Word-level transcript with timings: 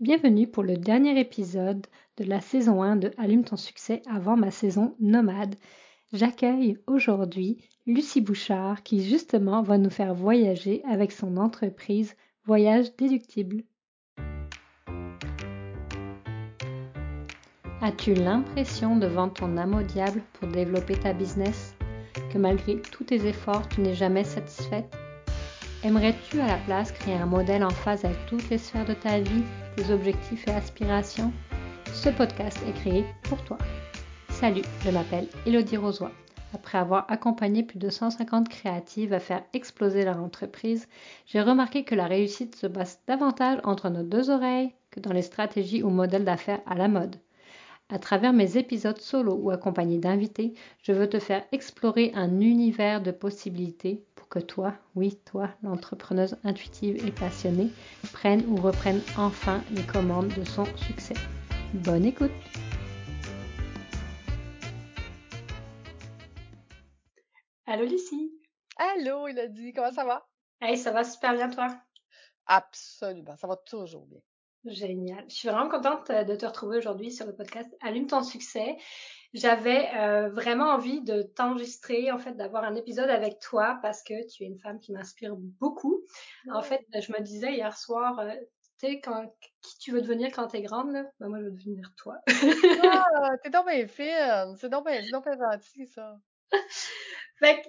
Bienvenue 0.00 0.46
pour 0.46 0.62
le 0.62 0.78
dernier 0.78 1.20
épisode 1.20 1.86
de 2.16 2.24
la 2.24 2.40
saison 2.40 2.82
1 2.82 2.96
de 2.96 3.10
Allume 3.18 3.44
ton 3.44 3.58
succès 3.58 4.00
avant 4.10 4.34
ma 4.34 4.50
saison 4.50 4.94
nomade. 4.98 5.56
J'accueille 6.14 6.78
aujourd'hui 6.86 7.58
Lucie 7.86 8.22
Bouchard 8.22 8.82
qui 8.82 9.06
justement 9.06 9.60
va 9.60 9.76
nous 9.76 9.90
faire 9.90 10.14
voyager 10.14 10.80
avec 10.88 11.12
son 11.12 11.36
entreprise 11.36 12.16
Voyage 12.46 12.96
Déductible. 12.96 13.62
As-tu 17.82 18.14
l'impression 18.14 18.96
de 18.96 19.06
vendre 19.06 19.34
ton 19.34 19.58
âme 19.58 19.74
au 19.74 19.82
diable 19.82 20.22
pour 20.32 20.48
développer 20.48 20.94
ta 20.94 21.12
business 21.12 21.74
Que 22.32 22.38
malgré 22.38 22.80
tous 22.80 23.04
tes 23.04 23.26
efforts, 23.26 23.68
tu 23.68 23.82
n'es 23.82 23.94
jamais 23.94 24.24
satisfaite? 24.24 24.96
Aimerais-tu 25.84 26.40
à 26.40 26.46
la 26.46 26.58
place 26.58 26.90
créer 26.90 27.16
un 27.16 27.26
modèle 27.26 27.64
en 27.64 27.70
phase 27.70 28.06
avec 28.06 28.24
toutes 28.26 28.48
les 28.48 28.58
sphères 28.58 28.86
de 28.86 28.94
ta 28.94 29.18
vie, 29.18 29.44
tes 29.76 29.92
objectifs 29.92 30.46
et 30.48 30.52
aspirations 30.52 31.32
Ce 31.92 32.08
podcast 32.08 32.58
est 32.68 32.72
créé 32.72 33.04
pour 33.24 33.42
toi. 33.44 33.58
Salut, 34.28 34.62
je 34.84 34.90
m'appelle 34.90 35.28
Elodie 35.46 35.76
Rosoy. 35.76 36.10
Après 36.54 36.78
avoir 36.78 37.06
accompagné 37.10 37.62
plus 37.62 37.78
de 37.78 37.90
150 37.90 38.48
créatives 38.48 39.12
à 39.12 39.20
faire 39.20 39.42
exploser 39.52 40.04
leur 40.04 40.18
entreprise, 40.18 40.88
j'ai 41.26 41.40
remarqué 41.40 41.84
que 41.84 41.94
la 41.94 42.06
réussite 42.06 42.56
se 42.56 42.66
base 42.66 42.98
davantage 43.06 43.60
entre 43.64 43.88
nos 43.88 44.02
deux 44.02 44.30
oreilles 44.30 44.72
que 44.90 45.00
dans 45.00 45.12
les 45.12 45.22
stratégies 45.22 45.82
ou 45.82 45.90
modèles 45.90 46.24
d'affaires 46.24 46.60
à 46.66 46.74
la 46.74 46.88
mode. 46.88 47.16
À 47.92 47.98
travers 47.98 48.32
mes 48.32 48.56
épisodes 48.56 49.00
solo 49.00 49.34
ou 49.34 49.50
accompagnés 49.50 49.98
d'invités, 49.98 50.54
je 50.80 50.92
veux 50.92 51.08
te 51.08 51.18
faire 51.18 51.44
explorer 51.50 52.12
un 52.14 52.40
univers 52.40 53.02
de 53.02 53.10
possibilités 53.10 54.04
pour 54.14 54.28
que 54.28 54.38
toi, 54.38 54.74
oui, 54.94 55.18
toi, 55.24 55.50
l'entrepreneuse 55.64 56.36
intuitive 56.44 57.04
et 57.04 57.10
passionnée, 57.10 57.68
prenne 58.12 58.46
ou 58.46 58.54
reprenne 58.54 59.00
enfin 59.18 59.60
les 59.72 59.82
commandes 59.82 60.32
de 60.38 60.44
son 60.44 60.66
succès. 60.76 61.14
Bonne 61.74 62.04
écoute! 62.04 62.30
Allô 67.66 67.86
Lucie! 67.86 68.30
Allô 68.76 69.26
Elodie, 69.26 69.72
comment 69.72 69.92
ça 69.92 70.04
va? 70.04 70.28
Hey, 70.60 70.78
ça 70.78 70.92
va 70.92 71.02
super 71.02 71.34
bien 71.34 71.50
toi? 71.50 71.76
Absolument, 72.46 73.36
ça 73.36 73.48
va 73.48 73.56
toujours 73.56 74.06
bien. 74.06 74.20
Génial. 74.64 75.24
Je 75.28 75.34
suis 75.34 75.48
vraiment 75.48 75.70
contente 75.70 76.10
euh, 76.10 76.24
de 76.24 76.36
te 76.36 76.44
retrouver 76.44 76.76
aujourd'hui 76.76 77.10
sur 77.10 77.26
le 77.26 77.34
podcast 77.34 77.68
Allume 77.80 78.06
ton 78.06 78.22
succès. 78.22 78.76
J'avais 79.32 79.88
euh, 79.96 80.28
vraiment 80.28 80.70
envie 80.70 81.00
de 81.00 81.22
t'enregistrer, 81.22 82.10
en 82.12 82.18
fait, 82.18 82.32
d'avoir 82.32 82.64
un 82.64 82.74
épisode 82.74 83.08
avec 83.08 83.38
toi 83.38 83.78
parce 83.80 84.02
que 84.02 84.28
tu 84.28 84.42
es 84.42 84.46
une 84.46 84.58
femme 84.58 84.78
qui 84.78 84.92
m'inspire 84.92 85.34
beaucoup. 85.36 86.02
En 86.52 86.62
fait, 86.62 86.84
je 86.92 87.12
me 87.12 87.20
disais 87.20 87.54
hier 87.54 87.76
soir, 87.76 88.18
euh, 88.18 88.34
tu 88.78 88.88
sais, 88.88 89.00
quand, 89.00 89.32
qui 89.62 89.78
tu 89.78 89.92
veux 89.92 90.02
devenir 90.02 90.30
quand 90.32 90.48
t'es 90.48 90.62
grande, 90.62 90.92
là? 90.92 91.04
Ben, 91.20 91.28
moi, 91.28 91.38
je 91.38 91.44
veux 91.44 91.52
devenir 91.52 91.90
toi. 91.96 92.16
ah, 92.82 93.30
t'es 93.42 93.50
donc 93.50 93.66
bien 93.66 93.86
fine. 93.86 94.56
C'est 94.58 94.68
donc 94.68 94.84
bien, 94.84 95.00
donc 95.10 95.24
bien 95.24 95.38
gentil, 95.38 95.86
ça. 95.86 96.18
fait 97.38 97.62
que, 97.62 97.68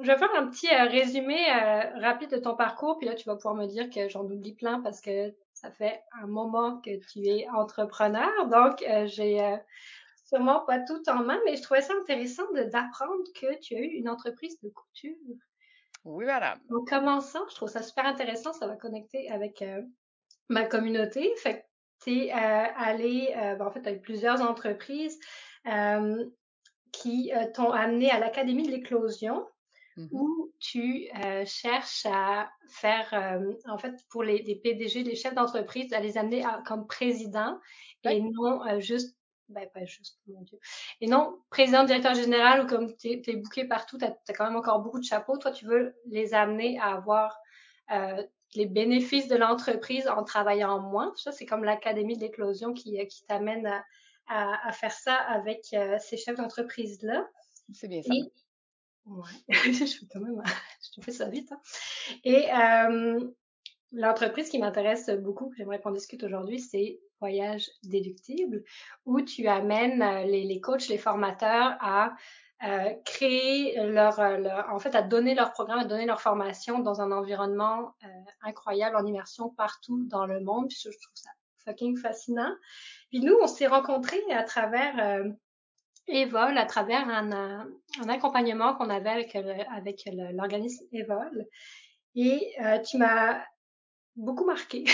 je 0.00 0.06
vais 0.06 0.18
faire 0.18 0.34
un 0.36 0.46
petit 0.46 0.68
résumé 0.68 1.50
rapide 1.96 2.30
de 2.30 2.36
ton 2.38 2.54
parcours, 2.54 2.98
puis 2.98 3.08
là, 3.08 3.14
tu 3.14 3.24
vas 3.24 3.34
pouvoir 3.34 3.56
me 3.56 3.66
dire 3.66 3.90
que 3.90 4.08
j'en 4.08 4.22
oublie 4.22 4.54
plein 4.54 4.80
parce 4.80 5.00
que 5.00 5.34
ça 5.60 5.72
fait 5.72 6.00
un 6.12 6.26
moment 6.26 6.80
que 6.80 6.98
tu 7.10 7.26
es 7.26 7.48
entrepreneur, 7.48 8.46
donc 8.48 8.80
euh, 8.82 9.06
j'ai 9.06 9.42
euh, 9.42 9.56
sûrement 10.24 10.60
pas 10.60 10.78
tout 10.78 11.02
en 11.08 11.24
main, 11.24 11.38
mais 11.44 11.56
je 11.56 11.62
trouvais 11.62 11.82
ça 11.82 11.94
intéressant 12.00 12.44
d'apprendre 12.52 13.24
que 13.34 13.58
tu 13.58 13.74
as 13.74 13.80
eu 13.80 13.88
une 13.88 14.08
entreprise 14.08 14.60
de 14.60 14.68
couture. 14.68 15.16
Oui, 16.04 16.26
madame. 16.26 16.60
En 16.70 16.84
commençant, 16.84 17.40
je 17.50 17.56
trouve 17.56 17.68
ça 17.68 17.82
super 17.82 18.06
intéressant, 18.06 18.52
ça 18.52 18.68
va 18.68 18.76
connecter 18.76 19.28
avec 19.30 19.60
euh, 19.62 19.82
ma 20.48 20.64
communauté. 20.64 21.34
Fait 21.38 21.60
que 21.60 21.64
tu 22.04 22.26
es 22.26 22.30
allé, 22.30 23.32
ben, 23.34 23.66
en 23.66 23.72
fait, 23.72 23.92
eu 23.92 24.00
plusieurs 24.00 24.40
entreprises 24.40 25.18
qui 26.92 27.32
t'ont 27.54 27.72
amené 27.72 28.12
à 28.12 28.20
l'Académie 28.20 28.62
de 28.62 28.70
l'éclosion. 28.70 29.44
Mmh 29.98 30.06
où 30.12 30.52
tu 30.60 31.08
euh, 31.24 31.44
cherches 31.44 32.06
à 32.06 32.48
faire, 32.68 33.12
euh, 33.12 33.52
en 33.68 33.78
fait, 33.78 33.94
pour 34.10 34.22
les, 34.22 34.54
PDG, 34.62 35.02
les 35.02 35.16
chefs 35.16 35.34
d'entreprise, 35.34 35.92
à 35.92 35.98
les 35.98 36.16
amener 36.16 36.44
comme 36.66 36.86
président 36.86 37.58
et 38.04 38.20
non 38.20 38.64
euh, 38.66 38.78
juste, 38.78 39.16
ben 39.48 39.68
pas 39.74 39.84
juste, 39.84 40.20
mon 40.28 40.42
Dieu, 40.42 40.58
et 41.00 41.08
non 41.08 41.40
président, 41.50 41.82
directeur 41.82 42.14
général 42.14 42.64
ou 42.64 42.66
comme 42.68 42.96
tu 42.96 43.08
es, 43.08 43.36
bouqué 43.36 43.64
partout, 43.64 43.98
tu 43.98 44.04
as, 44.04 44.16
quand 44.34 44.44
même 44.44 44.56
encore 44.56 44.80
beaucoup 44.82 45.00
de 45.00 45.04
chapeaux. 45.04 45.36
Toi, 45.36 45.50
tu 45.50 45.66
veux 45.66 45.96
les 46.06 46.32
amener 46.32 46.78
à 46.78 46.94
avoir 46.94 47.36
les 48.54 48.66
bénéfices 48.66 49.26
de 49.26 49.36
l'entreprise 49.36 50.06
en 50.06 50.22
travaillant 50.22 50.78
moins. 50.80 51.12
Ça, 51.16 51.32
c'est 51.32 51.46
comme 51.46 51.64
l'Académie 51.64 52.16
de 52.16 52.20
l'éclosion 52.20 52.72
qui, 52.72 53.04
qui 53.08 53.24
t'amène 53.26 53.66
à, 54.28 54.68
à, 54.68 54.72
faire 54.72 54.92
ça 54.92 55.14
avec 55.14 55.74
ces 55.98 56.16
chefs 56.16 56.36
d'entreprise-là. 56.36 57.26
C'est 57.72 57.88
bien 57.88 58.02
ça. 58.02 58.12
Ouais, 59.08 59.24
je 59.48 60.04
quand 60.12 60.20
même, 60.20 60.42
je 60.96 61.02
fais 61.02 61.12
ça 61.12 61.28
vite. 61.28 61.50
Hein. 61.52 61.60
Et 62.24 62.52
euh, 62.52 63.30
l'entreprise 63.92 64.48
qui 64.48 64.58
m'intéresse 64.58 65.08
beaucoup, 65.10 65.48
que 65.48 65.56
j'aimerais 65.56 65.80
qu'on 65.80 65.92
discute 65.92 66.22
aujourd'hui, 66.22 66.60
c'est 66.60 67.00
Voyage 67.20 67.70
Déductible, 67.82 68.62
où 69.06 69.20
tu 69.22 69.48
amènes 69.48 70.02
euh, 70.02 70.24
les, 70.24 70.44
les 70.44 70.60
coachs, 70.60 70.88
les 70.88 70.98
formateurs 70.98 71.76
à 71.80 72.14
euh, 72.64 72.92
créer 73.04 73.76
leur, 73.86 74.20
leur, 74.38 74.68
en 74.72 74.80
fait, 74.80 74.96
à 74.96 75.02
donner 75.02 75.36
leur 75.36 75.52
programme, 75.52 75.78
à 75.78 75.84
donner 75.84 76.06
leur 76.06 76.20
formation 76.20 76.80
dans 76.80 77.00
un 77.00 77.12
environnement 77.12 77.94
euh, 78.02 78.08
incroyable, 78.42 78.96
en 78.96 79.06
immersion 79.06 79.50
partout 79.50 80.04
dans 80.08 80.26
le 80.26 80.40
monde. 80.40 80.66
Puis 80.68 80.78
je, 80.82 80.88
trouve 80.88 81.14
ça 81.14 81.30
fucking 81.64 81.96
fascinant. 81.96 82.52
Puis 83.10 83.20
nous, 83.20 83.36
on 83.40 83.46
s'est 83.46 83.68
rencontrés 83.68 84.20
à 84.32 84.42
travers 84.42 84.98
euh, 84.98 85.30
Evol 86.08 86.56
à 86.58 86.66
travers 86.66 87.08
un, 87.08 87.68
un 88.00 88.08
accompagnement 88.08 88.74
qu'on 88.74 88.90
avait 88.90 89.10
avec, 89.10 89.36
avec 89.36 90.08
l'organisme 90.32 90.84
Evol. 90.92 91.46
Et 92.14 92.52
euh, 92.60 92.78
tu 92.80 92.98
m'as 92.98 93.40
beaucoup 94.16 94.44
marqué 94.44 94.84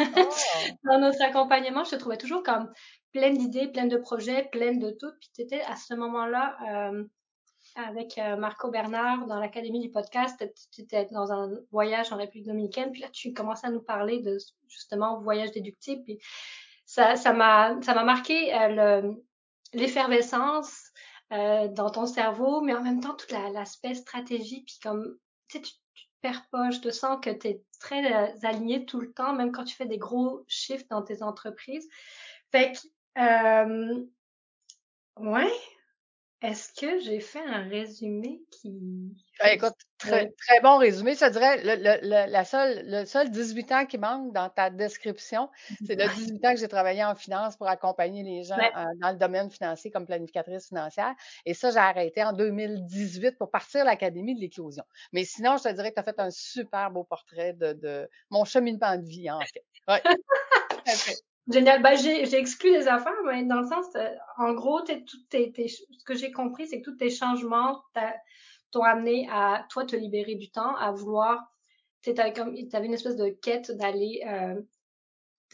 oh. 0.00 0.04
dans 0.84 0.98
notre 0.98 1.22
accompagnement. 1.22 1.84
Je 1.84 1.90
te 1.90 1.96
trouvais 1.96 2.16
toujours 2.16 2.42
comme 2.42 2.72
pleine 3.12 3.36
d'idées, 3.36 3.68
pleine 3.68 3.88
de 3.88 3.96
projets, 3.96 4.48
pleine 4.50 4.78
de 4.80 4.90
tout. 4.90 5.12
Puis 5.20 5.30
tu 5.34 5.42
étais 5.42 5.60
à 5.62 5.76
ce 5.76 5.94
moment-là 5.94 6.56
euh, 6.68 7.04
avec 7.76 8.18
euh, 8.18 8.36
Marco 8.36 8.70
Bernard 8.70 9.26
dans 9.26 9.38
l'Académie 9.38 9.80
du 9.80 9.90
podcast. 9.90 10.44
Tu 10.72 10.80
étais 10.82 11.06
dans 11.12 11.30
un 11.32 11.50
voyage 11.70 12.12
en 12.12 12.16
République 12.16 12.46
dominicaine. 12.46 12.90
Puis 12.90 13.02
là, 13.02 13.08
tu 13.12 13.32
commençais 13.32 13.68
à 13.68 13.70
nous 13.70 13.82
parler 13.82 14.20
de 14.20 14.36
justement 14.68 15.20
voyage 15.20 15.52
déductible. 15.52 16.02
Puis 16.02 16.18
ça, 16.86 17.14
ça 17.14 17.32
m'a, 17.32 17.80
ça 17.82 17.94
m'a 17.94 18.02
marqué 18.02 18.50
le 18.52 19.22
l'effervescence 19.74 20.90
euh, 21.32 21.68
dans 21.68 21.90
ton 21.90 22.06
cerveau, 22.06 22.60
mais 22.60 22.74
en 22.74 22.82
même 22.82 23.00
temps 23.00 23.14
tout 23.14 23.26
l'aspect 23.52 23.94
stratégie, 23.94 24.62
puis 24.64 24.78
comme 24.82 25.16
tu 25.48 25.60
tu, 25.62 25.72
te 25.72 26.20
perds 26.20 26.46
pas, 26.50 26.70
je 26.70 26.80
te 26.80 26.90
sens 26.90 27.18
que 27.22 27.30
tu 27.30 27.48
es 27.48 27.62
très 27.80 28.14
euh, 28.14 28.28
aligné 28.42 28.86
tout 28.86 29.00
le 29.00 29.12
temps, 29.12 29.34
même 29.34 29.52
quand 29.52 29.64
tu 29.64 29.76
fais 29.76 29.86
des 29.86 29.98
gros 29.98 30.44
shifts 30.48 30.90
dans 30.90 31.02
tes 31.02 31.22
entreprises. 31.22 31.88
Fait 32.50 32.72
que, 32.72 32.78
euh, 33.20 34.04
ouais, 35.16 35.52
est-ce 36.44 36.72
que 36.78 37.00
j'ai 37.00 37.20
fait 37.20 37.40
un 37.40 37.66
résumé 37.68 38.42
qui... 38.50 38.70
Ben, 39.40 39.48
écoute, 39.54 39.74
très, 39.96 40.30
très 40.30 40.60
bon 40.60 40.76
résumé. 40.76 41.14
Ça 41.14 41.30
dirait, 41.30 41.62
le, 41.62 41.76
le, 42.02 42.30
la 42.30 42.44
seule, 42.44 42.84
le 42.86 43.06
seul 43.06 43.30
18 43.30 43.72
ans 43.72 43.86
qui 43.86 43.96
manque 43.96 44.32
dans 44.34 44.50
ta 44.50 44.68
description, 44.68 45.48
c'est 45.86 45.94
le 45.94 46.06
18 46.06 46.44
ans 46.44 46.52
que 46.52 46.60
j'ai 46.60 46.68
travaillé 46.68 47.02
en 47.02 47.14
finance 47.14 47.56
pour 47.56 47.66
accompagner 47.66 48.22
les 48.22 48.44
gens 48.44 48.58
euh, 48.58 48.84
dans 49.00 49.10
le 49.10 49.16
domaine 49.16 49.50
financier 49.50 49.90
comme 49.90 50.04
planificatrice 50.04 50.68
financière. 50.68 51.14
Et 51.46 51.54
ça, 51.54 51.70
j'ai 51.70 51.78
arrêté 51.78 52.22
en 52.22 52.34
2018 52.34 53.38
pour 53.38 53.50
partir 53.50 53.80
à 53.80 53.84
l'Académie 53.84 54.34
de 54.34 54.40
l'éclosion. 54.40 54.84
Mais 55.12 55.24
sinon, 55.24 55.56
je 55.56 55.62
te 55.64 55.72
dirais 55.72 55.90
que 55.90 55.94
tu 55.94 56.00
as 56.00 56.04
fait 56.04 56.20
un 56.20 56.30
super 56.30 56.90
beau 56.90 57.04
portrait 57.04 57.54
de, 57.54 57.72
de 57.72 58.08
mon 58.30 58.44
cheminement 58.44 58.98
de 58.98 59.06
vie, 59.06 59.30
en 59.30 59.40
fait. 59.40 59.64
Ouais. 59.88 60.02
Génial. 61.48 61.82
Bah, 61.82 61.94
j'ai 61.94 62.34
exclu 62.34 62.72
les 62.72 62.88
affaires, 62.88 63.12
mais 63.26 63.44
dans 63.44 63.60
le 63.60 63.66
sens, 63.66 63.86
euh, 63.96 64.08
en 64.38 64.54
gros, 64.54 64.80
tout 64.80 65.18
tes, 65.28 65.52
ce 65.68 66.04
que 66.04 66.14
j'ai 66.14 66.32
compris, 66.32 66.66
c'est 66.66 66.80
que 66.80 66.90
tous 66.90 66.96
tes 66.96 67.10
changements 67.10 67.82
t'ont 68.70 68.82
amené 68.82 69.28
à, 69.30 69.66
toi, 69.68 69.84
te 69.84 69.94
libérer 69.94 70.36
du 70.36 70.50
temps, 70.50 70.74
à 70.76 70.90
vouloir, 70.90 71.44
tu 72.02 72.10
avais 72.10 72.86
une 72.86 72.94
espèce 72.94 73.16
de 73.16 73.28
quête 73.28 73.70
d'aller, 73.72 74.22
euh, 74.26 74.60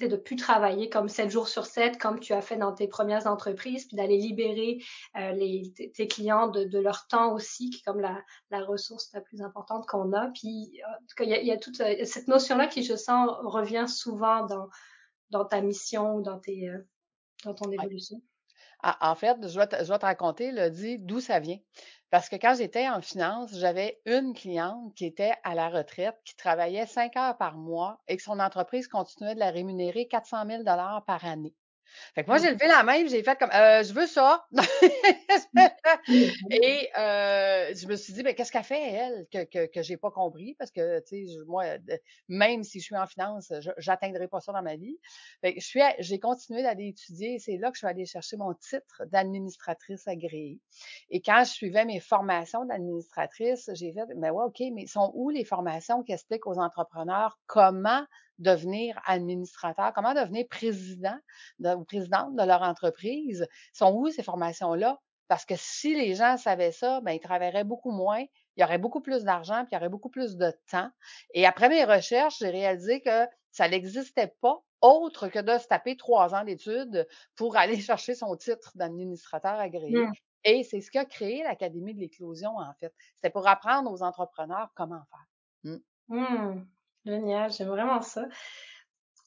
de 0.01 0.17
plus 0.17 0.37
travailler 0.37 0.89
comme 0.89 1.09
7 1.09 1.29
jours 1.29 1.49
sur 1.49 1.67
7, 1.67 1.99
comme 1.99 2.21
tu 2.21 2.33
as 2.33 2.41
fait 2.41 2.57
dans 2.57 2.73
tes 2.73 2.89
premières 2.89 3.27
entreprises, 3.27 3.87
puis 3.87 3.97
d'aller 3.97 4.17
libérer 4.17 4.79
euh, 5.17 5.33
les, 5.33 5.73
tes 5.73 6.09
clients 6.09 6.49
de, 6.49 6.65
de, 6.65 6.79
leur 6.79 7.07
temps 7.09 7.35
aussi, 7.35 7.71
qui 7.71 7.79
est 7.81 7.85
comme 7.85 8.01
la, 8.01 8.23
la 8.51 8.65
ressource 8.65 9.11
la 9.13 9.21
plus 9.21 9.43
importante 9.43 9.87
qu'on 9.87 10.13
a. 10.13 10.29
Puis, 10.29 10.81
en 10.87 11.01
tout 11.01 11.15
cas, 11.17 11.25
il 11.25 11.31
y 11.31 11.35
a, 11.35 11.43
y 11.43 11.53
a 11.53 11.59
toute 11.59 11.81
euh, 11.81 12.05
cette 12.05 12.29
notion-là 12.29 12.69
qui, 12.69 12.83
je 12.85 12.95
sens, 12.95 13.29
revient 13.43 13.87
souvent 13.89 14.47
dans 14.47 14.69
dans 15.31 15.45
ta 15.45 15.61
mission 15.61 16.17
ou 16.17 16.23
dans, 16.23 16.39
tes, 16.39 16.69
euh, 16.69 16.79
dans 17.45 17.55
ton 17.55 17.71
évolution? 17.71 18.21
En 18.83 19.15
fait, 19.15 19.37
je 19.47 19.59
vais 19.59 19.67
te 19.67 19.77
je 19.77 19.93
vais 19.93 19.99
te 19.99 20.07
raconter, 20.07 20.53
là, 20.53 20.71
dit 20.71 20.99
d'où 20.99 21.21
ça 21.21 21.39
vient. 21.39 21.59
Parce 22.11 22.29
que 22.29 22.37
quand 22.37 22.55
j'étais 22.57 22.89
en 22.89 23.03
finance, 23.03 23.55
j'avais 23.55 24.01
une 24.07 24.33
cliente 24.33 24.95
qui 24.95 25.05
était 25.05 25.35
à 25.45 25.55
la 25.55 25.69
retraite, 25.69 26.17
qui 26.25 26.35
travaillait 26.35 26.87
5 26.87 27.17
heures 27.17 27.37
par 27.37 27.57
mois 27.57 28.01
et 28.09 28.17
que 28.17 28.23
son 28.23 28.41
entreprise 28.41 28.89
continuait 28.89 29.35
de 29.35 29.41
la 29.41 29.51
rémunérer 29.51 30.09
400 30.09 30.47
000 30.47 30.65
par 30.65 31.25
année. 31.25 31.55
Fait 32.15 32.25
que 32.25 32.29
moi, 32.29 32.39
j'ai 32.39 32.51
levé 32.51 32.67
la 32.67 32.83
main, 32.83 33.07
j'ai 33.07 33.23
fait 33.23 33.39
comme 33.39 33.51
euh, 33.53 33.83
je 33.83 33.93
veux 33.93 34.07
ça. 34.07 34.45
et 36.51 36.89
euh, 36.99 37.75
je 37.75 37.87
me 37.87 37.97
suis 37.97 38.13
dit, 38.13 38.23
mais 38.23 38.35
qu'est-ce 38.35 38.53
qu'elle 38.53 38.65
fait, 38.65 38.93
elle, 38.93 39.27
que, 39.33 39.45
que, 39.45 39.67
que 39.67 39.83
j'ai 39.83 39.97
pas 39.97 40.11
compris? 40.11 40.55
Parce 40.59 40.71
que, 40.71 41.01
tu 41.01 41.27
sais, 41.27 41.35
moi, 41.47 41.65
même 42.29 42.65
si 42.65 42.81
je 42.81 42.85
suis 42.85 42.97
en 42.97 43.07
finance, 43.07 43.53
j'atteindrai 43.79 44.29
pas 44.29 44.41
ça 44.41 44.53
dans 44.53 44.63
ma 44.63 44.77
vie. 44.77 44.99
Fait 45.41 45.55
que 45.55 45.61
je 45.61 45.67
suis, 45.67 45.81
j'ai 45.99 46.19
continué 46.19 46.63
d'aller 46.63 46.89
étudier 46.89 47.39
c'est 47.39 47.57
là 47.57 47.71
que 47.71 47.77
je 47.77 47.81
suis 47.81 47.87
allée 47.87 48.07
chercher 48.07 48.37
mon 48.37 48.55
titre 48.55 49.03
d'administratrice 49.07 50.07
agréée. 50.09 50.61
Et 51.11 51.21
quand 51.21 51.43
je 51.45 51.51
suivais 51.51 51.85
mes 51.85 52.01
formations 52.01 52.65
d'administratrice, 52.65 53.71
j'ai 53.75 53.93
fait, 53.93 54.07
mais 54.17 54.31
ouais, 54.31 54.45
OK, 54.45 54.63
mais 54.73 54.87
sont 54.87 55.13
où 55.15 55.31
les 55.31 55.45
formations 55.45 56.03
qui 56.03 56.13
expliquent 56.13 56.47
aux 56.47 56.59
entrepreneurs 56.59 57.39
comment 57.47 58.05
devenir 58.41 59.01
administrateur, 59.05 59.93
comment 59.95 60.15
devenir 60.15 60.47
président 60.49 61.17
ou 61.61 61.85
présidente 61.85 62.35
de 62.35 62.43
leur 62.43 62.63
entreprise. 62.63 63.47
Sont 63.73 63.93
où 63.93 64.09
ces 64.11 64.23
formations-là? 64.23 64.99
Parce 65.29 65.45
que 65.45 65.55
si 65.57 65.95
les 65.95 66.17
gens 66.17 66.37
savaient 66.37 66.73
ça, 66.73 67.01
ben, 67.03 67.13
ils 67.13 67.21
travailleraient 67.21 67.65
beaucoup 67.65 67.93
moins, 67.93 68.25
il 68.57 68.61
y 68.61 68.65
aurait 68.65 68.79
beaucoup 68.79 69.01
plus 69.01 69.23
d'argent, 69.23 69.65
puis 69.65 69.69
il 69.73 69.75
y 69.75 69.79
aurait 69.79 69.89
beaucoup 69.89 70.11
plus 70.11 70.37
de 70.37 70.53
temps. 70.69 70.91
Et 71.35 71.47
après 71.47 71.69
mes 71.69 71.85
recherches, 71.85 72.39
j'ai 72.41 72.51
réalisé 72.51 73.01
que 73.01 73.27
ça 73.53 73.69
n'existait 73.69 74.35
pas 74.41 74.61
autre 74.81 75.29
que 75.29 75.39
de 75.39 75.59
se 75.59 75.69
taper 75.69 75.97
trois 75.97 76.35
ans 76.35 76.45
d'études 76.45 77.07
pour 77.37 77.57
aller 77.57 77.81
chercher 77.81 78.15
son 78.15 78.35
titre 78.37 78.73
d'administrateur 78.75 79.55
agréé. 79.55 79.97
Mmh. 79.97 80.13
Et 80.45 80.65
c'est 80.65 80.81
ce 80.81 80.91
qui 80.91 80.99
a 80.99 81.05
créé 81.05 81.43
l'Académie 81.43 81.95
de 81.95 82.01
l'éclosion, 82.01 82.57
en 82.57 82.73
fait. 82.81 82.93
C'était 83.17 83.31
pour 83.31 83.47
apprendre 83.47 83.93
aux 83.93 84.03
entrepreneurs 84.03 84.71
comment 84.75 85.03
faire. 85.11 85.27
Mmh. 85.65 86.17
Mmh. 86.17 86.67
Génial, 87.05 87.53
j'aime 87.53 87.69
vraiment 87.69 88.03
ça. 88.03 88.27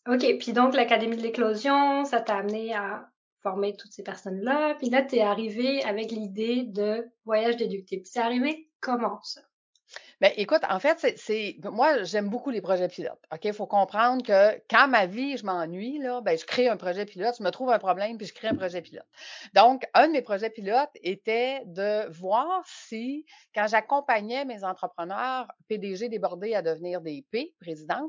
OK, 0.08 0.38
puis 0.40 0.54
donc 0.54 0.74
l'Académie 0.74 1.18
de 1.18 1.22
l'éclosion, 1.22 2.04
ça 2.06 2.22
t'a 2.22 2.38
amené 2.38 2.74
à 2.74 3.10
former 3.42 3.76
toutes 3.76 3.92
ces 3.92 4.04
personnes-là. 4.04 4.76
Puis 4.76 4.90
là, 4.90 5.02
tu 5.02 5.16
es 5.16 5.22
arrivé 5.22 5.84
avec 5.84 6.12
l'idée 6.12 6.64
de 6.64 7.10
voyage 7.26 7.58
déductible. 7.58 8.04
C'est 8.06 8.20
arrivé 8.20 8.70
comment 8.80 9.22
ça? 9.22 9.42
Bien, 10.24 10.32
écoute, 10.38 10.62
en 10.70 10.80
fait, 10.80 11.06
c'est, 11.18 11.58
moi, 11.66 12.04
j'aime 12.04 12.30
beaucoup 12.30 12.50
les 12.50 12.62
projets 12.62 12.88
pilotes. 12.88 13.20
OK? 13.34 13.44
Il 13.44 13.52
faut 13.52 13.68
comprendre 13.68 14.24
que 14.26 14.58
quand 14.70 14.88
ma 14.88 15.06
vie, 15.06 15.36
je 15.36 15.44
m'ennuie, 15.46 16.00
là, 16.00 16.22
ben, 16.22 16.38
je 16.38 16.46
crée 16.46 16.70
un 16.70 16.78
projet 16.78 17.06
pilote, 17.06 17.36
je 17.38 17.44
me 17.44 17.50
trouve 17.50 17.72
un 17.72 17.78
problème, 17.78 18.18
puis 18.18 18.26
je 18.26 18.34
crée 18.34 18.48
un 18.48 18.56
projet 18.56 18.82
pilote. 18.82 19.06
Donc, 19.54 19.86
un 19.94 20.08
de 20.08 20.14
mes 20.14 20.22
projets 20.22 20.50
pilotes 20.50 20.92
était 21.02 21.64
de 21.66 22.10
voir 22.10 22.64
si, 22.66 23.26
quand 23.54 23.68
j'accompagnais 23.68 24.46
mes 24.46 24.64
entrepreneurs 24.64 25.52
PDG 25.68 26.08
débordés 26.08 26.56
à 26.56 26.62
devenir 26.62 27.02
des 27.02 27.26
P, 27.30 27.54
présidents, 27.60 28.08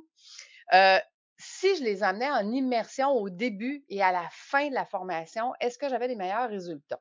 euh, 0.72 0.98
si 1.36 1.74
je 1.74 1.82
les 1.82 2.04
amenais 2.04 2.30
en 2.30 2.48
immersion 2.52 3.10
au 3.10 3.28
début 3.28 3.84
et 3.88 4.04
à 4.04 4.12
la 4.12 4.28
fin 4.30 4.68
de 4.68 4.74
la 4.74 4.84
formation, 4.84 5.52
est-ce 5.58 5.78
que 5.78 5.88
j'avais 5.88 6.06
des 6.06 6.14
meilleurs 6.14 6.48
résultats? 6.48 7.00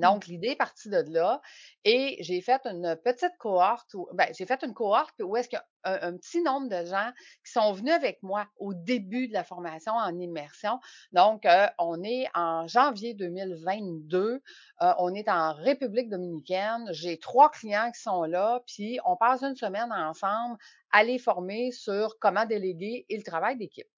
Mmh. 0.00 0.02
Donc, 0.02 0.26
l'idée 0.26 0.48
est 0.48 0.56
partie 0.56 0.88
de 0.88 1.04
là 1.08 1.40
et 1.84 2.16
j'ai 2.20 2.40
fait 2.40 2.60
une 2.64 2.96
petite 3.04 3.36
cohorte, 3.38 3.94
ben, 4.14 4.28
j'ai 4.36 4.46
fait 4.46 4.62
une 4.64 4.74
cohorte 4.74 5.14
où 5.20 5.36
est-ce 5.36 5.48
qu'il 5.48 5.58
y 5.58 5.88
a 5.88 6.06
un, 6.06 6.16
petit 6.16 6.42
nombre 6.42 6.68
de 6.68 6.84
gens 6.86 7.10
qui 7.44 7.52
sont 7.52 7.72
venus 7.72 7.92
avec 7.92 8.22
moi 8.22 8.46
au 8.58 8.74
début 8.74 9.28
de 9.28 9.32
la 9.32 9.44
formation 9.44 9.92
en 9.92 10.18
immersion. 10.18 10.78
Donc, 11.12 11.46
euh, 11.46 11.66
on 11.78 12.02
est 12.02 12.26
en 12.34 12.66
janvier 12.66 13.14
2022, 13.14 14.42
euh, 14.82 14.94
on 14.98 15.14
est 15.14 15.28
en 15.28 15.54
République 15.54 16.08
dominicaine, 16.08 16.86
j'ai 16.90 17.18
trois 17.18 17.50
clients 17.50 17.90
qui 17.92 18.00
sont 18.00 18.24
là, 18.24 18.62
puis 18.66 18.98
on 19.04 19.16
passe 19.16 19.42
une 19.42 19.56
semaine 19.56 19.92
ensemble 19.92 20.58
à 20.92 21.04
les 21.04 21.18
former 21.18 21.72
sur 21.72 22.18
comment 22.18 22.46
déléguer 22.46 23.06
et 23.08 23.16
le 23.16 23.22
travail 23.22 23.56
d'équipe. 23.56 23.88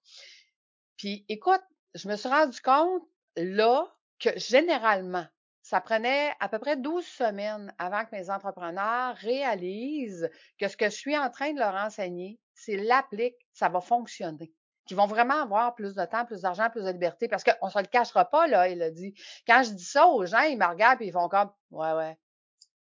Puis, 0.97 1.25
écoute, 1.27 1.61
je 1.95 2.07
me 2.07 2.15
suis 2.15 2.29
rendu 2.29 2.59
compte 2.61 3.03
là 3.35 3.87
que 4.19 4.29
généralement, 4.37 5.25
ça 5.63 5.79
prenait 5.79 6.33
à 6.41 6.49
peu 6.49 6.59
près 6.59 6.75
12 6.75 7.05
semaines 7.05 7.73
avant 7.79 8.03
que 8.03 8.09
mes 8.11 8.29
entrepreneurs 8.29 9.15
réalisent 9.15 10.29
que 10.59 10.67
ce 10.67 10.75
que 10.75 10.85
je 10.85 10.95
suis 10.95 11.17
en 11.17 11.29
train 11.29 11.53
de 11.53 11.59
leur 11.59 11.73
enseigner, 11.73 12.37
s'ils 12.53 12.83
l'appliquent, 12.83 13.47
ça 13.53 13.69
va 13.69 13.79
fonctionner. 13.79 14.51
Qu'ils 14.85 14.97
vont 14.97 15.07
vraiment 15.07 15.41
avoir 15.41 15.73
plus 15.73 15.95
de 15.95 16.05
temps, 16.05 16.25
plus 16.25 16.41
d'argent, 16.41 16.69
plus 16.69 16.83
de 16.83 16.91
liberté. 16.91 17.29
Parce 17.29 17.45
qu'on 17.45 17.67
ne 17.67 17.71
se 17.71 17.79
le 17.79 17.85
cachera 17.85 18.25
pas, 18.25 18.47
là, 18.47 18.67
il 18.67 18.81
a 18.81 18.91
dit. 18.91 19.13
Quand 19.47 19.63
je 19.63 19.71
dis 19.71 19.85
ça 19.85 20.07
aux 20.07 20.25
gens, 20.25 20.41
ils 20.41 20.57
me 20.57 20.65
regardent 20.65 21.01
et 21.01 21.05
ils 21.05 21.13
font 21.13 21.29
comme 21.29 21.49
Ouais, 21.71 21.93
ouais. 21.93 22.17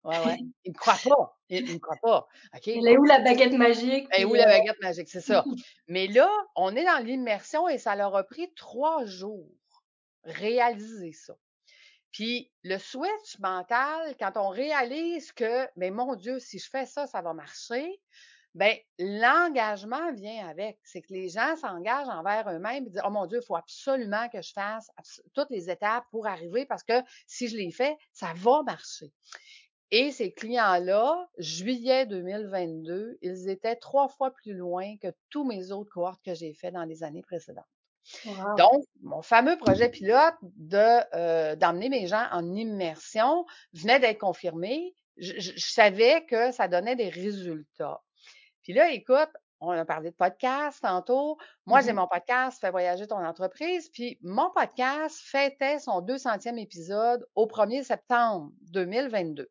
Ouais, 0.06 0.18
ouais. 0.26 0.38
Ils 0.64 0.72
ne 0.72 0.74
me 0.74 0.78
croient 0.78 0.96
pas. 1.04 1.38
Ils 1.50 1.66
ne 1.66 1.74
me 1.74 1.80
croient 1.80 1.98
pas. 2.02 2.28
Elle 2.66 2.88
est 2.88 2.98
où 2.98 3.04
la 3.04 3.20
baguette 3.20 3.52
magique? 3.52 4.08
Elle 4.12 4.22
est 4.22 4.26
où 4.26 4.34
la 4.34 4.48
euh, 4.48 4.58
baguette 4.58 4.82
magique? 4.82 5.10
C'est 5.10 5.20
ça. 5.20 5.44
Mais 5.90 6.08
là, 6.08 6.30
on 6.56 6.74
est 6.74 6.86
dans 6.86 7.04
l'immersion 7.04 7.68
et 7.68 7.78
ça 7.78 7.98
leur 7.98 8.16
a 8.16 8.24
pris 8.24 8.54
trois 8.56 9.04
jours 9.04 9.52
réaliser 10.24 11.12
ça. 11.12 11.36
Puis 12.12 12.52
le 12.64 12.78
switch 12.78 13.40
mental, 13.40 14.16
quand 14.20 14.34
on 14.36 14.50
réalise 14.50 15.32
que, 15.32 15.68
mais 15.76 15.92
mon 15.92 16.16
Dieu, 16.16 16.40
si 16.40 16.60
je 16.60 16.70
fais 16.70 16.86
ça, 16.86 17.08
ça 17.08 17.22
va 17.22 17.34
marcher, 17.34 18.00
ben 18.56 18.76
l'engagement 18.98 20.12
vient 20.14 20.48
avec. 20.48 20.80
C'est 20.84 21.02
que 21.02 21.14
les 21.14 21.30
gens 21.30 21.56
s'engagent 21.58 22.10
envers 22.10 22.50
eux-mêmes 22.50 22.88
et 22.88 22.90
disent, 22.90 23.02
oh 23.06 23.12
mon 23.12 23.28
Dieu, 23.28 23.40
il 23.42 23.46
faut 23.46 23.56
absolument 23.56 24.28
que 24.30 24.42
je 24.42 24.52
fasse 24.54 24.90
toutes 25.34 25.52
les 25.52 25.70
étapes 25.70 26.06
pour 26.12 26.26
arriver 26.28 26.66
parce 26.66 26.84
que 26.84 27.02
si 27.28 27.48
je 27.48 27.58
les 27.58 27.72
fais, 27.72 27.96
ça 28.12 28.34
va 28.36 28.64
marcher. 28.64 29.12
Et 29.92 30.12
ces 30.12 30.32
clients-là, 30.32 31.28
juillet 31.38 32.06
2022, 32.06 33.18
ils 33.22 33.50
étaient 33.50 33.76
trois 33.76 34.08
fois 34.08 34.32
plus 34.32 34.54
loin 34.54 34.98
que 34.98 35.08
tous 35.30 35.46
mes 35.46 35.72
autres 35.72 35.92
cohortes 35.92 36.24
que 36.24 36.36
j'ai 36.36 36.54
fait 36.54 36.72
dans 36.72 36.84
les 36.84 37.04
années 37.04 37.24
précédentes. 37.24 37.66
Donc, 38.58 38.84
mon 39.02 39.22
fameux 39.22 39.58
projet 39.58 39.90
pilote 39.90 40.36
de 40.42 41.16
euh, 41.16 41.56
d'emmener 41.56 41.90
mes 41.90 42.08
gens 42.08 42.26
en 42.32 42.54
immersion 42.54 43.46
venait 43.74 44.00
d'être 44.00 44.20
confirmé. 44.20 44.96
Je, 45.18 45.52
savais 45.58 46.26
que 46.26 46.52
ça 46.52 46.68
donnait 46.68 46.96
des 46.96 47.10
résultats. 47.10 48.02
Puis 48.64 48.74
là, 48.74 48.90
écoute, 48.92 49.30
on 49.62 49.72
a 49.72 49.86
parlé 49.86 50.12
de 50.12 50.16
podcast 50.16 50.80
tantôt. 50.82 51.38
Moi, 51.66 51.82
j'ai 51.82 51.92
mmh 51.92 51.98
mon 51.98 52.08
podcast 52.08 52.60
Fais 52.62 52.72
voyager 52.72 53.08
ton 53.08 53.24
entreprise. 53.24 53.90
Puis 53.90 54.18
mon 54.22 54.50
podcast 54.52 55.20
fêtait 55.22 55.80
son 55.80 56.02
200e 56.02 56.58
épisode 56.58 57.28
au 57.36 57.48
1er 57.48 57.84
septembre 57.84 58.52
2022. 58.72 59.50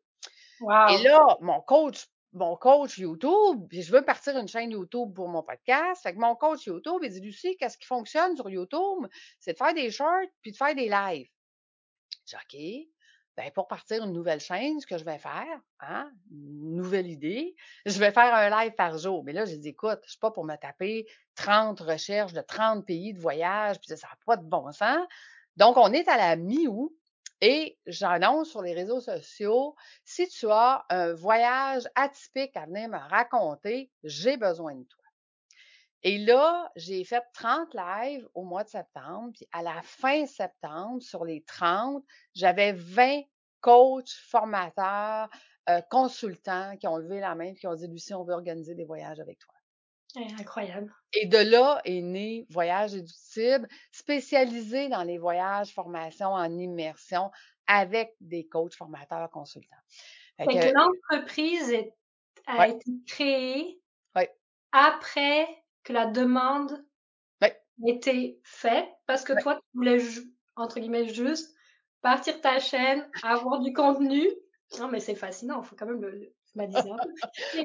Et 0.89 1.03
là, 1.03 1.37
mon 1.41 1.61
coach 1.61 2.07
mon 2.33 2.55
coach 2.55 2.97
YouTube, 2.97 3.67
puis 3.69 3.81
je 3.81 3.91
veux 3.91 4.03
partir 4.03 4.37
une 4.37 4.47
chaîne 4.47 4.71
YouTube 4.71 5.13
pour 5.13 5.27
mon 5.27 5.43
podcast. 5.43 6.03
Fait 6.03 6.13
que 6.13 6.19
mon 6.19 6.35
coach 6.35 6.65
YouTube, 6.65 6.99
il 7.01 7.09
dit 7.09 7.21
Lucie, 7.21 7.57
qu'est-ce 7.57 7.77
qui 7.77 7.87
fonctionne 7.87 8.35
sur 8.35 8.49
YouTube? 8.49 9.07
C'est 9.39 9.53
de 9.53 9.57
faire 9.57 9.73
des 9.73 9.89
shorts 9.91 10.27
puis 10.41 10.51
de 10.51 10.57
faire 10.57 10.75
des 10.75 10.89
lives. 10.89 11.29
J'ai 12.25 12.37
OK. 12.37 12.89
Ben, 13.39 13.51
pour 13.51 13.69
partir 13.69 14.03
une 14.03 14.11
nouvelle 14.11 14.41
chaîne, 14.41 14.81
ce 14.81 14.85
que 14.85 14.97
je 14.97 15.05
vais 15.05 15.17
faire, 15.17 15.61
hein, 15.79 16.11
nouvelle 16.29 17.07
idée, 17.07 17.55
je 17.85 17.97
vais 17.97 18.11
faire 18.11 18.35
un 18.35 18.49
live 18.49 18.73
par 18.73 18.97
jour. 18.97 19.23
Mais 19.23 19.31
là, 19.31 19.45
j'ai 19.45 19.57
dit, 19.57 19.69
écoute, 19.69 19.99
je 20.03 20.09
suis 20.09 20.19
pas 20.19 20.31
pour 20.31 20.43
me 20.43 20.57
taper 20.57 21.07
30 21.35 21.79
recherches 21.79 22.33
de 22.33 22.41
30 22.41 22.85
pays 22.85 23.13
de 23.13 23.19
voyage, 23.19 23.79
puis 23.79 23.95
ça 23.95 24.07
n'a 24.07 24.17
pas 24.25 24.35
de 24.35 24.43
bon 24.43 24.69
sens. 24.73 25.07
Donc, 25.55 25.77
on 25.77 25.93
est 25.93 26.07
à 26.09 26.17
la 26.17 26.35
mi-août. 26.35 26.93
Et 27.41 27.77
j'annonce 27.85 28.49
sur 28.49 28.61
les 28.61 28.73
réseaux 28.73 28.99
sociaux, 28.99 29.75
si 30.03 30.27
tu 30.27 30.49
as 30.49 30.85
un 30.89 31.13
voyage 31.13 31.83
atypique 31.95 32.55
à 32.57 32.65
venir 32.65 32.89
me 32.89 32.97
raconter, 32.97 33.89
j'ai 34.03 34.35
besoin 34.35 34.75
de 34.75 34.83
toi. 34.83 35.03
Et 36.03 36.17
là, 36.17 36.71
j'ai 36.75 37.03
fait 37.03 37.23
30 37.33 37.73
lives 37.73 38.27
au 38.33 38.43
mois 38.43 38.63
de 38.63 38.69
septembre, 38.69 39.31
puis 39.33 39.47
à 39.51 39.61
la 39.61 39.81
fin 39.83 40.25
septembre, 40.25 41.01
sur 41.01 41.25
les 41.25 41.43
30, 41.43 42.03
j'avais 42.33 42.73
20 42.73 43.21
coachs, 43.59 44.11
formateurs, 44.29 45.29
euh, 45.69 45.81
consultants 45.89 46.77
qui 46.77 46.87
ont 46.87 46.97
levé 46.97 47.19
la 47.19 47.35
main 47.35 47.45
et 47.45 47.55
qui 47.55 47.67
ont 47.67 47.75
dit, 47.75 47.87
Lucie, 47.87 48.13
on 48.13 48.23
veut 48.23 48.33
organiser 48.33 48.75
des 48.75 48.85
voyages 48.85 49.19
avec 49.19 49.39
toi. 49.39 49.58
Incroyable. 50.15 50.93
Et 51.13 51.27
de 51.27 51.37
là 51.37 51.81
est 51.85 52.01
né 52.01 52.45
Voyage 52.49 52.95
éductible, 52.95 53.67
spécialisé 53.91 54.89
dans 54.89 55.03
les 55.03 55.17
voyages, 55.17 55.73
formations 55.73 56.33
en 56.33 56.57
immersion 56.57 57.31
avec 57.67 58.15
des 58.19 58.47
coachs, 58.47 58.75
formateurs, 58.75 59.29
consultants. 59.29 59.75
L'entreprise 60.39 61.73
a 62.47 62.67
été 62.67 62.91
créée 63.05 63.81
après 64.71 65.47
que 65.83 65.93
la 65.93 66.05
demande 66.05 66.83
ait 67.41 67.55
été 67.87 68.39
faite 68.43 68.87
parce 69.05 69.23
que 69.23 69.39
toi, 69.41 69.55
tu 69.55 69.61
voulais, 69.73 69.99
entre 70.55 70.79
guillemets, 70.79 71.07
juste 71.07 71.55
partir 72.01 72.39
ta 72.41 72.59
chaîne, 72.59 73.07
avoir 73.23 73.59
du 73.59 73.73
contenu. 73.73 74.27
Non, 74.79 74.87
mais 74.87 74.99
c'est 74.99 75.15
fascinant, 75.15 75.61
il 75.61 75.65
faut 75.65 75.75
quand 75.75 75.87
même 75.87 76.01
le, 76.01 76.33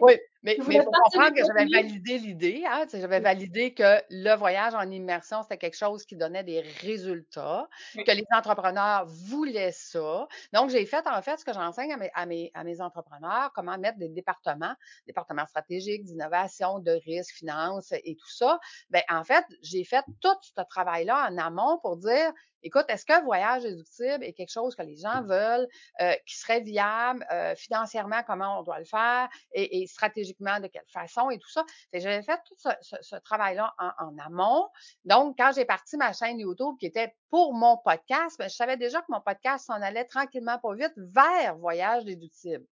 oui, 0.00 0.18
Mais, 0.44 0.58
mais 0.68 0.82
pour 0.82 0.92
comprendre 0.92 1.34
que 1.34 1.44
j'avais 1.44 1.66
validé 1.66 2.18
l'idée, 2.18 2.64
hein, 2.66 2.84
j'avais 2.92 3.20
validé 3.20 3.72
que 3.72 4.00
le 4.10 4.36
voyage 4.36 4.74
en 4.74 4.90
immersion, 4.90 5.42
c'était 5.42 5.56
quelque 5.56 5.76
chose 5.76 6.04
qui 6.04 6.16
donnait 6.16 6.44
des 6.44 6.60
résultats, 6.60 7.68
que 7.94 8.12
les 8.12 8.26
entrepreneurs 8.30 9.06
voulaient 9.06 9.72
ça. 9.72 10.28
Donc, 10.52 10.70
j'ai 10.70 10.84
fait, 10.84 11.06
en 11.06 11.22
fait, 11.22 11.38
ce 11.38 11.44
que 11.44 11.54
j'enseigne 11.54 11.92
à 11.92 11.96
mes, 11.96 12.10
à, 12.14 12.26
mes, 12.26 12.50
à 12.54 12.62
mes 12.62 12.80
entrepreneurs, 12.80 13.52
comment 13.54 13.78
mettre 13.78 13.98
des 13.98 14.10
départements, 14.10 14.74
départements 15.06 15.46
stratégiques, 15.46 16.04
d'innovation, 16.04 16.78
de 16.78 16.92
risque, 17.06 17.34
finance 17.36 17.92
et 17.92 18.14
tout 18.14 18.30
ça. 18.30 18.60
Ben, 18.90 19.02
en 19.08 19.24
fait, 19.24 19.44
j'ai 19.62 19.84
fait 19.84 20.04
tout 20.20 20.36
ce 20.42 20.62
travail-là 20.68 21.30
en 21.30 21.38
amont 21.38 21.78
pour 21.82 21.96
dire, 21.96 22.32
Écoute, 22.64 22.86
est-ce 22.88 23.04
qu'un 23.04 23.22
voyage 23.22 23.62
déductible 23.62 24.24
est 24.24 24.32
quelque 24.32 24.50
chose 24.50 24.74
que 24.74 24.82
les 24.82 24.96
gens 24.96 25.22
veulent, 25.22 25.68
euh, 26.00 26.14
qui 26.26 26.34
serait 26.34 26.62
viable, 26.62 27.24
euh, 27.30 27.54
financièrement, 27.56 28.22
comment 28.26 28.58
on 28.58 28.62
doit 28.62 28.78
le 28.78 28.86
faire 28.86 29.28
et, 29.52 29.86
stratégiquement 29.86 30.33
de 30.40 30.66
quelle 30.66 30.88
façon 30.88 31.30
et 31.30 31.38
tout 31.38 31.50
ça? 31.50 31.64
J'avais 31.92 32.22
fait 32.22 32.40
tout 32.46 32.56
ce, 32.56 33.16
travail-là 33.16 33.74
en, 33.78 34.18
amont. 34.18 34.68
Donc, 35.04 35.36
quand 35.38 35.52
j'ai 35.54 35.64
parti 35.64 35.96
ma 35.96 36.12
chaîne 36.12 36.38
YouTube 36.38 36.76
qui 36.78 36.86
était 36.86 37.14
pour 37.30 37.54
mon 37.54 37.78
podcast, 37.78 38.36
ben, 38.38 38.48
je 38.48 38.54
savais 38.54 38.76
déjà 38.76 39.00
que 39.00 39.06
mon 39.10 39.20
podcast 39.20 39.66
s'en 39.66 39.80
allait 39.80 40.04
tranquillement 40.04 40.58
pas 40.58 40.74
vite 40.74 40.94
vers 40.96 41.56
voyage 41.56 42.04
déductible. 42.04 42.66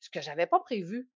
Ce 0.00 0.10
que 0.10 0.20
j'avais 0.20 0.46
pas 0.46 0.60
prévu, 0.60 1.08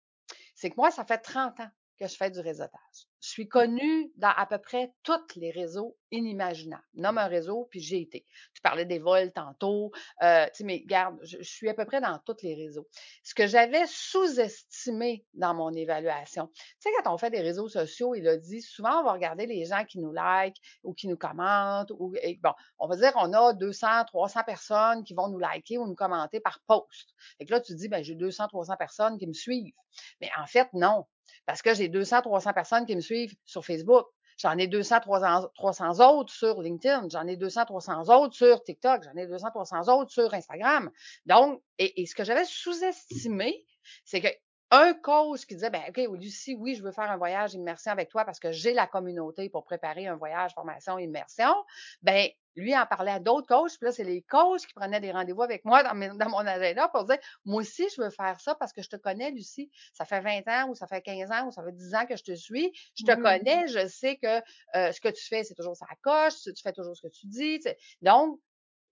c'est 0.55 0.71
que 0.71 0.77
moi, 0.77 0.91
ça 0.91 1.05
fait 1.05 1.19
30 1.19 1.61
ans 1.61 1.71
que 1.99 2.07
je 2.07 2.15
fais 2.15 2.31
du 2.31 2.41
réseautage. 2.41 3.08
Je 3.21 3.31
suis 3.31 3.49
connue 3.49 4.13
dans 4.17 4.33
à 4.37 4.47
peu 4.47 4.59
près 4.59 4.93
tous 5.03 5.37
les 5.37 5.51
réseaux 5.51 5.97
inimaginables. 6.11 6.83
Nomme 6.95 7.19
un 7.19 7.27
réseau, 7.27 7.67
puis 7.71 7.81
j'ai 7.81 8.01
été. 8.01 8.25
Tu 8.55 8.63
parlais 8.63 8.85
des 8.85 8.99
vols 8.99 9.33
tantôt. 9.33 9.91
Euh, 10.23 10.47
tu 10.47 10.51
sais, 10.55 10.65
mais 10.65 10.81
garde, 10.81 11.19
je, 11.23 11.43
suis 11.43 11.69
à 11.69 11.75
peu 11.75 11.85
près 11.85 12.01
dans 12.01 12.19
tous 12.25 12.37
les 12.43 12.55
réseaux. 12.55 12.89
Ce 13.25 13.35
que 13.35 13.47
j'avais 13.47 13.85
sous-estimé 13.87 15.27
dans 15.35 15.55
mon 15.55 15.73
évaluation, 15.73 16.49
tu 16.55 16.63
sais, 16.79 16.91
quand 17.03 17.13
on 17.13 17.19
fait 17.19 17.31
des 17.31 17.41
réseaux 17.41 17.69
sociaux, 17.69 18.15
il 18.15 18.27
a 18.29 18.37
dit, 18.37 18.63
souvent, 18.63 19.01
on 19.01 19.05
va 19.05 19.13
regarder 19.13 19.47
les 19.47 19.65
gens 19.65 19.85
qui 19.85 19.99
nous 19.99 20.13
like 20.13 20.57
ou 20.85 20.95
qui 20.95 21.09
nous 21.09 21.17
commentent. 21.17 21.91
Ou, 21.99 22.15
bon, 22.41 22.53
on 22.79 22.87
va 22.87 22.97
dire 22.97 23.13
qu'on 23.13 23.33
a 23.33 23.53
200, 23.53 24.05
300 24.07 24.41
personnes 24.47 25.05
qui 25.05 25.15
vont 25.15 25.29
nous 25.29 25.39
liker 25.39 25.79
ou 25.79 25.87
nous 25.87 25.97
commenter 25.97 26.41
par 26.41 26.61
post. 26.67 27.15
Et 27.41 27.45
là, 27.47 27.61
tu 27.61 27.75
dis, 27.75 27.89
ben, 27.89 28.03
j'ai 28.03 28.15
200, 28.15 28.49
300 28.49 28.77
personnes 28.77 29.19
qui 29.19 29.27
me 29.27 29.33
suivent. 29.33 29.75
Mais 30.21 30.31
en 30.39 30.47
fait, 30.47 30.69
non. 30.73 31.05
Parce 31.49 31.63
que 31.63 31.73
j'ai 31.73 31.89
200, 31.89 32.21
300 32.21 32.53
personnes 32.53 32.85
qui 32.85 32.95
me 32.95 33.01
suivent 33.01 33.35
sur 33.47 33.65
Facebook. 33.65 34.05
J'en 34.37 34.59
ai 34.59 34.67
200, 34.67 35.01
300, 35.01 35.49
300 35.55 36.11
autres 36.11 36.31
sur 36.31 36.61
LinkedIn. 36.61 37.09
J'en 37.09 37.27
ai 37.27 37.39
200, 37.39 37.65
300 37.65 38.03
autres 38.15 38.35
sur 38.35 38.63
TikTok. 38.63 39.03
J'en 39.03 39.19
ai 39.19 39.27
200, 39.27 39.49
300 39.55 39.99
autres 39.99 40.11
sur 40.11 40.35
Instagram. 40.35 40.91
Donc, 41.25 41.63
et, 41.79 42.05
ce 42.05 42.15
que 42.15 42.23
j'avais 42.23 42.45
sous-estimé, 42.45 43.65
c'est 44.05 44.21
que 44.21 44.29
un 44.71 44.93
coach 44.95 45.47
qui 45.47 45.55
disait, 45.55 45.71
ben, 45.71 45.83
OK, 45.89 45.97
Lucie, 46.19 46.55
oui, 46.55 46.75
je 46.75 46.83
veux 46.83 46.93
faire 46.93 47.11
un 47.11 47.17
voyage 47.17 47.55
immersion 47.55 47.93
avec 47.93 48.09
toi 48.11 48.25
parce 48.25 48.39
que 48.39 48.53
j'ai 48.53 48.75
la 48.75 48.87
communauté 48.87 49.49
pour 49.49 49.65
préparer 49.65 50.07
un 50.07 50.17
voyage 50.17 50.53
formation 50.55 50.99
immersion. 50.99 51.55
Ben, 52.03 52.29
lui 52.57 52.77
en 52.77 52.87
parlait 52.87 53.13
à 53.13 53.21
d'autres 53.21 53.47
coachs, 53.47 53.77
puis 53.79 53.87
là, 53.87 53.93
c'est 53.93 54.05
les 54.05 54.23
coachs 54.23 54.67
qui 54.67 54.75
prenaient 54.75 55.01
des 55.01 55.13
rendez-vous 55.13 55.43
avec 55.43 55.65
moi 55.65 55.83
dans, 55.83 55.95
dans, 56.17 56.29
mon 56.29 56.47
agenda 56.47 56.89
pour 56.89 57.05
dire, 57.05 57.19
moi 57.45 57.63
aussi, 57.63 57.87
je 57.95 58.03
veux 58.03 58.11
faire 58.11 58.41
ça 58.41 58.55
parce 58.57 58.73
que 58.73 58.83
je 58.83 58.89
te 58.89 58.97
connais, 58.97 59.31
Lucie. 59.31 59.71
Ça 59.93 60.05
fait 60.05 60.21
20 60.21 60.49
ans 60.49 60.69
ou 60.71 60.75
ça 60.75 60.87
fait 60.87 61.01
15 61.01 61.31
ans 61.31 61.47
ou 61.47 61.53
ça 61.53 61.63
fait 61.63 61.73
10 61.73 61.95
ans 61.95 62.07
que 62.07 62.17
je 62.17 62.25
te 62.25 62.35
suis. 62.35 62.73
Je 62.95 63.05
te 63.05 63.13
mmh. 63.13 63.23
connais, 63.23 63.69
je 63.69 63.87
sais 63.87 64.17
que 64.17 64.39
euh, 64.77 64.93
ce 64.93 65.01
que 65.01 65.09
tu 65.09 65.25
fais, 65.25 65.45
c'est 65.45 65.55
toujours 65.55 65.77
ça 65.77 65.87
coche, 66.03 66.35
tu 66.43 66.63
fais 66.63 66.73
toujours 66.73 66.97
ce 66.97 67.03
que 67.03 67.13
tu 67.13 67.27
dis. 67.27 67.61
Donc, 68.03 68.41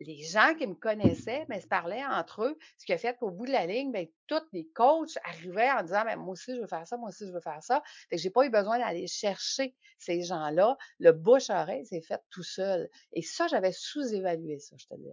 les 0.01 0.23
gens 0.23 0.55
qui 0.55 0.67
me 0.67 0.75
connaissaient, 0.75 1.47
ben, 1.49 1.61
se 1.61 1.67
parlaient 1.67 2.05
entre 2.05 2.45
eux, 2.45 2.59
ce 2.77 2.85
qui 2.85 2.93
a 2.93 2.99
fait 2.99 3.17
qu'au 3.17 3.31
bout 3.31 3.47
de 3.47 3.53
la 3.53 3.67
ligne, 3.67 3.93
ben, 3.93 4.07
tous 4.27 4.43
les 4.53 4.67
coachs 4.69 5.17
arrivaient 5.25 5.71
en 5.71 5.83
disant, 5.83 6.05
ben, 6.05 6.17
moi 6.17 6.33
aussi, 6.33 6.55
je 6.55 6.61
veux 6.61 6.67
faire 6.67 6.87
ça, 6.87 6.97
moi 6.97 7.09
aussi, 7.09 7.27
je 7.27 7.33
veux 7.33 7.41
faire 7.41 7.63
ça. 7.63 7.83
Fait 8.11 8.17
que 8.17 8.23
j'ai 8.23 8.31
pas 8.31 8.45
eu 8.45 8.51
besoin 8.51 8.79
d'aller 8.79 9.07
chercher 9.07 9.75
ces 9.99 10.23
gens-là. 10.23 10.77
Le 10.99 11.13
bouche-oreille 11.13 11.87
s'est 11.87 12.03
fait 12.03 12.21
tout 12.31 12.43
seul. 12.43 12.89
Et 13.13 13.23
ça, 13.23 13.47
j'avais 13.49 13.73
sous-évalué 13.73 14.59
ça, 14.59 14.77
je 14.79 14.87
te 14.87 14.95
dis. 14.95 15.09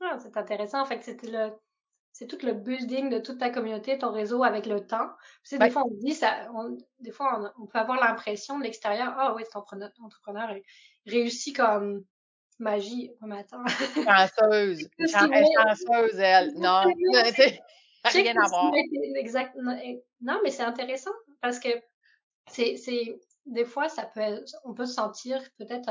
Ah, 0.00 0.18
c'est 0.20 0.36
intéressant. 0.36 0.82
En 0.82 0.86
fait, 0.86 1.02
c'était 1.02 1.30
le, 1.30 1.52
c'est 2.14 2.26
tout 2.26 2.44
le 2.46 2.52
building 2.52 3.10
de 3.10 3.18
toute 3.18 3.38
ta 3.38 3.50
communauté, 3.50 3.98
ton 3.98 4.12
réseau 4.12 4.44
avec 4.44 4.66
le 4.66 4.86
temps. 4.86 5.10
Tu 5.44 5.58
des 5.58 5.70
fois, 5.70 5.82
on 5.84 5.94
dit 5.94 6.14
ça, 6.14 6.48
des 7.00 7.10
fois, 7.10 7.52
on, 7.58 7.66
peut 7.66 7.78
avoir 7.78 7.98
l'impression 7.98 8.58
de 8.58 8.64
l'extérieur, 8.64 9.14
ah 9.18 9.34
oui, 9.34 9.42
cet 9.44 9.56
entrepreneur, 9.56 9.90
entrepreneur 10.00 10.54
réussit 11.06 11.56
comme 11.56 12.04
magie. 12.58 13.10
Oh, 13.20 13.26
mais 13.26 13.38
attends. 13.38 13.64
Chanceuse. 13.66 14.88
Est 14.98 15.08
chanceuse, 15.08 16.18
elle. 16.18 16.54
Non, 16.54 16.82
rien 18.04 18.36
à 18.36 18.48
voir. 18.48 18.72
Exact. 19.16 19.56
Non, 19.56 20.40
mais 20.42 20.50
c'est 20.50 20.62
intéressant 20.62 21.12
parce 21.40 21.58
que 21.58 21.68
c'est, 22.50 22.76
c'est, 22.76 23.18
des 23.46 23.64
fois, 23.64 23.88
ça 23.88 24.04
peut, 24.04 24.44
on 24.64 24.74
peut 24.74 24.86
se 24.86 24.94
sentir 24.94 25.42
peut-être 25.58 25.90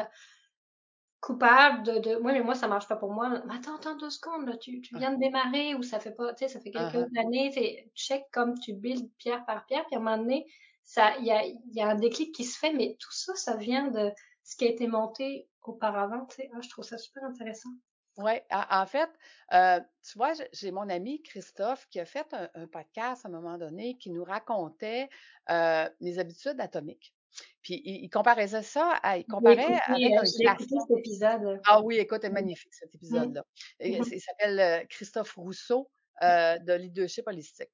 coupable 1.24 1.84
de, 1.84 2.00
de, 2.00 2.16
oui, 2.18 2.34
mais 2.34 2.42
moi, 2.42 2.54
ça 2.54 2.68
marche 2.68 2.88
pas 2.88 2.98
pour 2.98 3.14
moi. 3.14 3.30
Mais 3.30 3.56
attends, 3.56 3.76
attends 3.76 3.96
deux 3.96 4.10
secondes, 4.10 4.48
là, 4.48 4.58
tu, 4.58 4.82
tu 4.82 4.94
ah. 4.96 5.00
viens 5.00 5.14
de 5.14 5.20
démarrer 5.20 5.74
ou 5.74 5.82
ça 5.82 6.00
fait 6.00 6.12
pas, 6.12 6.34
tu 6.34 6.40
sais, 6.40 6.50
ça 6.50 6.60
fait 6.60 6.72
quelques 6.72 6.96
uh-huh. 6.96 7.20
années, 7.20 7.52
tu 7.56 7.90
check 7.96 8.24
comme 8.32 8.60
tu 8.60 8.74
builds 8.74 9.10
pierre 9.18 9.46
par 9.46 9.66
pierre, 9.66 9.86
puis 9.86 9.96
à 9.96 10.00
un 10.00 10.02
moment 10.02 10.18
donné, 10.18 10.46
ça, 10.84 11.16
il 11.20 11.26
y 11.26 11.32
a, 11.32 11.44
y 11.46 11.82
a 11.82 11.88
un 11.88 11.96
déclic 11.96 12.36
qui 12.36 12.44
se 12.44 12.60
fait, 12.60 12.74
mais 12.74 12.98
tout 13.00 13.14
ça, 13.14 13.34
ça 13.36 13.56
vient 13.56 13.88
de 13.88 14.12
ce 14.44 14.58
qui 14.58 14.66
a 14.66 14.70
été 14.70 14.88
monté 14.88 15.48
auparavant. 15.70 16.26
Tu 16.26 16.36
sais, 16.38 16.50
ah, 16.54 16.62
je 16.62 16.70
trouve 16.70 16.86
ça 16.86 16.98
super 16.98 17.24
intéressant. 17.24 17.70
Oui, 18.18 18.34
en 18.52 18.86
fait, 18.86 19.10
euh, 19.54 19.80
tu 20.08 20.18
vois, 20.18 20.34
j'ai 20.52 20.72
mon 20.72 20.88
ami 20.90 21.24
Christophe 21.24 21.88
qui 21.90 22.00
a 22.00 22.06
fait 22.06 22.28
un, 22.54 22.68
podcast 22.68 23.26
à 23.26 23.30
un 23.30 23.32
moment 23.32 23.58
donné 23.58 23.98
qui 23.98 24.12
nous 24.12 24.24
racontait 24.24 25.10
euh, 25.50 25.90
les 26.00 26.20
habitudes 26.20 26.60
atomiques. 26.60 27.16
Puis 27.64 27.82
il, 27.84 28.10
comparait 28.10 28.48
ça 28.48 29.00
à, 29.02 29.18
il 29.18 29.26
comparait 29.26 29.80
avec 29.88 30.14
euh, 30.14 30.22
un 30.22 30.26
cet 30.26 30.92
épisode. 30.96 31.60
Ah 31.66 31.82
oui, 31.82 31.98
écoute, 31.98 32.20
c'est 32.22 32.30
magnifique 32.30 32.74
cet 32.76 32.94
mmh. 32.94 32.98
épisode-là. 32.98 33.46
Il, 33.80 34.22
s'appelle 34.22 34.88
Christophe 34.90 35.34
Rousseau 35.34 35.90
de 36.22 36.74
leadership 36.74 37.28
holistique. 37.28 37.72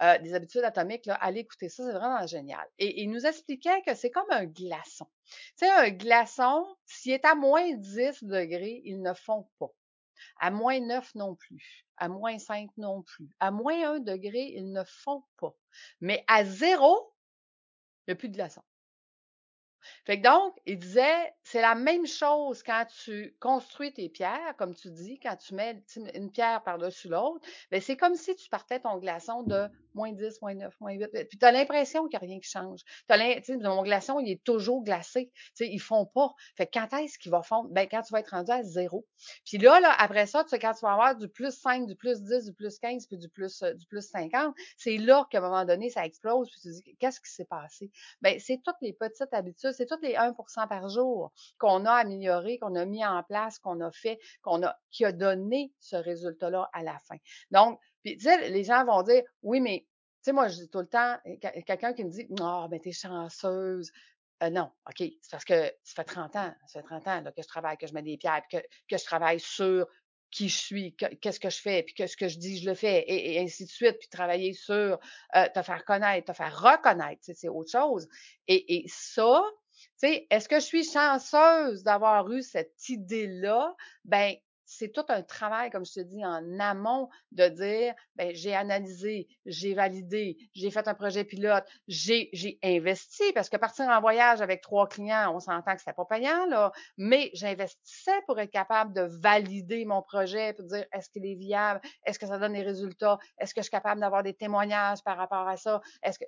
Des 0.00 0.34
habitudes 0.34 0.62
atomiques, 0.62 1.06
là, 1.06 1.14
allez 1.14 1.40
écouter 1.40 1.68
ça, 1.68 1.84
c'est 1.84 1.92
vraiment 1.92 2.26
génial. 2.26 2.66
Et 2.78 3.02
il 3.02 3.10
nous 3.10 3.26
expliquait 3.26 3.82
que 3.82 3.94
c'est 3.94 4.10
comme 4.10 4.30
un 4.30 4.44
glaçon. 4.44 5.06
Tu 5.26 5.66
sais, 5.66 5.70
un 5.70 5.90
glaçon, 5.90 6.64
s'il 6.86 7.12
est 7.12 7.24
à 7.24 7.34
moins 7.34 7.74
10 7.74 8.24
degrés, 8.24 8.80
il 8.84 9.02
ne 9.02 9.12
fond 9.12 9.48
pas. 9.58 9.70
À 10.40 10.50
moins 10.50 10.80
9 10.80 11.14
non 11.14 11.34
plus. 11.34 11.84
À 11.96 12.08
moins 12.08 12.38
5 12.38 12.70
non 12.76 13.02
plus. 13.02 13.28
À 13.40 13.50
moins 13.50 13.96
1 13.96 14.00
degré, 14.00 14.52
il 14.54 14.72
ne 14.72 14.84
fond 14.84 15.24
pas. 15.36 15.54
Mais 16.00 16.24
à 16.28 16.44
zéro, 16.44 17.12
il 18.06 18.10
n'y 18.10 18.12
a 18.12 18.16
plus 18.16 18.28
de 18.28 18.36
glaçon. 18.36 18.62
Fait 20.04 20.20
que 20.20 20.28
donc, 20.28 20.56
il 20.66 20.78
disait, 20.78 21.32
c'est 21.42 21.60
la 21.60 21.74
même 21.74 22.06
chose 22.06 22.62
quand 22.62 22.86
tu 23.04 23.36
construis 23.40 23.92
tes 23.92 24.08
pierres, 24.08 24.54
comme 24.58 24.74
tu 24.74 24.90
dis, 24.90 25.18
quand 25.20 25.36
tu 25.36 25.54
mets 25.54 25.82
une 26.14 26.30
pierre 26.30 26.62
par-dessus 26.62 27.08
l'autre, 27.08 27.46
ben 27.70 27.80
c'est 27.80 27.96
comme 27.96 28.16
si 28.16 28.34
tu 28.36 28.48
partais 28.48 28.80
ton 28.80 28.98
glaçon 28.98 29.42
de 29.44 29.68
moins 29.94 30.12
10, 30.12 30.40
moins 30.42 30.54
9, 30.54 30.74
moins 30.80 30.92
8. 30.92 31.08
Puis 31.28 31.38
tu 31.38 31.44
as 31.44 31.52
l'impression 31.52 32.06
qu'il 32.08 32.18
n'y 32.18 32.24
a 32.24 32.28
rien 32.28 32.40
qui 32.40 32.48
change. 32.48 32.80
mon 33.60 33.82
glaçon, 33.82 34.20
il 34.20 34.30
est 34.30 34.44
toujours 34.44 34.82
glacé. 34.82 35.30
sais, 35.54 35.68
ils 35.68 35.80
font 35.80 36.06
pas. 36.06 36.32
Fait 36.56 36.66
que 36.66 36.78
quand 36.78 36.96
est-ce 36.98 37.18
qu'il 37.18 37.30
va 37.30 37.42
fondre? 37.42 37.68
Ben, 37.70 37.86
quand 37.90 38.02
tu 38.02 38.12
vas 38.12 38.20
être 38.20 38.30
rendu 38.30 38.50
à 38.50 38.62
zéro. 38.62 39.06
Puis 39.44 39.58
là, 39.58 39.80
là, 39.80 39.92
après 39.98 40.26
ça, 40.26 40.44
tu 40.44 40.50
sais, 40.50 40.58
quand 40.58 40.72
tu 40.74 40.80
vas 40.80 40.92
avoir 40.92 41.16
du 41.16 41.28
plus 41.28 41.54
5, 41.54 41.86
du 41.86 41.96
plus 41.96 42.22
10, 42.22 42.46
du 42.46 42.52
plus 42.52 42.78
15, 42.78 43.06
puis 43.06 43.18
du 43.18 43.28
plus, 43.28 43.62
euh, 43.62 43.74
du 43.74 43.86
plus 43.86 44.06
50, 44.08 44.54
c'est 44.76 44.96
là 44.96 45.26
qu'à 45.30 45.38
un 45.38 45.40
moment 45.42 45.64
donné, 45.64 45.90
ça 45.90 46.04
explose. 46.04 46.50
Puis 46.50 46.60
tu 46.60 46.68
te 46.68 46.74
dis, 46.74 46.96
qu'est-ce 46.98 47.20
qui 47.20 47.30
s'est 47.30 47.44
passé? 47.44 47.90
Ben, 48.20 48.38
c'est 48.38 48.60
toutes 48.64 48.76
les 48.80 48.92
petites 48.92 49.32
habitudes, 49.32 49.72
c'est 49.72 49.86
toutes 49.86 50.02
les 50.02 50.14
1% 50.14 50.68
par 50.68 50.88
jour 50.88 51.32
qu'on 51.58 51.84
a 51.84 51.92
amélioré, 51.92 52.58
qu'on 52.58 52.74
a 52.74 52.84
mis 52.84 53.04
en 53.04 53.22
place, 53.22 53.58
qu'on 53.58 53.80
a 53.80 53.90
fait, 53.90 54.18
qu'on 54.42 54.62
a, 54.62 54.78
qui 54.90 55.04
a 55.04 55.12
donné 55.12 55.72
ce 55.80 55.96
résultat-là 55.96 56.68
à 56.72 56.82
la 56.82 56.98
fin. 57.00 57.16
Donc, 57.50 57.80
puis, 58.02 58.16
tu 58.16 58.24
sais, 58.24 58.50
les 58.50 58.64
gens 58.64 58.84
vont 58.84 59.02
dire, 59.02 59.22
oui, 59.42 59.60
mais, 59.60 59.80
tu 59.80 59.86
sais, 60.22 60.32
moi, 60.32 60.48
je 60.48 60.56
dis 60.56 60.68
tout 60.68 60.80
le 60.80 60.86
temps, 60.86 61.16
quelqu'un 61.66 61.92
qui 61.92 62.04
me 62.04 62.10
dit, 62.10 62.26
ah, 62.40 62.62
oh, 62.64 62.68
ben, 62.68 62.80
t'es 62.80 62.92
chanceuse. 62.92 63.92
Euh, 64.42 64.50
non, 64.50 64.70
OK, 64.86 64.98
c'est 64.98 65.30
parce 65.30 65.44
que 65.44 65.72
ça 65.82 65.94
fait 65.96 66.04
30 66.04 66.36
ans, 66.36 66.54
ça 66.66 66.80
fait 66.80 66.86
30 66.86 67.08
ans 67.08 67.24
que 67.36 67.42
je 67.42 67.48
travaille, 67.48 67.76
que 67.76 67.86
je 67.86 67.92
mets 67.92 68.02
des 68.02 68.16
pierres, 68.16 68.42
que, 68.50 68.58
que 68.58 68.96
je 68.96 69.04
travaille 69.04 69.40
sur 69.40 69.88
qui 70.30 70.48
je 70.48 70.56
suis, 70.56 70.94
qu'est-ce 70.94 71.40
que 71.40 71.50
je 71.50 71.60
fais, 71.60 71.82
puis 71.82 71.94
qu'est-ce 71.94 72.16
que 72.16 72.28
je 72.28 72.38
dis, 72.38 72.58
je 72.58 72.68
le 72.68 72.74
fais, 72.74 73.04
et, 73.08 73.40
ainsi 73.40 73.64
de 73.64 73.70
suite, 73.70 73.96
puis 73.98 74.08
travailler 74.08 74.52
sur 74.52 74.98
euh, 75.36 75.48
te 75.54 75.62
faire 75.62 75.84
connaître, 75.84 76.32
te 76.32 76.36
faire 76.36 76.56
reconnaître, 76.60 77.22
c'est 77.22 77.48
autre 77.48 77.70
chose. 77.70 78.08
Et, 78.46 78.76
et 78.76 78.84
ça, 78.88 79.42
tu 79.72 79.88
sais, 79.96 80.26
est-ce 80.30 80.48
que 80.48 80.56
je 80.56 80.64
suis 80.64 80.84
chanceuse 80.84 81.82
d'avoir 81.82 82.30
eu 82.30 82.42
cette 82.42 82.88
idée-là? 82.88 83.74
Ben, 84.04 84.34
c'est 84.68 84.92
tout 84.92 85.04
un 85.08 85.22
travail, 85.22 85.70
comme 85.70 85.86
je 85.86 85.94
te 85.94 86.00
dis, 86.00 86.24
en 86.24 86.60
amont 86.60 87.08
de 87.32 87.48
dire, 87.48 87.94
ben, 88.16 88.34
j'ai 88.34 88.54
analysé, 88.54 89.26
j'ai 89.46 89.72
validé, 89.72 90.36
j'ai 90.54 90.70
fait 90.70 90.86
un 90.86 90.94
projet 90.94 91.24
pilote, 91.24 91.64
j'ai, 91.88 92.28
j'ai 92.34 92.58
investi, 92.62 93.32
parce 93.34 93.48
que 93.48 93.56
partir 93.56 93.86
en 93.86 94.00
voyage 94.00 94.42
avec 94.42 94.60
trois 94.60 94.86
clients, 94.86 95.34
on 95.34 95.40
s'entend 95.40 95.72
que 95.72 95.80
c'était 95.80 95.94
pas 95.94 96.04
payant, 96.04 96.44
là, 96.46 96.70
mais 96.98 97.30
j'investissais 97.32 98.20
pour 98.26 98.38
être 98.38 98.50
capable 98.50 98.92
de 98.92 99.08
valider 99.22 99.86
mon 99.86 100.02
projet, 100.02 100.52
pour 100.52 100.66
dire, 100.66 100.84
est-ce 100.92 101.08
qu'il 101.08 101.24
est 101.24 101.36
viable? 101.36 101.80
Est-ce 102.04 102.18
que 102.18 102.26
ça 102.26 102.38
donne 102.38 102.52
des 102.52 102.62
résultats? 102.62 103.18
Est-ce 103.38 103.54
que 103.54 103.60
je 103.60 103.64
suis 103.64 103.70
capable 103.70 104.02
d'avoir 104.02 104.22
des 104.22 104.34
témoignages 104.34 105.02
par 105.02 105.16
rapport 105.16 105.48
à 105.48 105.56
ça? 105.56 105.80
Est-ce 106.02 106.18
que, 106.18 106.26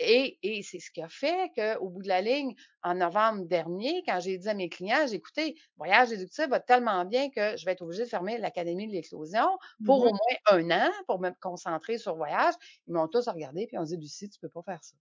Et, 0.00 0.38
et 0.42 0.62
c'est 0.62 0.80
ce 0.80 0.90
qui 0.90 1.00
a 1.02 1.08
fait 1.08 1.52
qu'au 1.54 1.88
bout 1.88 2.02
de 2.02 2.08
la 2.08 2.20
ligne, 2.20 2.54
en 2.82 2.94
novembre 2.94 3.44
dernier, 3.44 4.02
quand 4.06 4.18
j'ai 4.20 4.38
dit 4.38 4.48
à 4.48 4.54
mes 4.54 4.68
clients, 4.68 5.06
j'ai 5.06 5.14
écouté, 5.14 5.56
voyage 5.76 6.08
déductible 6.08 6.50
va 6.50 6.60
tellement 6.60 7.04
bien 7.04 7.30
que 7.30 7.56
je 7.56 7.64
vais 7.64 7.72
être 7.72 7.82
obligée 7.82 8.04
de 8.04 8.08
fermer 8.08 8.38
l'Académie 8.38 8.88
de 8.88 8.92
l'éclosion 8.92 9.46
pour 9.84 10.04
au 10.04 10.10
moins 10.10 10.36
un 10.50 10.70
an, 10.70 10.90
pour 11.06 11.20
me 11.20 11.30
concentrer 11.40 11.98
sur 11.98 12.16
voyage. 12.16 12.54
Ils 12.88 12.94
m'ont 12.94 13.06
tous 13.06 13.28
regardé 13.28 13.66
puis 13.66 13.78
ont 13.78 13.84
dit, 13.84 13.96
Lucie, 13.96 14.28
tu 14.28 14.40
peux 14.40 14.48
pas 14.48 14.62
faire 14.62 14.82
ça. 14.82 14.96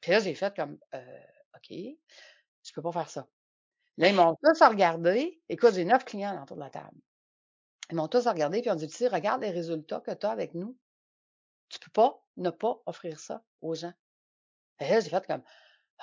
Puis 0.00 0.12
là, 0.12 0.20
j'ai 0.20 0.34
fait 0.34 0.54
comme, 0.54 0.78
euh, 0.94 1.20
OK, 1.56 1.70
je 1.70 2.72
peux 2.74 2.82
pas 2.82 2.92
faire 2.92 3.08
ça. 3.08 3.26
Là, 3.96 4.08
ils 4.08 4.14
m'ont 4.14 4.36
tous 4.42 4.62
regardé. 4.62 5.40
Écoute, 5.48 5.74
j'ai 5.74 5.84
neuf 5.84 6.04
clients 6.04 6.42
autour 6.42 6.56
de 6.56 6.62
la 6.62 6.70
table. 6.70 6.96
Ils 7.90 7.96
m'ont 7.96 8.08
tous 8.08 8.26
regardé 8.26 8.60
puis 8.60 8.70
ont 8.70 8.74
dit, 8.74 8.86
Lucie, 8.86 9.08
regarde 9.08 9.42
les 9.42 9.50
résultats 9.50 10.00
que 10.00 10.12
tu 10.12 10.26
as 10.26 10.30
avec 10.30 10.54
nous. 10.54 10.76
Tu 11.70 11.78
peux 11.80 11.90
pas 11.92 12.22
ne 12.36 12.50
pas 12.50 12.80
offrir 12.86 13.20
ça 13.20 13.42
aux 13.62 13.74
gens. 13.74 13.92
Et 14.80 14.88
là, 14.88 15.00
j'ai 15.00 15.10
fait 15.10 15.26
comme, 15.26 15.42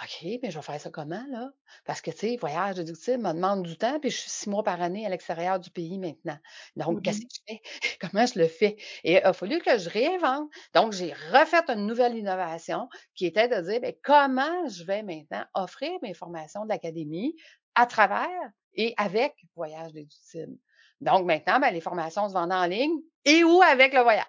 OK, 0.03 0.25
mais 0.43 0.51
je 0.51 0.57
vais 0.59 0.63
faire 0.63 0.81
ça 0.81 0.91
comment, 0.91 1.25
là? 1.31 1.51
Parce 1.85 2.01
que, 2.01 2.11
tu 2.11 2.17
sais, 2.17 2.37
voyage 2.37 2.75
déductible 2.77 3.23
me 3.23 3.33
demande 3.33 3.63
du 3.65 3.77
temps, 3.77 3.99
puis 3.99 4.11
je 4.11 4.17
suis 4.17 4.29
six 4.31 4.49
mois 4.49 4.63
par 4.63 4.81
année 4.81 5.05
à 5.05 5.09
l'extérieur 5.09 5.59
du 5.59 5.71
pays 5.71 5.99
maintenant. 5.99 6.37
Donc, 6.77 7.01
qu'est-ce 7.03 7.19
Mhm. 7.19 7.21
que 7.21 7.27
je 7.33 7.41
fais? 7.55 7.61
Comment 8.01 8.25
je 8.25 8.39
le 8.39 8.47
fais? 8.47 8.77
Et 9.05 9.13
il 9.13 9.17
a 9.19 9.33
fallu 9.33 9.59
que 9.61 9.77
je 9.77 9.89
réinvente. 9.89 10.49
Donc, 10.73 10.93
j'ai 10.93 11.13
refait 11.13 11.63
une 11.69 11.87
nouvelle 11.87 12.17
innovation 12.17 12.89
qui 13.15 13.25
était 13.27 13.47
de 13.49 13.61
dire, 13.69 13.81
bien, 13.81 13.93
comment 14.03 14.67
je 14.69 14.83
vais 14.83 15.03
maintenant 15.03 15.45
offrir 15.55 15.91
mes 16.01 16.13
formations 16.13 16.65
de 16.65 16.69
l'académie 16.69 17.35
à 17.75 17.85
travers 17.87 18.51
et 18.75 18.93
avec 18.97 19.35
voyage 19.55 19.93
déductible. 19.93 20.57
Donc, 21.01 21.25
maintenant, 21.25 21.59
ben, 21.59 21.71
les 21.71 21.81
formations 21.81 22.27
se 22.29 22.33
vendent 22.33 22.53
en 22.53 22.65
ligne 22.65 22.99
et 23.25 23.43
ou 23.43 23.61
avec 23.61 23.93
le 23.93 24.01
voyage. 24.01 24.25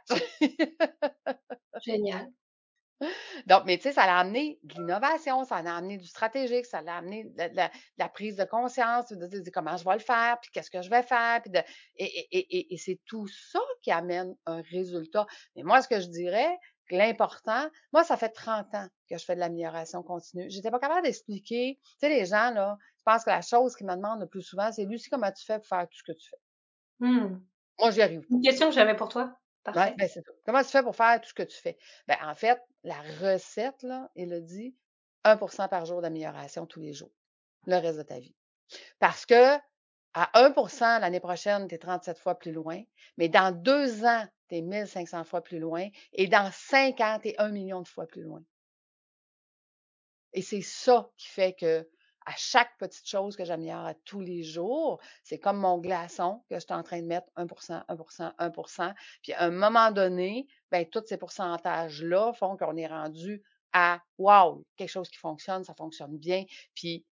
Génial. 1.84 2.32
Donc, 3.46 3.64
mais 3.66 3.76
tu 3.76 3.84
sais, 3.84 3.92
ça 3.92 4.06
l'a 4.06 4.18
amené 4.18 4.58
de 4.62 4.74
l'innovation, 4.74 5.44
ça 5.44 5.62
l'a 5.62 5.76
amené 5.76 5.98
du 5.98 6.06
stratégique, 6.06 6.66
ça 6.66 6.80
l'a 6.82 6.96
amené 6.96 7.24
de 7.24 7.54
la, 7.54 7.68
de 7.98 8.12
prise 8.12 8.36
de 8.36 8.44
conscience, 8.44 9.12
de 9.12 9.26
dire 9.26 9.52
comment 9.52 9.76
je 9.76 9.84
vais 9.84 9.94
le 9.94 10.00
faire, 10.00 10.38
puis 10.40 10.50
qu'est-ce 10.52 10.70
que 10.70 10.82
je 10.82 10.90
vais 10.90 11.02
faire, 11.02 11.42
puis 11.42 11.50
de, 11.50 11.58
et, 11.96 12.04
et, 12.04 12.58
et, 12.58 12.74
et 12.74 12.78
c'est 12.78 12.98
tout 13.06 13.26
ça 13.28 13.60
qui 13.82 13.90
amène 13.90 14.34
un 14.46 14.62
résultat. 14.62 15.26
Mais 15.54 15.62
moi, 15.62 15.82
ce 15.82 15.88
que 15.88 16.00
je 16.00 16.08
dirais, 16.08 16.58
l'important, 16.90 17.68
moi, 17.92 18.04
ça 18.04 18.16
fait 18.16 18.30
30 18.30 18.74
ans 18.74 18.88
que 19.10 19.18
je 19.18 19.24
fais 19.24 19.34
de 19.34 19.40
l'amélioration 19.40 20.02
continue. 20.02 20.50
J'étais 20.50 20.70
pas 20.70 20.78
capable 20.78 21.02
d'expliquer, 21.02 21.78
tu 21.82 21.90
sais, 22.00 22.08
les 22.08 22.24
gens, 22.26 22.50
là, 22.50 22.76
je 22.98 23.02
pense 23.04 23.24
que 23.24 23.30
la 23.30 23.42
chose 23.42 23.76
qu'ils 23.76 23.86
me 23.86 23.94
demandent 23.94 24.20
le 24.20 24.26
plus 24.26 24.42
souvent, 24.42 24.72
c'est 24.72 24.84
Lucie, 24.84 25.10
comment 25.10 25.30
tu 25.32 25.44
fais 25.44 25.58
pour 25.58 25.66
faire 25.68 25.86
tout 25.88 25.98
ce 25.98 26.02
que 26.12 26.16
tu 26.16 26.28
fais? 26.30 26.36
Hmm. 27.00 27.38
Moi, 27.78 27.90
j'y 27.90 28.02
arrive 28.02 28.20
pas. 28.20 28.34
Une 28.34 28.42
question 28.42 28.68
que 28.68 28.74
j'avais 28.74 28.96
pour 28.96 29.08
toi? 29.08 29.24
Ouais, 29.66 29.72
Parfait. 29.72 29.94
ben, 29.98 30.08
c'est. 30.08 30.22
Comment 30.44 30.62
tu 30.62 30.70
fais 30.70 30.82
pour 30.82 30.96
faire 30.96 31.20
tout 31.20 31.28
ce 31.28 31.34
que 31.34 31.42
tu 31.42 31.56
fais? 31.56 31.76
Ben, 32.06 32.16
en 32.22 32.34
fait, 32.34 32.60
la 32.84 33.00
recette, 33.20 33.82
là, 33.82 34.08
dit 34.16 34.74
1% 35.24 35.68
par 35.68 35.84
jour 35.86 36.00
d'amélioration 36.00 36.66
tous 36.66 36.80
les 36.80 36.92
jours, 36.92 37.12
le 37.66 37.76
reste 37.76 37.98
de 37.98 38.02
ta 38.04 38.18
vie. 38.18 38.34
Parce 38.98 39.26
que 39.26 39.56
à 40.14 40.30
1% 40.34 41.00
l'année 41.00 41.20
prochaine, 41.20 41.68
tu 41.68 41.74
es 41.74 41.78
37 41.78 42.18
fois 42.18 42.38
plus 42.38 42.52
loin, 42.52 42.82
mais 43.18 43.28
dans 43.28 43.54
deux 43.54 44.04
ans, 44.04 44.26
tu 44.48 44.56
es 44.56 44.62
1500 44.62 45.24
fois 45.24 45.42
plus 45.42 45.58
loin, 45.58 45.88
et 46.12 46.26
dans 46.26 46.50
cinq 46.52 47.00
ans, 47.00 47.18
tu 47.20 47.28
es 47.28 47.34
1 47.38 47.50
million 47.50 47.82
de 47.82 47.88
fois 47.88 48.06
plus 48.06 48.22
loin. 48.22 48.42
Et 50.32 50.42
c'est 50.42 50.62
ça 50.62 51.10
qui 51.16 51.28
fait 51.28 51.54
que 51.54 51.88
à 52.26 52.32
chaque 52.36 52.76
petite 52.78 53.08
chose 53.08 53.36
que 53.36 53.44
j'améliore 53.44 53.86
à 53.86 53.94
tous 53.94 54.20
les 54.20 54.42
jours, 54.42 55.00
c'est 55.22 55.38
comme 55.38 55.58
mon 55.58 55.78
glaçon 55.78 56.42
que 56.50 56.56
je 56.56 56.60
suis 56.60 56.74
en 56.74 56.82
train 56.82 57.00
de 57.00 57.06
mettre 57.06 57.28
1% 57.36 57.84
1% 57.86 58.36
1% 58.36 58.94
Puis 59.22 59.32
à 59.32 59.44
un 59.44 59.50
moment 59.50 59.92
donné, 59.92 60.48
ben, 60.70 60.84
tous 60.84 61.04
ces 61.06 61.16
pourcentages-là 61.16 62.32
font 62.32 62.56
qu'on 62.56 62.76
est 62.76 62.88
rendu 62.88 63.42
à 63.72 64.00
wow, 64.18 64.64
quelque 64.76 64.90
chose 64.90 65.08
qui 65.08 65.18
fonctionne, 65.18 65.62
ça 65.62 65.74
fonctionne 65.74 66.18
bien. 66.18 66.44
Puis 66.74 67.04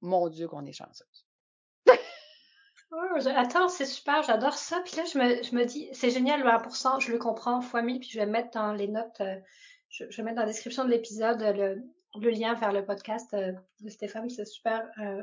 mon 0.00 0.28
Dieu, 0.28 0.48
qu'on 0.48 0.66
est 0.66 0.72
chanceuse. 0.72 1.26
Attends, 3.36 3.68
c'est 3.68 3.86
super, 3.86 4.22
j'adore 4.22 4.54
ça. 4.54 4.80
Puis 4.84 4.96
là, 4.96 5.04
je 5.04 5.18
me, 5.18 5.42
je 5.42 5.54
me 5.54 5.64
dis, 5.64 5.88
c'est 5.92 6.10
génial 6.10 6.42
le 6.42 6.48
1%, 6.48 7.00
je 7.00 7.12
le 7.12 7.18
comprends 7.18 7.60
fois 7.60 7.80
1000, 7.80 8.00
puis 8.00 8.10
je 8.10 8.18
vais 8.18 8.26
mettre 8.26 8.50
dans 8.50 8.72
les 8.72 8.88
notes, 8.88 9.20
euh, 9.20 9.38
je, 9.88 10.04
je 10.10 10.16
vais 10.16 10.24
mettre 10.24 10.36
dans 10.36 10.42
la 10.42 10.48
description 10.48 10.84
de 10.84 10.90
l'épisode 10.90 11.40
le, 11.40 11.82
le 12.20 12.30
lien 12.30 12.54
vers 12.54 12.72
le 12.72 12.84
podcast 12.84 13.32
euh, 13.34 13.52
de 13.80 13.88
Stéphane, 13.90 14.28
c'est 14.30 14.44
super. 14.44 14.88
Euh, 14.98 15.22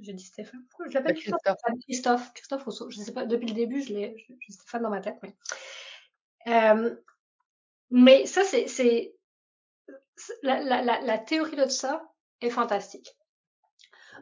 j'ai 0.00 0.12
dit 0.14 0.24
Stéphane, 0.24 0.64
pourquoi 0.70 0.86
je 0.88 0.90
Le 0.90 0.94
l'appelle 0.94 1.14
temps 1.16 1.20
Christophe? 1.20 1.58
Stéphane? 1.58 1.80
Christophe, 1.80 2.32
Christophe 2.34 2.64
Rousseau, 2.64 2.90
je 2.90 2.98
sais 2.98 3.12
pas, 3.12 3.26
depuis 3.26 3.48
le 3.48 3.54
début, 3.54 3.82
je 3.82 3.92
l'ai, 3.92 4.26
j'ai 4.40 4.52
Stéphane 4.52 4.82
dans 4.82 4.90
ma 4.90 5.00
tête, 5.00 5.18
mais. 5.22 5.34
Euh, 6.46 6.96
mais 7.90 8.26
ça, 8.26 8.42
c'est, 8.44 8.68
c'est, 8.68 9.14
c'est- 10.16 10.38
la, 10.42 10.60
la, 10.60 10.82
la, 10.82 11.00
la 11.02 11.18
théorie 11.18 11.56
de 11.56 11.66
ça 11.68 12.02
est 12.40 12.50
fantastique. 12.50 13.16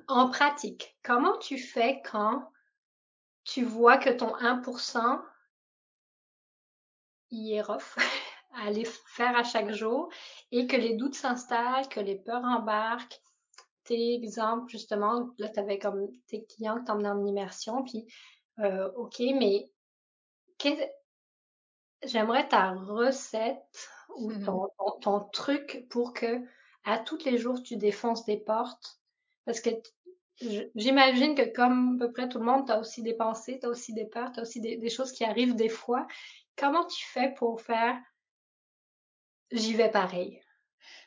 En 0.09 0.29
pratique, 0.29 0.99
comment 1.05 1.39
tu 1.39 1.57
fais 1.59 2.03
quand 2.11 2.51
tu 3.45 3.65
vois 3.65 3.97
que 3.97 4.11
ton 4.11 4.35
1% 4.37 5.23
il 7.31 7.53
est 7.55 7.63
rough? 7.63 7.97
à 8.55 8.67
aller 8.67 8.85
faire 8.85 9.37
à 9.37 9.45
chaque 9.45 9.71
jour 9.71 10.09
et 10.51 10.67
que 10.67 10.77
les 10.77 10.95
doutes 10.95 11.15
s'installent, 11.15 11.89
que 11.89 12.01
les 12.01 12.17
peurs 12.17 12.45
embarquent. 12.45 13.21
Tes 13.85 14.15
exemples, 14.15 14.71
justement, 14.71 15.31
là, 15.39 15.49
tu 15.49 15.59
avais 15.59 15.79
comme 15.79 16.09
tes 16.29 16.45
clients 16.45 16.81
que 16.81 16.85
t'emmenaient 16.85 17.09
en 17.09 17.25
immersion, 17.25 17.83
puis 17.83 18.07
euh, 18.61 18.91
OK, 18.93 19.21
mais 19.21 19.71
j'aimerais 22.05 22.49
ta 22.49 22.73
recette 22.73 23.89
ou 24.17 24.33
ton, 24.33 24.69
ton, 24.79 24.91
ton 25.01 25.21
truc 25.31 25.87
pour 25.89 26.13
que 26.13 26.41
à 26.85 26.99
tous 26.99 27.25
les 27.25 27.39
jours 27.39 27.63
tu 27.63 27.77
défonces 27.77 28.25
des 28.25 28.37
portes. 28.37 29.01
Parce 29.45 29.61
que 29.61 29.71
j'imagine 30.75 31.35
que 31.35 31.53
comme 31.55 31.97
à 31.97 32.07
peu 32.07 32.13
près 32.13 32.29
tout 32.29 32.39
le 32.39 32.45
monde, 32.45 32.67
tu 32.67 32.73
as 32.73 32.79
aussi 32.79 33.03
des 33.03 33.15
pensées, 33.15 33.59
tu 33.61 33.67
as 33.67 33.71
aussi 33.71 33.93
des 33.93 34.07
peurs, 34.07 34.33
tu 34.33 34.41
as 34.41 34.43
aussi 34.43 34.61
des, 34.61 34.77
des 34.77 34.91
choses 34.91 35.13
qui 35.13 35.25
arrivent 35.25 35.57
des 35.57 35.69
fois. 35.69 36.07
Comment 36.57 36.85
tu 36.85 37.05
fais 37.07 37.35
pour 37.37 37.61
faire 37.61 37.97
j'y 39.53 39.75
vais 39.75 39.91
pareil? 39.91 40.41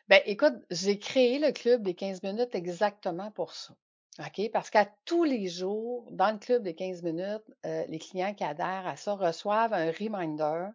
Ben, 0.10 0.22
écoute, 0.26 0.56
j'ai 0.70 1.00
créé 1.00 1.40
le 1.40 1.52
club 1.52 1.82
des 1.84 1.94
15 1.94 2.24
minutes 2.24 2.56
exactement 2.56 3.32
pour 3.32 3.54
ça. 3.54 3.74
OK? 4.20 4.52
Parce 4.52 4.70
qu'à 4.70 4.88
tous 5.06 5.24
les 5.24 5.48
jours, 5.48 6.08
dans 6.12 6.32
le 6.32 6.38
club 6.38 6.62
des 6.62 6.76
15 6.76 7.02
minutes, 7.02 7.44
euh, 7.66 7.84
les 7.88 7.98
clients 7.98 8.34
qui 8.34 8.44
adhèrent 8.44 8.86
à 8.86 8.96
ça 8.96 9.16
reçoivent 9.16 9.74
un 9.74 9.92
reminder 9.92 10.68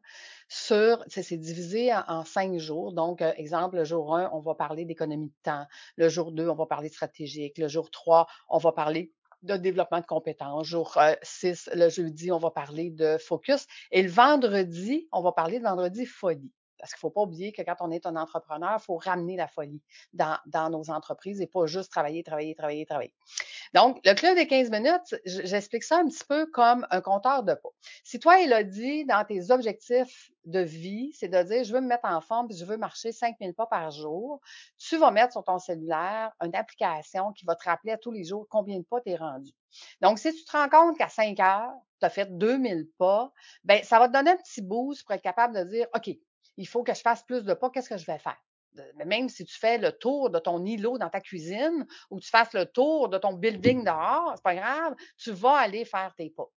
sur, 0.49 1.05
c'est 1.07 1.37
divisé 1.37 1.93
en, 1.95 2.25
cinq 2.25 2.59
jours. 2.59 2.93
Donc, 2.93 3.23
euh, 3.23 3.33
exemple, 3.37 3.77
le 3.77 3.85
jour 3.85 4.17
1, 4.17 4.31
on 4.33 4.41
va 4.41 4.55
parler 4.55 4.85
d'économie 4.85 5.29
de 5.29 5.43
temps. 5.45 5.67
Le 5.97 6.09
jour 6.09 6.33
2, 6.33 6.49
on 6.49 6.55
va 6.55 6.67
parler 6.67 6.89
stratégique. 6.89 7.59
Le 7.59 7.69
jour 7.69 7.91
3, 7.91 8.27
on 8.49 8.59
va 8.59 8.73
parler 8.73 9.13
de 9.43 9.57
développement 9.57 10.01
de 10.01 10.07
compétences. 10.07 10.67
Jour 10.67 10.97
euh, 10.97 11.15
6, 11.23 11.71
le 11.75 11.89
jeudi, 11.91 12.33
on 12.33 12.39
va 12.39 12.51
parler 12.51 12.91
de 12.91 13.19
focus. 13.19 13.67
Et 13.93 14.03
le 14.03 14.11
vendredi, 14.11 15.07
on 15.13 15.23
va 15.23 15.31
parler 15.31 15.59
de 15.59 15.65
vendredi 15.65 16.07
folie. 16.07 16.53
Parce 16.79 16.93
qu'il 16.93 16.99
ne 16.99 17.01
faut 17.01 17.11
pas 17.11 17.23
oublier 17.23 17.53
que 17.53 17.63
quand 17.63 17.77
on 17.81 17.91
est 17.91 18.07
un 18.07 18.17
entrepreneur, 18.17 18.77
il 18.81 18.85
faut 18.85 18.97
ramener 18.97 19.37
la 19.37 19.49
folie 19.49 19.83
dans, 20.13 20.39
dans 20.47 20.71
nos 20.71 20.91
entreprises 20.91 21.41
et 21.41 21.47
pas 21.47 21.67
juste 21.67 21.91
travailler, 21.91 22.23
travailler, 22.23 22.55
travailler, 22.55 22.87
travailler. 22.87 23.15
Donc, 23.75 24.01
le 24.05 24.15
club 24.15 24.37
des 24.37 24.47
15 24.47 24.71
minutes, 24.71 25.17
j'explique 25.25 25.85
ça 25.85 25.99
un 25.99 26.09
petit 26.09 26.25
peu 26.27 26.47
comme 26.47 26.87
un 26.91 27.01
compteur 27.01 27.43
de 27.43 27.55
pas. 27.55 27.69
Si 28.05 28.19
toi, 28.19 28.37
dit 28.65 29.05
dans 29.05 29.25
tes 29.25 29.51
objectifs 29.51 30.31
de 30.45 30.61
vie, 30.61 31.13
c'est 31.15 31.29
de 31.29 31.43
dire, 31.43 31.65
je 31.65 31.73
veux 31.73 31.81
me 31.81 31.87
mettre 31.87 32.07
en 32.07 32.21
forme, 32.21 32.49
puis 32.49 32.57
je 32.57 32.65
veux 32.65 32.77
marcher 32.77 33.13
5000 33.13 33.55
pas 33.55 33.67
par 33.67 33.91
jour, 33.91 34.41
tu 34.79 34.97
vas 34.97 35.11
mettre 35.11 35.33
sur 35.33 35.45
ton 35.45 35.59
cellulaire 35.59 36.33
une 36.43 36.55
application 36.55 37.33
qui 37.33 37.45
va 37.45 37.55
te 37.55 37.65
rappeler 37.65 37.93
à 37.93 37.99
tous 37.99 38.11
les 38.11 38.25
jours 38.25 38.47
combien 38.49 38.79
de 38.79 38.85
pas 38.85 39.01
tu 39.01 39.11
es 39.11 39.17
rendu. 39.17 39.53
Donc, 40.01 40.19
si 40.19 40.33
tu 40.35 40.45
te 40.45 40.53
rends 40.53 40.69
compte 40.69 40.97
qu'à 40.97 41.09
5 41.09 41.39
heures, 41.41 41.75
tu 42.01 42.07
as 42.07 42.11
fait 42.11 42.27
2000 42.39 42.89
pas, 42.97 43.33
ben 43.65 43.83
ça 43.83 43.99
va 43.99 44.09
te 44.09 44.13
donner 44.13 44.31
un 44.31 44.37
petit 44.37 44.63
boost 44.63 45.05
pour 45.05 45.15
être 45.15 45.23
capable 45.23 45.55
de 45.55 45.65
dire, 45.65 45.87
OK, 45.95 46.11
il 46.59 46.67
faut 46.67 46.83
que 46.83 46.93
je 46.93 47.01
fasse 47.01 47.23
plus 47.23 47.45
de 47.45 47.55
pas, 47.55 47.71
qu'est-ce 47.71 47.89
que 47.89 47.97
je 47.97 48.07
vais 48.07 48.19
faire? 48.19 48.37
Même 49.07 49.29
si 49.29 49.45
tu 49.45 49.59
fais 49.59 49.79
le 49.79 49.93
tour 49.93 50.31
de 50.31 50.39
ton 50.39 50.65
îlot 50.65 50.99
dans 50.99 51.09
ta 51.09 51.21
cuisine 51.21 51.87
ou 52.11 52.21
tu 52.21 52.29
fasses 52.29 52.53
le 52.53 52.67
tour 52.67 53.09
de 53.09 53.19
ton 53.19 53.33
building 53.33 53.85
dehors, 53.85 54.35
c'est 54.37 54.43
pas 54.43 54.55
grave, 54.55 54.95
tu 55.17 55.33
vas 55.33 55.57
aller 55.57 55.85
faire 55.85 56.15
tes 56.17 56.31
pas. 56.31 56.49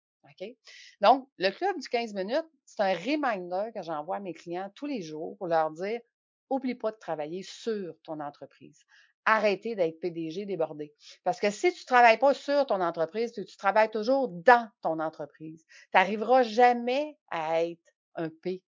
Donc, 1.02 1.28
le 1.38 1.50
club 1.50 1.78
du 1.80 1.90
15 1.90 2.14
minutes, 2.14 2.48
c'est 2.66 2.82
un 2.82 2.94
reminder 2.94 3.72
que 3.74 3.82
j'envoie 3.82 4.18
à 4.18 4.20
mes 4.20 4.34
clients 4.34 4.72
tous 4.76 4.86
les 4.86 5.02
jours 5.02 5.36
pour 5.38 5.48
leur 5.48 5.72
dire 5.72 6.00
oublie 6.50 6.76
pas 6.76 6.92
de 6.92 6.98
travailler 6.98 7.44
sur 7.44 7.96
ton 8.04 8.20
entreprise. 8.20 8.80
Arrêtez 9.26 9.76
d'être 9.76 10.00
PDG 10.00 10.46
débordé. 10.46 10.94
Parce 11.24 11.40
que 11.40 11.50
si 11.50 11.72
tu 11.74 11.82
ne 11.82 11.86
travailles 11.86 12.18
pas 12.18 12.34
sur 12.34 12.66
ton 12.66 12.82
entreprise, 12.82 13.32
tu, 13.32 13.46
tu 13.46 13.58
travailles 13.58 13.92
toujours 13.92 14.30
dans 14.30 14.70
ton 14.82 15.00
entreprise, 15.00 15.66
tu 15.66 15.90
n'arriveras 15.94 16.44
jamais 16.44 17.18
à 17.30 17.64
être 17.64 17.82
un 18.16 18.30
P 18.30 18.62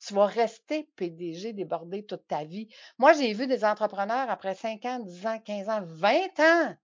tu 0.00 0.14
vas 0.14 0.26
rester 0.26 0.88
PDG 0.96 1.52
débordé 1.52 2.04
toute 2.04 2.26
ta 2.26 2.44
vie. 2.44 2.68
Moi, 2.98 3.12
j'ai 3.12 3.32
vu 3.32 3.46
des 3.46 3.64
entrepreneurs 3.64 4.30
après 4.30 4.54
5 4.54 4.84
ans, 4.84 4.98
10 5.00 5.26
ans, 5.26 5.40
15 5.40 5.68
ans, 5.68 5.82
20 5.84 6.40
ans 6.40 6.76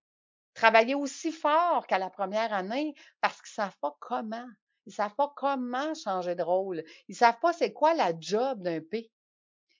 travailler 0.54 0.94
aussi 0.94 1.32
fort 1.32 1.86
qu'à 1.86 1.98
la 1.98 2.10
première 2.10 2.52
année 2.52 2.94
parce 3.20 3.42
qu'ils 3.42 3.60
ne 3.60 3.66
savent 3.66 3.78
pas 3.80 3.96
comment. 4.00 4.46
Ils 4.86 4.90
ne 4.90 4.94
savent 4.94 5.14
pas 5.14 5.32
comment 5.36 5.94
changer 5.94 6.34
de 6.34 6.42
rôle. 6.42 6.84
Ils 7.08 7.12
ne 7.12 7.16
savent 7.16 7.38
pas 7.40 7.52
c'est 7.52 7.72
quoi 7.72 7.94
la 7.94 8.12
job 8.18 8.62
d'un 8.62 8.80
P. 8.80 9.10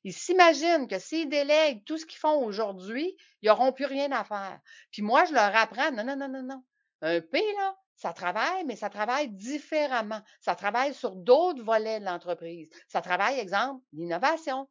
Ils 0.03 0.13
s'imaginent 0.13 0.87
que 0.87 0.99
s'ils 0.99 1.29
délèguent 1.29 1.85
tout 1.85 1.97
ce 1.97 2.05
qu'ils 2.05 2.19
font 2.19 2.45
aujourd'hui, 2.45 3.17
ils 3.41 3.47
n'auront 3.49 3.73
plus 3.73 3.87
rien 3.87 4.13
à 4.13 4.25
faire. 4.25 4.61
Puis 4.91 5.03
moi, 5.03 5.25
je 5.25 5.33
leur 5.33 5.55
apprends, 5.57 5.93
non, 5.93 6.05
non, 6.05 6.17
non, 6.17 6.29
non, 6.29 6.43
non. 6.43 6.65
Un 7.01 7.21
P, 7.21 7.41
là, 7.59 7.77
ça 7.97 8.13
travaille, 8.13 8.65
mais 8.65 8.77
ça 8.77 8.91
travaille 8.91 9.29
différemment. 9.29 10.21
Ça 10.41 10.55
travaille 10.55 10.95
sur 10.95 11.15
d'autres 11.15 11.63
volets 11.63 12.01
de 12.01 12.05
l'entreprise. 12.05 12.69
Ça 12.89 13.01
travaille, 13.01 13.39
exemple, 13.39 13.85
l'innovation, 13.93 14.69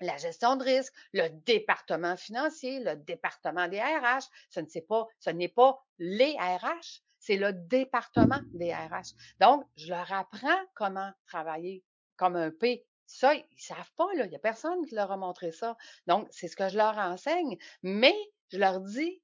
la 0.00 0.16
gestion 0.16 0.56
de 0.56 0.64
risque, 0.64 0.92
le 1.12 1.28
département 1.28 2.16
financier, 2.16 2.80
le 2.80 2.96
département 2.96 3.68
des 3.68 3.80
RH. 3.80 4.24
Ce 4.50 4.60
n'est 4.60 4.82
pas, 4.82 5.06
ce 5.18 5.30
n'est 5.30 5.48
pas 5.48 5.78
les 5.98 6.36
RH, 6.38 7.02
c'est 7.18 7.36
le 7.36 7.52
département 7.52 8.40
des 8.52 8.74
RH. 8.74 9.14
Donc, 9.40 9.64
je 9.76 9.88
leur 9.88 10.12
apprends 10.12 10.60
comment 10.74 11.10
travailler 11.26 11.84
comme 12.16 12.36
un 12.36 12.50
P. 12.50 12.86
Ça, 13.06 13.34
ils 13.34 13.40
ne 13.40 13.60
savent 13.60 13.92
pas, 13.96 14.08
là. 14.14 14.24
Il 14.24 14.30
n'y 14.30 14.36
a 14.36 14.40
personne 14.40 14.84
qui 14.86 14.94
leur 14.94 15.12
a 15.12 15.16
montré 15.16 15.52
ça. 15.52 15.76
Donc, 16.06 16.26
c'est 16.30 16.48
ce 16.48 16.56
que 16.56 16.68
je 16.68 16.76
leur 16.76 16.96
enseigne. 16.98 17.56
Mais 17.82 18.16
je 18.50 18.58
leur 18.58 18.80
dis, 18.80 19.22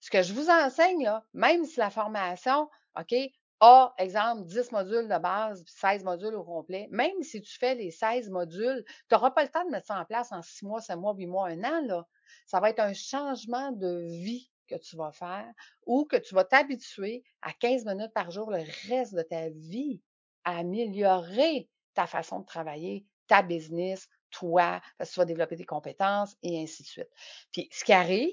ce 0.00 0.10
que 0.10 0.22
je 0.22 0.32
vous 0.32 0.48
enseigne, 0.48 1.04
là, 1.04 1.24
même 1.32 1.64
si 1.64 1.78
la 1.78 1.90
formation, 1.90 2.68
OK, 2.98 3.14
a, 3.60 3.94
exemple, 3.98 4.44
10 4.44 4.72
modules 4.72 5.08
de 5.08 5.18
base, 5.18 5.62
16 5.66 6.02
modules 6.04 6.34
au 6.34 6.44
complet, 6.44 6.88
même 6.90 7.22
si 7.22 7.42
tu 7.42 7.58
fais 7.58 7.74
les 7.74 7.90
16 7.90 8.30
modules, 8.30 8.84
tu 8.86 9.14
n'auras 9.14 9.30
pas 9.30 9.42
le 9.42 9.50
temps 9.50 9.64
de 9.64 9.70
mettre 9.70 9.86
ça 9.86 9.98
en 10.00 10.04
place 10.04 10.32
en 10.32 10.42
6 10.42 10.64
mois, 10.64 10.80
7 10.80 10.96
mois, 10.96 11.14
8 11.14 11.26
mois, 11.26 11.48
un 11.48 11.62
an, 11.64 11.82
là. 11.86 12.06
Ça 12.46 12.60
va 12.60 12.70
être 12.70 12.80
un 12.80 12.94
changement 12.94 13.70
de 13.72 14.00
vie 14.22 14.50
que 14.66 14.76
tu 14.76 14.96
vas 14.96 15.12
faire 15.12 15.52
ou 15.84 16.04
que 16.04 16.16
tu 16.16 16.34
vas 16.34 16.44
t'habituer 16.44 17.22
à 17.42 17.52
15 17.52 17.84
minutes 17.84 18.14
par 18.14 18.30
jour 18.30 18.50
le 18.50 18.62
reste 18.88 19.14
de 19.14 19.22
ta 19.22 19.50
vie 19.50 20.00
à 20.44 20.58
améliorer 20.58 21.68
ta 21.94 22.06
façon 22.06 22.40
de 22.40 22.46
travailler, 22.46 23.04
ta 23.26 23.42
business, 23.42 24.08
toi, 24.30 24.80
parce 24.96 25.10
que 25.10 25.14
tu 25.14 25.20
vas 25.20 25.26
développer 25.26 25.56
des 25.56 25.64
compétences 25.64 26.36
et 26.42 26.62
ainsi 26.62 26.82
de 26.82 26.88
suite. 26.88 27.10
Puis 27.52 27.68
ce 27.72 27.84
qui 27.84 27.92
arrive, 27.92 28.32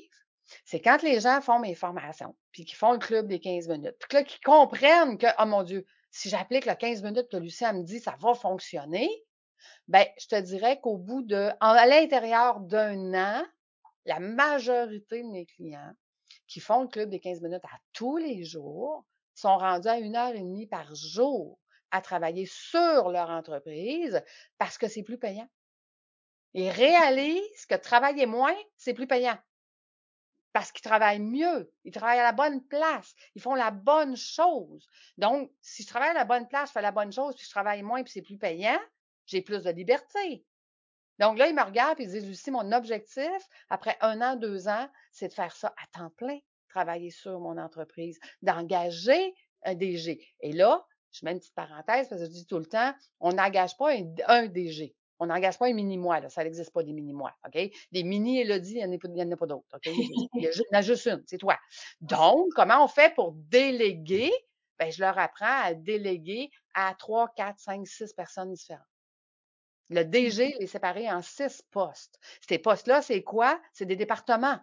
c'est 0.66 0.80
quand 0.80 1.02
les 1.02 1.20
gens 1.20 1.42
font 1.42 1.60
mes 1.60 1.76
formations, 1.76 2.36
puis 2.52 2.66
qu'ils 2.66 2.78
font 2.78 2.94
le 2.94 3.00
club 3.00 3.28
des 3.28 3.40
15 3.40 3.68
minutes, 3.68 3.96
puis 4.00 4.18
là, 4.18 4.24
qu'ils 4.24 4.42
comprennent 4.42 5.18
que, 5.18 5.28
oh 5.40 5.46
mon 5.46 5.64
Dieu, 5.64 5.86
si 6.12 6.30
j'applique 6.30 6.66
le 6.66 6.76
15 6.76 7.04
minutes 7.04 7.30
que 7.32 7.38
Lucien 7.38 7.74
me 7.74 7.84
dit, 7.84 8.00
ça 8.00 8.16
va 8.20 8.34
fonctionner, 8.34 9.10
ben, 9.88 10.06
je 10.20 10.28
te 10.28 10.40
dirais 10.40 10.80
qu'au 10.80 10.98
bout 10.98 11.22
de, 11.22 11.50
à 11.60 11.86
l'intérieur 11.86 12.60
d'un 12.60 13.14
an, 13.14 13.46
la 14.06 14.20
majorité 14.20 15.22
de 15.22 15.28
mes 15.30 15.46
clients 15.46 15.94
qui 16.48 16.60
font 16.60 16.84
le 16.84 16.88
club 16.88 17.10
des 17.10 17.20
15 17.20 17.42
minutes 17.42 17.66
à 17.66 17.78
tous 17.94 18.18
les 18.18 18.44
jours 18.44 19.06
sont 19.36 19.58
rendus 19.58 19.88
à 19.88 20.00
une 20.00 20.16
heure 20.16 20.34
et 20.34 20.40
demie 20.40 20.68
par 20.68 20.96
jour 20.96 21.60
à 21.92 22.02
travailler 22.02 22.46
sur 22.46 23.10
leur 23.10 23.30
entreprise 23.30 24.22
parce 24.58 24.78
que 24.78 24.88
c'est 24.88 25.04
plus 25.04 25.18
payant. 25.18 25.48
Ils 26.54 26.70
réalisent 26.70 27.66
que 27.70 27.76
travailler 27.76 28.26
moins, 28.26 28.56
c'est 28.78 28.94
plus 28.94 29.08
payant 29.08 29.38
parce 30.58 30.72
qu'ils 30.72 30.82
travaillent 30.82 31.20
mieux, 31.20 31.72
ils 31.84 31.92
travaillent 31.92 32.18
à 32.18 32.24
la 32.24 32.32
bonne 32.32 32.66
place, 32.66 33.14
ils 33.36 33.42
font 33.44 33.54
la 33.54 33.70
bonne 33.70 34.16
chose. 34.18 34.90
Donc, 35.20 35.52
si 35.62 35.84
je 35.84 35.88
travaille 35.88 36.10
à 36.10 36.16
la 36.16 36.26
bonne 36.26 36.48
place, 36.48 36.70
je 36.70 36.74
fais 36.74 36.82
la 36.82 36.90
bonne 36.90 37.12
chose, 37.12 37.36
puis 37.36 37.46
je 37.46 37.52
travaille 37.52 37.84
moins, 37.84 38.02
puis 38.02 38.12
c'est 38.12 38.24
plus 38.24 38.40
payant, 38.40 38.80
j'ai 39.28 39.44
plus 39.44 39.62
de 39.62 39.70
liberté. 39.70 40.44
Donc 41.20 41.38
là, 41.38 41.46
ils 41.46 41.54
me 41.54 41.62
regardent 41.62 42.00
et 42.00 42.06
ils 42.06 42.10
disent, 42.10 42.26
Lucie, 42.26 42.50
mon 42.50 42.72
objectif, 42.72 43.38
après 43.70 43.98
un 44.02 44.20
an, 44.20 44.36
deux 44.36 44.68
ans, 44.68 44.90
c'est 45.12 45.28
de 45.28 45.34
faire 45.34 45.56
ça 45.56 45.76
à 45.78 45.86
temps 45.96 46.10
plein, 46.18 46.40
travailler 46.70 47.12
sur 47.12 47.40
mon 47.40 47.60
entreprise, 47.60 48.20
d'engager 48.42 49.36
un 49.64 49.76
DG. 49.76 50.28
Et 50.40 50.54
là, 50.54 50.84
je 51.12 51.24
mets 51.24 51.34
une 51.34 51.40
petite 51.40 51.54
parenthèse 51.54 52.10
parce 52.10 52.20
que 52.20 52.26
je 52.26 52.32
dis 52.32 52.48
tout 52.48 52.58
le 52.58 52.66
temps, 52.66 52.96
on 53.20 53.34
n'engage 53.34 53.78
pas 53.78 53.92
un 54.26 54.48
DG. 54.48 54.97
On 55.20 55.28
n'engage 55.28 55.58
pas 55.58 55.68
un 55.68 55.74
mini-moi. 55.74 56.30
Ça 56.30 56.44
n'existe 56.44 56.72
pas 56.72 56.84
des 56.84 56.94
mini-moi, 56.94 57.34
OK? 57.46 57.72
Des 57.92 58.04
mini-Elodie, 58.04 58.80
il 58.80 58.88
n'y 58.88 59.24
en 59.24 59.32
a 59.32 59.38
pas, 59.38 59.48
d'autres, 59.48 59.68
OK? 59.74 59.86
Il 59.86 60.30
y 60.36 60.48
en 60.48 60.78
a 60.78 60.82
juste 60.82 61.08
une, 61.08 61.24
c'est 61.26 61.38
toi. 61.38 61.58
Donc, 62.02 62.48
comment 62.56 62.84
on 62.84 62.88
fait 62.88 63.14
pour 63.16 63.34
déléguer? 63.34 64.32
Ben, 64.80 64.92
je 64.92 65.02
leur 65.02 65.18
apprends 65.18 65.64
à 65.64 65.74
déléguer 65.74 66.52
à 66.76 66.94
trois, 66.94 67.30
quatre, 67.36 67.60
cinq, 67.60 67.88
six 67.88 68.14
personnes 68.14 68.54
différentes. 68.54 68.86
Le 69.90 70.04
DG 70.04 70.56
est 70.60 70.68
séparé 70.68 71.10
en 71.10 71.22
six 71.22 71.64
postes. 71.72 72.20
Ces 72.48 72.60
postes-là, 72.60 73.02
c'est 73.02 73.24
quoi? 73.24 73.60
C'est 73.74 73.86
des 73.86 73.96
départements. 73.96 74.60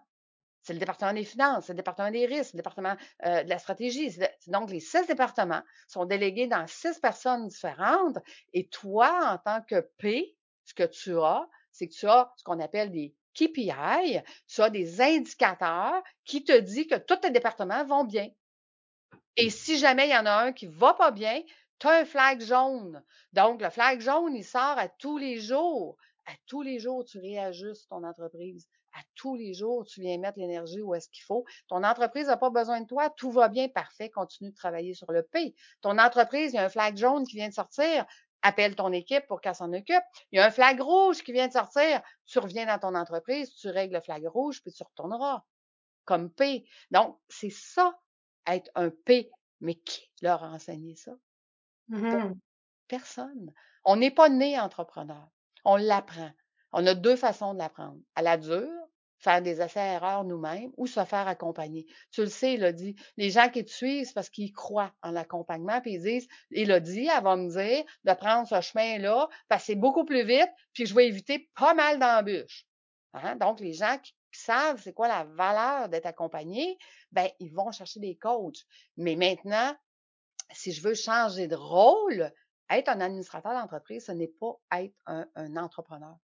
C'est 0.61 0.73
le 0.73 0.79
département 0.79 1.13
des 1.13 1.25
finances, 1.25 1.65
c'est 1.65 1.73
le 1.73 1.77
département 1.77 2.09
des 2.09 2.25
risques, 2.25 2.53
le 2.53 2.57
département 2.57 2.95
euh, 3.25 3.43
de 3.43 3.49
la 3.49 3.59
stratégie. 3.59 4.17
Donc, 4.47 4.71
les 4.71 4.79
six 4.79 5.05
départements 5.05 5.61
sont 5.87 6.05
délégués 6.05 6.47
dans 6.47 6.65
six 6.65 6.97
personnes 6.99 7.47
différentes. 7.47 8.17
Et 8.51 8.67
toi, 8.67 9.31
en 9.31 9.37
tant 9.37 9.61
que 9.61 9.81
P, 9.97 10.35
ce 10.65 10.73
que 10.73 10.83
tu 10.83 11.17
as, 11.17 11.47
c'est 11.71 11.87
que 11.87 11.93
tu 11.93 12.07
as 12.07 12.31
ce 12.37 12.43
qu'on 12.43 12.59
appelle 12.59 12.91
des 12.91 13.13
KPI, 13.33 14.21
tu 14.47 14.61
as 14.61 14.69
des 14.69 15.01
indicateurs 15.01 16.01
qui 16.23 16.43
te 16.43 16.57
disent 16.57 16.87
que 16.87 16.95
tous 16.95 17.17
tes 17.17 17.31
départements 17.31 17.85
vont 17.85 18.03
bien. 18.03 18.29
Et 19.37 19.49
si 19.49 19.77
jamais 19.77 20.07
il 20.07 20.11
y 20.11 20.17
en 20.17 20.25
a 20.25 20.45
un 20.45 20.53
qui 20.53 20.67
ne 20.67 20.73
va 20.73 20.93
pas 20.93 21.11
bien, 21.11 21.41
tu 21.79 21.87
as 21.87 21.99
un 21.99 22.05
flag 22.05 22.41
jaune. 22.41 23.03
Donc, 23.33 23.61
le 23.61 23.69
flag 23.69 23.99
jaune, 23.99 24.35
il 24.35 24.45
sort 24.45 24.77
à 24.77 24.87
tous 24.87 25.17
les 25.17 25.39
jours. 25.39 25.97
À 26.25 26.31
tous 26.47 26.61
les 26.61 26.79
jours, 26.79 27.03
tu 27.03 27.19
réajustes 27.19 27.87
ton 27.89 28.03
entreprise. 28.03 28.67
À 28.93 29.01
tous 29.15 29.35
les 29.35 29.53
jours, 29.53 29.85
tu 29.85 29.99
viens 29.99 30.17
mettre 30.17 30.39
l'énergie 30.39 30.81
où 30.81 30.95
est-ce 30.95 31.09
qu'il 31.09 31.23
faut. 31.23 31.43
Ton 31.67 31.83
entreprise 31.83 32.27
n'a 32.27 32.37
pas 32.37 32.49
besoin 32.49 32.79
de 32.79 32.87
toi. 32.87 33.09
Tout 33.09 33.29
va 33.29 33.49
bien, 33.49 33.67
parfait. 33.67 34.09
Continue 34.09 34.51
de 34.51 34.55
travailler 34.55 34.93
sur 34.93 35.11
le 35.11 35.21
P. 35.21 35.53
Ton 35.81 35.97
entreprise, 35.97 36.53
il 36.53 36.55
y 36.55 36.59
a 36.59 36.63
un 36.63 36.69
flag 36.69 36.95
jaune 36.95 37.27
qui 37.27 37.35
vient 37.35 37.49
de 37.49 37.53
sortir 37.53 38.05
appelle 38.45 38.75
ton 38.75 38.91
équipe 38.91 39.25
pour 39.27 39.41
qu'elle 39.41 39.55
s'en 39.55 39.73
occupe. 39.73 40.03
Il 40.31 40.37
y 40.37 40.39
a 40.39 40.45
un 40.45 40.51
flag 40.51 40.79
rouge 40.79 41.23
qui 41.23 41.33
vient 41.33 41.47
de 41.47 41.53
sortir. 41.53 42.01
Tu 42.25 42.37
reviens 42.37 42.67
dans 42.67 42.77
ton 42.77 42.95
entreprise, 42.95 43.53
tu 43.55 43.69
règles 43.69 43.95
le 43.95 44.01
flag 44.01 44.25
rouge, 44.27 44.61
puis 44.61 44.71
tu 44.71 44.83
retourneras 44.83 45.43
comme 46.05 46.31
P. 46.31 46.67
Donc, 46.91 47.19
c'est 47.27 47.49
ça, 47.49 47.97
être 48.45 48.69
un 48.75 48.91
P. 48.91 49.31
Mais 49.61 49.75
qui 49.75 50.11
leur 50.21 50.43
a 50.43 50.49
enseigné 50.49 50.95
ça? 50.95 51.13
Mmh 51.87 52.33
Personne. 52.87 53.51
On 53.83 53.95
n'est 53.95 54.11
pas 54.11 54.29
né 54.29 54.59
entrepreneur. 54.59 55.27
On 55.63 55.75
l'apprend. 55.75 56.31
On 56.71 56.85
a 56.85 56.93
deux 56.93 57.15
façons 57.15 57.53
de 57.53 57.59
l'apprendre. 57.59 57.99
À 58.13 58.21
la 58.21 58.37
dure, 58.37 58.84
faire 59.25 59.41
des 59.41 59.59
essais-erreurs 59.59 60.23
nous-mêmes 60.23 60.71
ou 60.77 60.85
se 60.85 61.03
faire 61.03 61.27
accompagner. 61.27 61.87
Tu 62.11 62.21
le 62.21 62.29
sais, 62.29 62.53
Elodie, 62.53 62.95
les 63.17 63.31
gens 63.31 63.49
qui 63.49 63.65
te 63.65 63.71
suivent, 63.71 64.13
parce 64.13 64.29
qu'ils 64.29 64.53
croient 64.53 64.93
en 65.01 65.11
l'accompagnement, 65.11 65.81
puis 65.81 65.93
ils 65.93 66.01
disent, 66.01 66.27
Elodie, 66.51 67.09
elle 67.13 67.23
va 67.23 67.35
me 67.35 67.49
dire 67.49 67.83
de 68.03 68.13
prendre 68.13 68.47
ce 68.47 68.61
chemin-là, 68.61 69.27
c'est 69.59 69.75
beaucoup 69.75 70.05
plus 70.05 70.23
vite, 70.25 70.49
puis 70.73 70.85
je 70.85 70.93
vais 70.93 71.07
éviter 71.07 71.49
pas 71.55 71.73
mal 71.73 71.99
d'embûches. 71.99 72.67
Hein? 73.13 73.35
Donc, 73.37 73.59
les 73.59 73.73
gens 73.73 73.97
qui, 74.01 74.13
savent 74.31 74.81
c'est 74.83 74.91
quoi 74.91 75.07
la 75.07 75.23
valeur 75.23 75.87
d'être 75.87 76.07
accompagné, 76.07 76.77
ben, 77.13 77.29
ils 77.39 77.53
vont 77.53 77.71
chercher 77.71 78.01
des 78.01 78.17
coachs. 78.17 78.65
Mais 78.97 79.15
maintenant, 79.15 79.73
si 80.51 80.73
je 80.73 80.83
veux 80.85 80.93
changer 80.93 81.47
de 81.47 81.55
rôle, 81.55 82.33
être 82.69 82.89
un 82.89 82.99
administrateur 82.99 83.53
d'entreprise, 83.53 84.07
ce 84.07 84.11
n'est 84.11 84.27
pas 84.27 84.59
être 84.73 84.93
un 85.05 85.55
entrepreneur. 85.55 86.17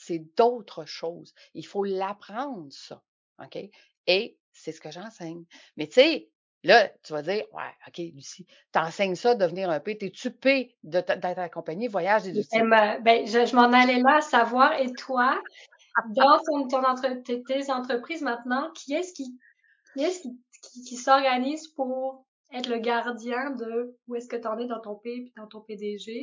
C'est 0.00 0.24
d'autres 0.34 0.86
choses. 0.86 1.34
Il 1.52 1.66
faut 1.66 1.84
l'apprendre, 1.84 2.72
ça. 2.72 3.02
OK? 3.38 3.58
Et 4.06 4.38
c'est 4.52 4.72
ce 4.72 4.80
que 4.80 4.90
j'enseigne. 4.90 5.44
Mais 5.76 5.86
tu 5.86 5.94
sais, 5.94 6.30
là, 6.64 6.88
tu 7.02 7.12
vas 7.12 7.20
dire, 7.22 7.44
ouais, 7.52 7.74
OK, 7.86 7.98
Lucie, 8.14 8.46
t'enseignes 8.72 9.14
ça, 9.14 9.34
devenir 9.34 9.68
un 9.68 9.78
P. 9.78 9.98
T'es-tu 9.98 10.30
P 10.30 10.74
d'être 10.82 11.38
accompagné, 11.38 11.86
voyage 11.86 12.22
des 12.22 12.38
outils? 12.38 12.60
Ben, 12.60 13.26
je, 13.26 13.54
m'en 13.54 13.72
allais 13.72 14.00
là 14.00 14.16
à 14.16 14.20
savoir, 14.22 14.72
et 14.80 14.90
toi, 14.94 15.38
dans 16.16 16.40
ton, 16.46 16.66
ton 16.66 16.82
tes 17.22 17.70
entreprises 17.70 18.22
maintenant, 18.22 18.70
qui 18.74 18.94
est-ce 18.94 19.12
qui, 19.12 19.38
qui, 19.94 20.04
est 20.04 20.22
qui, 20.22 20.82
qui, 20.82 20.96
s'organise 20.96 21.68
pour 21.68 22.24
être 22.54 22.68
le 22.68 22.78
gardien 22.78 23.50
de 23.50 23.94
où 24.08 24.14
est-ce 24.14 24.28
que 24.28 24.36
tu 24.36 24.46
en 24.46 24.58
es 24.58 24.66
dans 24.66 24.80
ton 24.80 24.96
P 24.96 25.10
et 25.10 25.32
dans 25.36 25.46
ton 25.46 25.60
PDG? 25.60 26.22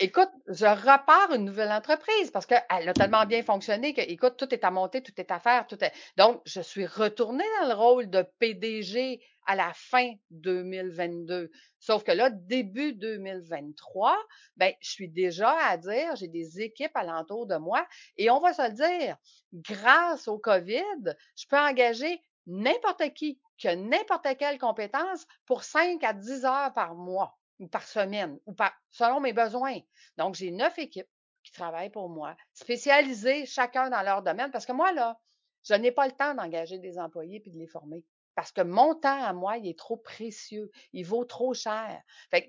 Écoute, 0.00 0.30
je 0.46 0.64
repars 0.64 1.32
une 1.34 1.44
nouvelle 1.44 1.72
entreprise 1.72 2.30
parce 2.30 2.46
qu'elle 2.46 2.62
a 2.68 2.92
tellement 2.92 3.26
bien 3.26 3.42
fonctionné 3.42 3.94
que, 3.94 4.00
écoute, 4.00 4.36
tout 4.36 4.54
est 4.54 4.62
à 4.62 4.70
monter, 4.70 5.02
tout 5.02 5.12
est 5.16 5.32
à 5.32 5.40
faire, 5.40 5.66
tout 5.66 5.82
est. 5.82 5.92
Donc, 6.16 6.40
je 6.44 6.60
suis 6.60 6.86
retournée 6.86 7.42
dans 7.60 7.68
le 7.68 7.74
rôle 7.74 8.08
de 8.08 8.22
PDG 8.38 9.20
à 9.46 9.56
la 9.56 9.72
fin 9.74 10.12
2022. 10.30 11.50
Sauf 11.80 12.04
que 12.04 12.12
là, 12.12 12.30
début 12.30 12.92
2023, 12.92 14.16
ben, 14.56 14.72
je 14.80 14.88
suis 14.88 15.08
déjà 15.08 15.56
à 15.66 15.76
dire, 15.76 16.14
j'ai 16.14 16.28
des 16.28 16.60
équipes 16.60 16.94
alentour 16.94 17.48
de 17.48 17.56
moi 17.56 17.84
et 18.16 18.30
on 18.30 18.38
va 18.38 18.52
se 18.52 18.62
le 18.62 18.74
dire, 18.74 19.16
grâce 19.52 20.28
au 20.28 20.38
COVID, 20.38 21.16
je 21.36 21.46
peux 21.48 21.58
engager 21.58 22.22
n'importe 22.46 23.12
qui 23.14 23.40
a 23.64 23.74
n'importe 23.74 24.28
quelle 24.38 24.58
compétence 24.58 25.26
pour 25.44 25.64
5 25.64 26.04
à 26.04 26.12
10 26.12 26.44
heures 26.44 26.72
par 26.72 26.94
mois 26.94 27.37
ou 27.58 27.68
par 27.68 27.82
semaine, 27.82 28.38
ou 28.46 28.52
par, 28.52 28.72
selon 28.90 29.20
mes 29.20 29.32
besoins. 29.32 29.78
Donc, 30.16 30.34
j'ai 30.34 30.50
neuf 30.50 30.78
équipes 30.78 31.08
qui 31.42 31.52
travaillent 31.52 31.90
pour 31.90 32.08
moi, 32.08 32.36
spécialisées 32.52 33.46
chacun 33.46 33.90
dans 33.90 34.02
leur 34.02 34.22
domaine, 34.22 34.50
parce 34.50 34.66
que 34.66 34.72
moi, 34.72 34.92
là, 34.92 35.18
je 35.64 35.74
n'ai 35.74 35.92
pas 35.92 36.06
le 36.06 36.12
temps 36.12 36.34
d'engager 36.34 36.78
des 36.78 36.98
employés 36.98 37.40
puis 37.40 37.50
de 37.50 37.58
les 37.58 37.66
former. 37.66 38.04
parce 38.34 38.52
que 38.52 38.60
mon 38.60 38.94
temps 38.94 39.20
à 39.24 39.32
moi, 39.32 39.56
il 39.56 39.68
est 39.68 39.76
trop 39.76 39.96
précieux, 39.96 40.70
il 40.92 41.04
vaut 41.04 41.24
trop 41.24 41.54
cher. 41.54 42.00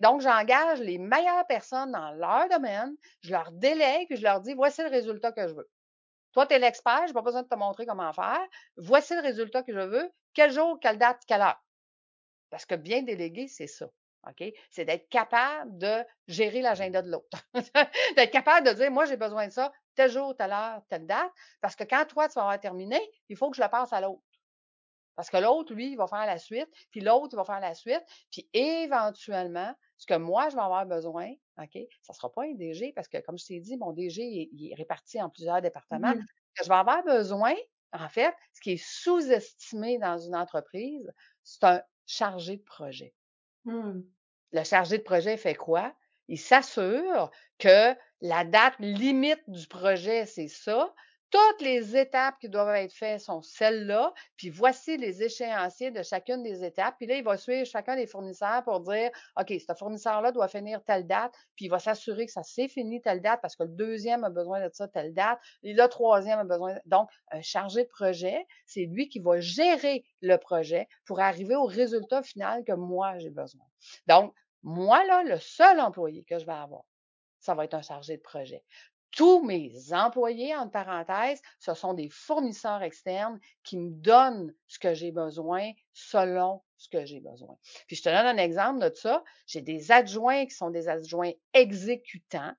Donc, 0.01 0.21
j'engage 0.21 0.79
les 0.81 0.99
meilleures 0.99 1.47
personnes 1.47 1.91
dans 1.91 2.11
leur 2.11 2.47
domaine, 2.47 2.95
je 3.21 3.31
leur 3.31 3.51
délègue, 3.51 4.05
puis 4.07 4.17
je 4.17 4.23
leur 4.23 4.39
dis, 4.39 4.53
voici 4.53 4.83
le 4.83 4.89
résultat 4.89 5.31
que 5.31 5.47
je 5.47 5.53
veux. 5.55 5.67
Toi, 6.33 6.45
tu 6.45 6.53
es 6.53 6.59
l'expert, 6.59 7.01
je 7.03 7.07
n'ai 7.07 7.13
pas 7.13 7.23
besoin 7.23 7.41
de 7.41 7.47
te 7.47 7.55
montrer 7.55 7.87
comment 7.87 8.13
faire. 8.13 8.39
Voici 8.77 9.15
le 9.15 9.21
résultat 9.21 9.63
que 9.63 9.73
je 9.73 9.79
veux. 9.79 10.11
Quel 10.35 10.51
jour, 10.51 10.79
quelle 10.79 10.99
date, 10.99 11.23
quelle 11.27 11.41
heure? 11.41 11.59
Parce 12.51 12.67
que 12.67 12.75
bien 12.75 13.01
déléguer, 13.01 13.47
c'est 13.47 13.65
ça. 13.65 13.87
OK? 14.27 14.43
C'est 14.69 14.85
d'être 14.85 15.09
capable 15.09 15.77
de 15.77 16.03
gérer 16.27 16.61
l'agenda 16.61 17.01
de 17.01 17.09
l'autre. 17.09 17.39
d'être 18.15 18.31
capable 18.31 18.67
de 18.67 18.73
dire, 18.73 18.91
moi, 18.91 19.05
j'ai 19.05 19.17
besoin 19.17 19.47
de 19.47 19.53
ça, 19.53 19.71
tel 19.95 20.11
jour, 20.11 20.35
telle 20.35 20.51
heure, 20.51 20.81
telle 20.89 21.05
date. 21.05 21.31
Parce 21.61 21.75
que 21.75 21.83
quand 21.83 22.05
toi, 22.05 22.27
tu 22.27 22.35
vas 22.35 22.41
avoir 22.41 22.59
terminé, 22.59 22.99
il 23.29 23.37
faut 23.37 23.49
que 23.49 23.57
je 23.57 23.61
le 23.61 23.69
passe 23.69 23.93
à 23.93 24.01
l'autre. 24.01 24.23
Parce 25.15 25.29
que 25.29 25.37
l'autre, 25.37 25.73
lui, 25.73 25.91
il 25.91 25.97
va 25.97 26.07
faire 26.07 26.25
la 26.25 26.37
suite, 26.37 26.69
puis 26.91 27.01
l'autre, 27.01 27.33
il 27.33 27.35
va 27.35 27.43
faire 27.43 27.59
la 27.59 27.75
suite, 27.75 28.01
puis 28.31 28.49
éventuellement, 28.53 29.75
ce 29.97 30.05
que 30.05 30.13
moi, 30.13 30.47
je 30.47 30.55
vais 30.55 30.61
avoir 30.61 30.85
besoin, 30.85 31.29
OK, 31.57 31.77
ça 32.03 32.13
ne 32.13 32.15
sera 32.15 32.31
pas 32.31 32.43
un 32.43 32.53
DG, 32.53 32.93
parce 32.93 33.09
que, 33.09 33.17
comme 33.17 33.37
je 33.37 33.45
t'ai 33.45 33.59
dit, 33.59 33.75
mon 33.75 33.91
DG, 33.91 34.21
il, 34.23 34.71
est 34.71 34.75
réparti 34.75 35.21
en 35.21 35.29
plusieurs 35.29 35.61
départements. 35.61 36.15
Mmh 36.15 36.21
Ce 36.21 36.61
que 36.61 36.63
je 36.63 36.69
vais 36.69 36.75
avoir 36.75 37.03
besoin, 37.03 37.53
en 37.91 38.07
fait, 38.07 38.33
ce 38.53 38.61
qui 38.61 38.71
est 38.71 38.81
sous-estimé 38.81 39.97
dans 39.97 40.17
une 40.17 40.37
entreprise, 40.37 41.11
c'est 41.43 41.65
un 41.65 41.81
chargé 42.05 42.55
de 42.55 42.63
projet. 42.63 43.13
Mmh. 43.65 44.01
Le 44.51 44.63
chargé 44.63 44.97
de 44.97 45.03
projet 45.03 45.37
fait 45.37 45.55
quoi? 45.55 45.93
Il 46.27 46.37
s'assure 46.39 47.31
que 47.57 47.95
la 48.21 48.43
date 48.43 48.75
limite 48.79 49.41
du 49.47 49.67
projet, 49.67 50.25
c'est 50.25 50.47
ça, 50.49 50.93
toutes 51.29 51.61
les 51.61 51.95
étapes 51.95 52.35
qui 52.39 52.49
doivent 52.49 52.75
être 52.75 52.93
faites 52.93 53.21
sont 53.21 53.41
celles-là, 53.41 54.13
puis 54.35 54.49
voici 54.49 54.97
les 54.97 55.23
échéanciers 55.23 55.91
de 55.91 56.01
chacune 56.01 56.43
des 56.43 56.63
étapes. 56.63 56.95
Puis 56.97 57.07
là, 57.07 57.15
il 57.15 57.23
va 57.23 57.37
suivre 57.37 57.65
chacun 57.65 57.95
des 57.95 58.07
fournisseurs 58.07 58.63
pour 58.63 58.79
dire, 58.79 59.11
OK, 59.39 59.49
ce 59.49 59.73
fournisseur-là 59.73 60.31
doit 60.31 60.47
finir 60.47 60.83
telle 60.83 61.05
date, 61.05 61.33
puis 61.55 61.65
il 61.65 61.69
va 61.69 61.79
s'assurer 61.79 62.25
que 62.25 62.31
ça 62.31 62.43
s'est 62.43 62.67
fini 62.67 63.01
telle 63.01 63.21
date 63.21 63.39
parce 63.41 63.55
que 63.55 63.63
le 63.63 63.69
deuxième 63.69 64.23
a 64.23 64.29
besoin 64.29 64.65
de 64.65 64.69
ça 64.73 64.87
telle 64.87 65.13
date, 65.13 65.39
et 65.63 65.73
le 65.73 65.87
troisième 65.87 66.39
a 66.39 66.43
besoin. 66.43 66.77
Donc, 66.85 67.09
un 67.31 67.41
chargé 67.41 67.83
de 67.83 67.89
projet, 67.89 68.45
c'est 68.65 68.85
lui 68.85 69.07
qui 69.09 69.19
va 69.19 69.39
gérer 69.39 70.03
le 70.21 70.37
projet 70.37 70.87
pour 71.05 71.19
arriver 71.19 71.55
au 71.55 71.65
résultat 71.65 72.23
final 72.23 72.63
que 72.63 72.73
moi, 72.73 73.17
j'ai 73.19 73.29
besoin. 73.29 73.65
Donc, 74.07 74.33
moi, 74.63 75.05
là, 75.05 75.23
le 75.23 75.39
seul 75.39 75.79
employé 75.79 76.23
que 76.23 76.39
je 76.39 76.45
vais 76.45 76.51
avoir, 76.51 76.83
ça 77.39 77.53
va 77.53 77.63
être 77.63 77.73
un 77.73 77.81
chargé 77.81 78.17
de 78.17 78.21
projet 78.21 78.63
tous 79.11 79.43
mes 79.43 79.93
employés, 79.93 80.55
entre 80.55 80.71
parenthèses, 80.71 81.41
ce 81.59 81.73
sont 81.73 81.93
des 81.93 82.09
fournisseurs 82.09 82.83
externes 82.83 83.39
qui 83.63 83.77
me 83.77 83.89
donnent 83.89 84.53
ce 84.67 84.79
que 84.79 84.93
j'ai 84.93 85.11
besoin 85.11 85.71
selon 85.93 86.61
ce 86.77 86.89
que 86.89 87.05
j'ai 87.05 87.19
besoin. 87.19 87.57
Puis 87.87 87.95
je 87.95 88.03
te 88.03 88.09
donne 88.09 88.25
un 88.25 88.37
exemple 88.37 88.79
de 88.87 88.93
ça. 88.95 89.23
J'ai 89.47 89.61
des 89.61 89.91
adjoints 89.91 90.45
qui 90.45 90.55
sont 90.55 90.69
des 90.69 90.87
adjoints 90.87 91.31
exécutants 91.53 92.53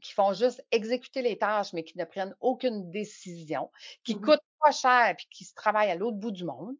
qui 0.00 0.12
font 0.12 0.32
juste 0.32 0.64
exécuter 0.70 1.22
les 1.22 1.38
tâches, 1.38 1.72
mais 1.72 1.84
qui 1.84 1.98
ne 1.98 2.04
prennent 2.04 2.34
aucune 2.40 2.90
décision, 2.90 3.70
qui 4.02 4.14
Mmh 4.14 4.20
coûtent 4.22 4.40
pas 4.60 4.72
cher, 4.72 5.14
puis 5.16 5.26
qui 5.30 5.44
se 5.44 5.54
travaillent 5.54 5.90
à 5.90 5.94
l'autre 5.94 6.16
bout 6.16 6.30
du 6.30 6.44
monde. 6.44 6.74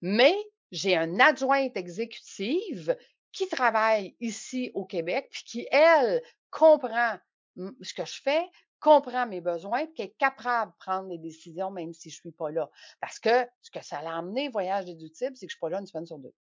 Mais 0.00 0.34
j'ai 0.70 0.96
un 0.96 1.18
adjointe 1.18 1.76
exécutive 1.76 2.96
qui 3.32 3.48
travaille 3.48 4.16
ici 4.20 4.70
au 4.74 4.84
Québec, 4.84 5.28
puis 5.30 5.44
qui, 5.44 5.68
elle, 5.70 6.22
comprend 6.50 7.18
ce 7.56 7.94
que 7.94 8.04
je 8.04 8.20
fais, 8.22 8.42
comprend 8.80 9.26
mes 9.26 9.40
besoins, 9.40 9.86
puis 9.86 10.04
est 10.04 10.16
capable 10.18 10.72
de 10.72 10.76
prendre 10.78 11.08
des 11.08 11.18
décisions 11.18 11.70
même 11.70 11.92
si 11.92 12.10
je 12.10 12.16
ne 12.16 12.20
suis 12.20 12.32
pas 12.32 12.50
là. 12.50 12.70
Parce 13.00 13.18
que 13.18 13.46
ce 13.60 13.70
que 13.70 13.84
ça 13.84 13.98
a 13.98 14.18
amené, 14.18 14.48
voyage 14.48 14.86
déductible, 14.86 15.36
c'est 15.36 15.46
que 15.46 15.52
je 15.52 15.56
ne 15.56 15.58
suis 15.58 15.60
pas 15.60 15.68
là 15.68 15.80
une 15.80 15.86
semaine 15.86 16.06
sur 16.06 16.18
deux. 16.18 16.34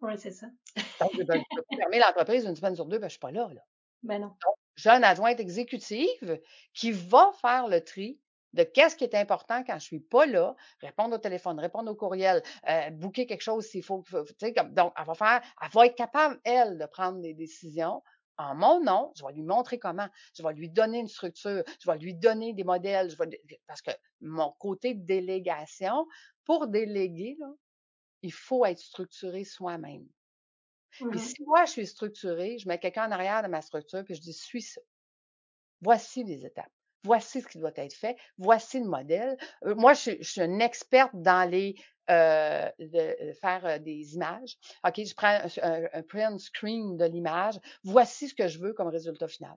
Oui, 0.00 0.12
c'est 0.16 0.30
ça. 0.30 0.46
Donc, 1.00 1.10
je 1.14 1.24
peux 1.24 1.76
fermer 1.76 1.98
l'entreprise 1.98 2.44
une 2.44 2.56
semaine 2.56 2.74
sur 2.74 2.86
deux, 2.86 2.98
ben, 2.98 3.02
je 3.02 3.06
ne 3.06 3.10
suis 3.10 3.18
pas 3.18 3.30
là. 3.30 3.48
là. 3.52 3.62
Ben 4.04 4.20
non. 4.20 4.28
Donc, 4.28 4.54
j'ai 4.76 4.90
une 4.90 5.02
adjointe 5.02 5.40
exécutive 5.40 6.40
qui 6.72 6.92
va 6.92 7.32
faire 7.40 7.66
le 7.66 7.82
tri 7.82 8.20
de 8.52 8.62
qu'est-ce 8.62 8.94
qui 8.94 9.02
est 9.02 9.14
important 9.16 9.62
quand 9.64 9.72
je 9.72 9.76
ne 9.76 9.80
suis 9.80 10.00
pas 10.00 10.24
là, 10.24 10.54
répondre 10.80 11.16
au 11.16 11.18
téléphone, 11.18 11.58
répondre 11.58 11.90
au 11.90 11.96
courriel, 11.96 12.42
euh, 12.68 12.90
booker 12.90 13.26
quelque 13.26 13.42
chose 13.42 13.66
s'il 13.66 13.82
faut. 13.82 14.04
Comme, 14.56 14.74
donc, 14.74 14.92
elle 14.96 15.04
va 15.04 15.14
faire, 15.14 15.42
elle 15.60 15.70
va 15.70 15.86
être 15.86 15.96
capable, 15.96 16.40
elle, 16.44 16.78
de 16.78 16.86
prendre 16.86 17.20
des 17.20 17.34
décisions 17.34 18.02
en 18.38 18.54
mon 18.54 18.82
nom, 18.82 19.12
je 19.16 19.24
vais 19.24 19.32
lui 19.32 19.42
montrer 19.42 19.78
comment, 19.78 20.08
je 20.34 20.42
vais 20.42 20.54
lui 20.54 20.70
donner 20.70 21.00
une 21.00 21.08
structure, 21.08 21.62
je 21.80 21.90
vais 21.90 21.98
lui 21.98 22.14
donner 22.14 22.54
des 22.54 22.64
modèles, 22.64 23.10
je 23.10 23.16
vais, 23.16 23.42
parce 23.66 23.82
que 23.82 23.90
mon 24.20 24.52
côté 24.58 24.94
de 24.94 25.04
délégation, 25.04 26.06
pour 26.44 26.68
déléguer, 26.68 27.36
là, 27.40 27.52
il 28.22 28.32
faut 28.32 28.64
être 28.64 28.78
structuré 28.78 29.44
soi-même. 29.44 30.06
Puis 31.10 31.18
Mmh 31.18 31.18
si 31.18 31.42
moi, 31.44 31.64
je 31.64 31.72
suis 31.72 31.86
structurée, 31.86 32.58
je 32.58 32.68
mets 32.68 32.78
quelqu'un 32.78 33.08
en 33.08 33.12
arrière 33.12 33.42
de 33.42 33.48
ma 33.48 33.62
structure, 33.62 34.04
puis 34.04 34.14
je 34.14 34.20
dis, 34.20 34.32
suis 34.32 34.62
ça. 34.62 34.80
Voici 35.80 36.24
les 36.24 36.44
étapes. 36.44 36.72
Voici 37.04 37.40
ce 37.40 37.46
qui 37.46 37.58
doit 37.58 37.72
être 37.76 37.94
fait. 37.94 38.16
Voici 38.38 38.80
le 38.80 38.86
modèle. 38.86 39.36
Euh, 39.64 39.74
moi, 39.74 39.92
je, 39.94 40.12
je, 40.20 40.30
suis 40.30 40.40
une 40.40 40.60
experte 40.60 41.12
dans 41.14 41.48
les 41.48 41.76
euh, 42.10 42.68
de, 42.78 43.32
faire 43.40 43.64
euh, 43.66 43.78
des 43.78 44.14
images. 44.14 44.56
OK, 44.84 45.04
je 45.04 45.14
prends 45.14 45.38
un, 45.62 45.84
un, 45.92 46.02
print 46.02 46.40
screen 46.40 46.96
de 46.96 47.04
l'image. 47.04 47.58
Voici 47.84 48.28
ce 48.28 48.34
que 48.34 48.48
je 48.48 48.58
veux 48.58 48.72
comme 48.72 48.88
résultat 48.88 49.28
final. 49.28 49.56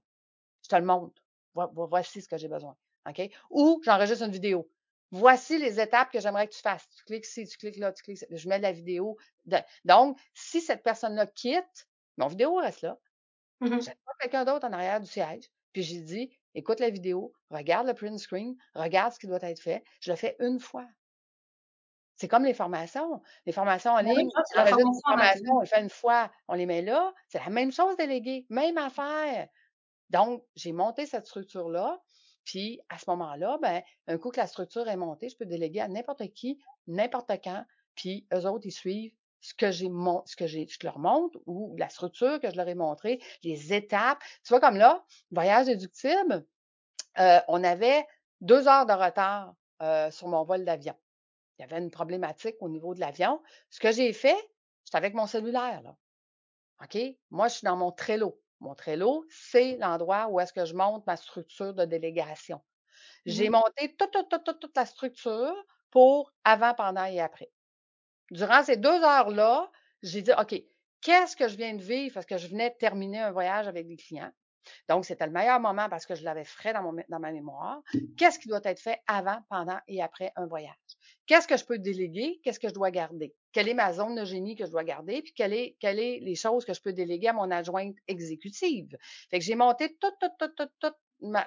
Je 0.64 0.70
te 0.70 0.76
le 0.76 0.86
montre. 0.86 1.22
Voici 1.54 2.22
ce 2.22 2.28
que 2.28 2.38
j'ai 2.38 2.48
besoin. 2.48 2.76
OK? 3.10 3.22
Ou 3.50 3.82
j'enregistre 3.84 4.26
une 4.26 4.32
vidéo. 4.32 4.70
Voici 5.12 5.58
les 5.58 5.80
étapes 5.80 6.12
que 6.12 6.22
j'aimerais 6.22 6.48
que 6.48 6.54
tu 6.54 6.62
fasses. 6.62 6.88
Tu 6.96 7.04
cliques 7.04 7.28
ici, 7.28 7.46
tu 7.46 7.58
cliques 7.58 7.78
là, 7.78 7.92
tu 7.92 8.04
cliques. 8.04 8.24
Je 8.30 8.48
mets 8.48 8.60
la 8.60 8.72
vidéo. 8.72 9.18
Donc, 9.84 10.18
si 10.34 10.62
cette 10.62 10.84
personne-là 10.84 11.28
quitte, 11.28 11.90
mon 12.18 12.28
vidéo 12.28 12.56
reste 12.56 12.82
là. 12.82 12.98
J'ai 13.62 13.70
pas 13.70 14.14
quelqu'un 14.20 14.46
d'autre 14.46 14.68
en 14.68 14.74
arrière 14.74 15.00
du 15.00 15.08
siège. 15.08 15.44
Puis 15.74 15.84
j'ai 15.84 16.02
dit, 16.02 16.32
écoute 16.56 16.80
la 16.80 16.90
vidéo, 16.90 17.34
regarde 17.50 17.88
le 17.88 17.94
print 17.94 18.20
screen, 18.20 18.56
regarde 18.76 19.14
ce 19.14 19.20
qui 19.20 19.28
doit 19.28 19.40
être 19.42 19.62
fait. 19.62 19.84
Je 20.00 20.12
le 20.12 20.18
fais 20.18 20.36
une 20.40 20.60
fois. 20.60 20.88
C'est 22.16 22.28
comme 22.28 22.46
les 22.46 22.54
formations. 22.54 23.22
Les 23.46 23.52
formations 23.52 23.92
en 23.92 24.00
ligne, 24.00 24.30
on 24.56 24.66
une 24.66 25.02
formation, 25.04 25.54
on 25.56 25.60
le 25.62 25.66
fait 25.66 25.82
une 25.82 25.90
fois, 25.90 26.32
on 26.48 26.54
les 26.54 26.68
met 26.68 26.82
là. 26.82 27.14
C'est 27.28 27.40
la 27.40 27.50
même 27.50 27.72
chose 27.72 27.98
déléguée, 27.98 28.46
même 28.50 28.78
affaire. 28.78 29.48
Donc, 30.10 30.44
j'ai 30.56 30.72
monté 30.72 31.06
cette 31.06 31.26
structure-là. 31.26 32.00
Puis, 32.44 32.80
à 32.90 32.98
ce 32.98 33.10
moment-là, 33.10 33.58
ben, 33.62 33.82
un 34.08 34.18
coup 34.18 34.30
que 34.30 34.40
la 34.40 34.48
structure 34.48 34.88
est 34.88 34.98
montée, 34.98 35.30
je 35.30 35.38
peux 35.38 35.46
déléguer 35.46 35.80
à 35.80 35.88
n'importe 35.88 36.32
qui, 36.34 36.60
n'importe 36.88 37.32
quand. 37.44 37.66
Puis, 37.96 38.28
eux 38.34 38.46
autres, 38.46 38.66
ils 38.66 38.72
suivent 38.72 39.14
ce 39.42 39.54
que 39.54 39.72
j'ai 39.72 39.90
ce 40.26 40.36
que 40.36 40.48
j'ai, 40.48 40.68
je 40.68 40.78
leur 40.84 41.00
montre 41.00 41.40
ou 41.46 41.76
la 41.78 41.90
structure 41.90 42.40
que 42.40 42.50
je 42.50 42.56
leur 42.56 42.68
ai 42.68 42.76
montrée, 42.76 43.20
les 43.44 43.74
étapes. 43.74 44.20
Tu 44.44 44.50
vois, 44.50 44.60
comme 44.60 44.78
là, 44.78 45.04
voyage 45.32 45.66
déductible, 45.68 46.46
euh, 47.20 47.40
on 47.48 47.64
avait 47.64 48.06
deux 48.42 48.68
heures 48.68 48.86
de 48.86 48.94
retard 48.94 49.56
euh, 49.82 50.12
sur 50.12 50.28
mon 50.28 50.44
vol 50.44 50.66
d'avion 50.66 50.96
il 51.62 51.62
y 51.62 51.66
avait 51.66 51.84
une 51.84 51.92
problématique 51.92 52.56
au 52.60 52.70
niveau 52.70 52.96
de 52.96 53.00
l'avion. 53.00 53.40
Ce 53.70 53.80
que 53.80 53.92
j'ai 53.92 54.14
fait, 54.14 54.38
j'étais 54.84 54.98
avec 54.98 55.14
mon 55.14 55.28
cellulaire, 55.28 55.82
là. 55.84 55.96
OK? 56.84 56.98
Moi, 57.30 57.48
je 57.50 57.56
suis 57.58 57.66
dans 57.66 57.78
mon 57.78 57.92
Trello. 57.92 58.42
Mon 58.60 58.74
Trello, 58.74 59.26
c'est 59.30 59.78
l'endroit 59.78 60.28
où 60.30 60.40
est-ce 60.40 60.54
que 60.54 60.66
je 60.66 60.74
monte 60.74 61.06
ma 61.06 61.18
structure 61.18 61.76
de 61.76 61.86
délégation. 61.86 62.62
J'ai 63.28 63.50
Mmh 63.50 63.52
monté 63.52 63.96
toute, 63.96 64.12
toute, 64.12 64.30
toute, 64.30 64.44
toute, 64.44 64.60
toute 64.60 64.76
la 64.76 64.88
structure 64.88 65.54
pour 65.92 66.34
avant, 66.44 66.74
pendant 66.74 67.06
et 67.06 67.20
après. 67.20 67.52
Durant 68.32 68.64
ces 68.64 68.78
deux 68.78 69.04
heures-là, 69.04 69.70
j'ai 70.04 70.22
dit, 70.22 70.32
OK, 70.40 70.56
qu'est-ce 71.02 71.36
que 71.36 71.50
je 71.50 71.58
viens 71.58 71.76
de 71.76 71.82
vivre? 71.84 72.14
Parce 72.14 72.26
que 72.26 72.38
je 72.38 72.48
venais 72.48 72.70
de 72.70 72.76
terminer 72.76 73.20
un 73.20 73.32
voyage 73.32 73.68
avec 73.68 73.88
des 73.88 73.98
clients. 73.98 74.32
Donc, 74.88 75.06
c'était 75.06 75.26
le 75.26 75.32
meilleur 75.32 75.60
moment 75.60 75.90
parce 75.90 76.06
que 76.06 76.16
je 76.16 76.24
l'avais 76.24 76.46
frais 76.46 76.74
dans, 76.74 77.20
ma 77.20 77.32
mémoire. 77.32 77.82
Qu'est-ce 78.18 78.40
qui 78.40 78.48
doit 78.48 78.62
être 78.64 78.80
fait 78.80 79.00
avant, 79.08 79.40
pendant 79.50 79.80
et 79.88 80.02
après 80.02 80.32
un 80.36 80.46
voyage? 80.46 80.76
Qu'est-ce 81.26 81.48
que 81.48 81.58
je 81.58 81.66
peux 81.66 81.78
déléguer? 81.78 82.40
Qu'est-ce 82.44 82.60
que 82.60 82.70
je 82.70 82.74
dois 82.74 82.92
garder? 82.92 83.36
Quelle 83.52 83.68
est 83.68 83.74
ma 83.74 83.92
zone 83.92 84.16
de 84.16 84.24
génie 84.24 84.56
que 84.56 84.66
je 84.66 84.72
dois 84.72 84.84
garder? 84.84 85.22
Puis 85.24 85.34
quelles 85.34 85.54
est 85.54 86.20
les 86.22 86.36
choses 86.36 86.64
que 86.64 86.74
je 86.74 86.82
peux 86.82 86.94
déléguer 86.94 87.30
à 87.30 87.34
mon 87.34 87.52
adjointe 87.52 87.98
exécutive? 88.08 88.98
Fait 89.30 89.40
que 89.40 89.46
j'ai 89.46 89.56
monté 89.56 89.98
toute, 90.00 90.16
toute, 90.22 90.38
toute, 90.38 90.56
toute, 90.56 90.72
toute 90.80 90.96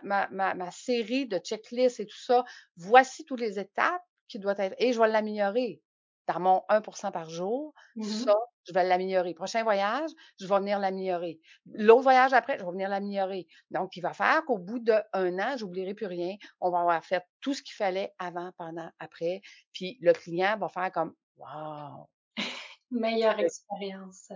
ma 0.02 0.70
série 0.70 1.26
de 1.26 1.38
checklists 1.38 2.00
et 2.00 2.06
tout 2.06 2.20
ça. 2.20 2.44
Voici 2.76 3.24
toutes 3.24 3.40
les 3.40 3.58
étapes 3.58 4.04
qui 4.28 4.38
doivent 4.38 4.60
être, 4.60 4.74
et 4.78 4.92
je 4.92 5.00
vais 5.00 5.08
l'améliorer 5.08 5.80
dans 6.26 6.40
mon 6.40 6.62
1% 6.68 7.12
par 7.12 7.28
jour. 7.28 7.74
Mmh 7.96 8.02
Ça, 8.04 8.34
je 8.66 8.72
vais 8.72 8.84
l'améliorer. 8.84 9.34
Prochain 9.34 9.62
voyage, 9.62 10.10
je 10.40 10.46
vais 10.46 10.58
venir 10.58 10.78
l'améliorer. 10.78 11.40
L'autre 11.66 12.02
voyage 12.02 12.32
après, 12.32 12.58
je 12.58 12.64
vais 12.64 12.70
venir 12.70 12.88
l'améliorer. 12.88 13.46
Donc, 13.70 13.96
il 13.96 14.00
va 14.00 14.12
faire 14.12 14.44
qu'au 14.44 14.58
bout 14.58 14.78
d'un 14.78 15.02
an, 15.14 15.56
j'oublierai 15.56 15.94
plus 15.94 16.06
rien. 16.06 16.36
On 16.60 16.70
va 16.70 16.80
avoir 16.80 17.04
fait 17.04 17.22
tout 17.40 17.54
ce 17.54 17.62
qu'il 17.62 17.74
fallait 17.74 18.12
avant, 18.18 18.50
pendant, 18.56 18.90
après. 18.98 19.42
Puis 19.72 19.98
le 20.00 20.12
client 20.12 20.56
va 20.58 20.68
faire 20.68 20.92
comme 20.92 21.14
Wow! 21.36 22.08
Meilleure 22.90 23.38
expérience. 23.40 24.30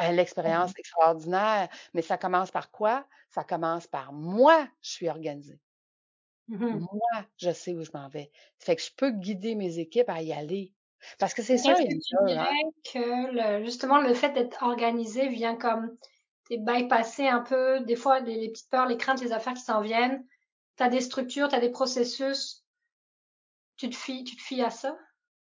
L'expérience 0.00 0.72
extraordinaire. 0.76 1.68
Mais 1.94 2.02
ça 2.02 2.18
commence 2.18 2.50
par 2.50 2.70
quoi? 2.70 3.06
Ça 3.30 3.44
commence 3.44 3.86
par 3.86 4.12
moi, 4.12 4.68
je 4.80 4.90
suis 4.90 5.08
organisée. 5.08 5.60
Mmh 6.48 6.80
Moi, 6.92 7.26
je 7.38 7.52
sais 7.52 7.72
où 7.74 7.82
je 7.84 7.90
m'en 7.94 8.08
vais. 8.08 8.30
Ça 8.58 8.66
fait 8.66 8.76
que 8.76 8.82
je 8.82 8.90
peux 8.96 9.10
guider 9.10 9.54
mes 9.54 9.78
équipes 9.78 10.08
à 10.08 10.22
y 10.22 10.32
aller. 10.32 10.74
Parce 11.18 11.34
que 11.34 11.42
c'est 11.42 11.58
ça, 11.58 11.74
ça, 11.74 11.82
tu 11.82 11.98
hein. 12.18 12.24
dirais 12.26 12.46
que 12.92 13.64
justement 13.64 14.00
le 14.00 14.14
fait 14.14 14.30
d'être 14.30 14.62
organisé 14.62 15.28
vient 15.28 15.56
comme 15.56 15.96
t'es 16.48 16.58
bypassé 16.58 17.28
un 17.28 17.40
peu, 17.40 17.80
des 17.80 17.96
fois 17.96 18.20
les, 18.20 18.50
petites 18.50 18.70
peurs, 18.70 18.86
les 18.86 18.96
craintes, 18.96 19.22
les 19.22 19.32
affaires 19.32 19.54
qui 19.54 19.62
s'en 19.62 19.80
viennent? 19.80 20.24
Tu 20.76 20.82
as 20.82 20.88
des 20.88 21.00
structures, 21.00 21.48
tu 21.48 21.54
as 21.54 21.60
des 21.60 21.70
processus? 21.70 22.64
Tu 23.76 23.90
te 23.90 23.96
fies, 23.96 24.24
tu 24.24 24.36
te 24.36 24.42
fies 24.42 24.62
à 24.62 24.70
ça? 24.70 24.96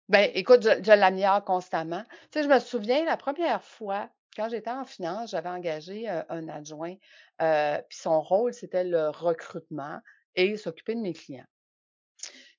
Ben, 0.09 0.31
écoute, 0.35 0.63
je, 0.63 0.83
je 0.83 0.93
l'améliore 0.93 1.45
constamment. 1.45 2.03
Tu 2.31 2.41
sais, 2.41 2.43
je 2.43 2.49
me 2.49 2.59
souviens 2.59 3.05
la 3.05 3.17
première 3.17 3.63
fois, 3.63 4.11
quand 4.37 4.49
j'étais 4.49 4.71
en 4.71 4.85
finance, 4.85 5.31
j'avais 5.31 5.49
engagé 5.49 6.09
euh, 6.09 6.23
un 6.29 6.49
adjoint, 6.49 6.95
euh, 7.41 7.81
puis 7.89 7.99
son 7.99 8.21
rôle, 8.21 8.53
c'était 8.53 8.85
le 8.85 9.09
recrutement 9.11 10.01
et 10.35 10.57
s'occuper 10.57 10.95
de 10.95 11.01
mes 11.01 11.13
clients. 11.13 11.47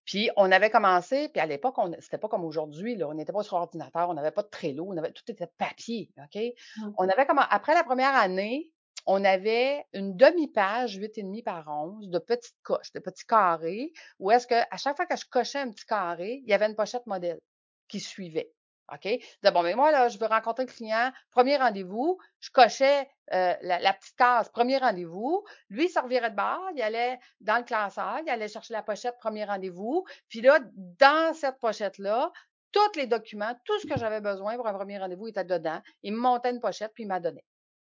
Puis 0.06 0.30
on 0.36 0.52
avait 0.52 0.70
commencé, 0.70 1.30
puis 1.30 1.40
à 1.40 1.46
l'époque, 1.46 1.78
on 1.78 1.94
c'était 2.00 2.18
pas 2.18 2.28
comme 2.28 2.44
aujourd'hui, 2.44 2.96
là, 2.96 3.08
on 3.08 3.14
n'était 3.14 3.32
pas 3.32 3.44
sur 3.44 3.56
ordinateur, 3.56 4.10
on 4.10 4.14
n'avait 4.14 4.32
pas 4.32 4.44
de 4.44 4.50
Trello, 4.50 4.86
on 4.88 4.98
avait 4.98 5.12
tout 5.12 5.24
était 5.30 5.50
papier, 5.58 6.10
OK? 6.18 6.42
Mmh. 6.78 6.92
On 6.98 7.08
avait 7.08 7.26
comme 7.26 7.40
après 7.50 7.74
la 7.74 7.84
première 7.84 8.16
année, 8.16 8.72
on 9.06 9.24
avait 9.24 9.86
une 9.94 10.16
demi-page, 10.16 10.98
8,5 10.98 11.44
par 11.44 11.68
11, 11.68 12.10
de 12.10 12.20
petites 12.20 12.58
coches, 12.64 12.92
de 12.94 13.00
petits 13.00 13.26
carrés, 13.26 13.92
où 14.20 14.32
est-ce 14.32 14.48
que 14.48 14.56
à 14.56 14.78
chaque 14.78 14.96
fois 14.96 15.06
que 15.06 15.16
je 15.18 15.26
cochais 15.30 15.60
un 15.60 15.72
petit 15.72 15.86
carré, 15.86 16.42
il 16.44 16.50
y 16.50 16.54
avait 16.54 16.68
une 16.68 16.76
pochette 16.76 17.06
modèle 17.06 17.40
qui 17.88 18.00
suivait. 18.00 18.52
OK? 18.94 19.20
Je 19.44 19.50
bon, 19.50 19.64
mais 19.64 19.76
moi, 19.76 19.92
là, 19.92 20.08
je 20.10 20.18
veux 20.18 20.28
rencontrer 20.28 20.66
le 20.66 20.72
client, 20.72 21.12
premier 21.32 21.58
rendez-vous, 21.58 22.18
je 22.40 22.50
cochais 22.52 23.08
euh, 23.34 23.54
la, 23.62 23.94
petite 23.94 24.16
case, 24.16 24.50
premier 24.50 24.78
rendez-vous. 24.78 25.44
Lui, 25.70 25.86
il 25.86 25.90
servirait 25.90 26.32
de 26.32 26.36
bord, 26.36 26.70
il 26.76 26.82
allait 26.82 27.20
dans 27.40 27.58
le 27.58 27.64
classeur, 27.64 28.20
il 28.26 28.30
allait 28.30 28.48
chercher 28.48 28.74
la 28.74 28.84
pochette, 28.84 29.16
premier 29.20 29.46
rendez-vous. 29.46 30.06
Puis 30.30 30.42
là, 30.42 30.60
dans 30.76 31.34
cette 31.34 31.60
pochette-là, 31.60 32.32
tous 32.72 32.98
les 32.98 33.08
documents, 33.08 33.54
tout 33.66 33.80
ce 33.80 33.88
que 33.88 33.98
j'avais 33.98 34.22
besoin 34.22 34.56
pour 34.56 34.68
un 34.68 34.74
premier 34.74 34.98
rendez-vous 34.98 35.28
était 35.28 35.46
dedans. 35.46 35.80
Il 36.02 36.14
me 36.14 36.20
montait 36.20 36.52
une 36.52 36.60
pochette, 36.60 36.92
puis 36.94 37.04
il 37.04 37.08
m'a 37.08 37.20
donné. 37.20 37.44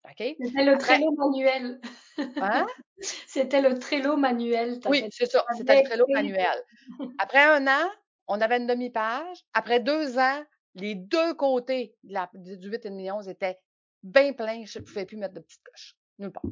OK? 0.04 0.36
C'était 0.40 0.64
le 0.64 0.78
Trello 0.78 1.12
manuel. 1.18 1.82
Hein? 2.18 2.68
C'était 3.28 3.62
le 3.62 3.80
Trello 3.80 4.18
manuel. 4.18 4.80
Oui, 4.86 5.06
c'est 5.12 5.26
ça. 5.26 5.44
C'était 5.58 5.82
le 5.82 5.84
Trello 5.88 6.06
manuel. 6.10 6.64
Après 7.20 7.44
un 7.44 7.66
an, 7.68 7.90
on 8.28 8.40
avait 8.42 8.58
une 8.58 8.68
demi-page. 8.68 9.46
Après 9.54 9.80
deux 9.80 10.18
ans, 10.20 10.44
les 10.76 10.96
deux 10.96 11.34
côtés 11.34 11.96
de 12.04 12.14
la, 12.14 12.30
du 12.34 12.70
8,5 12.70 13.12
11 13.12 13.30
étaient 13.30 13.60
bien 14.04 14.34
pleins. 14.34 14.66
Je 14.66 14.80
ne 14.80 14.84
pouvais 14.84 15.06
plus 15.06 15.18
mettre 15.18 15.34
de 15.34 15.40
petites 15.40 15.64
coches. 15.64 15.98
Nulle 16.20 16.32
part. 16.32 16.44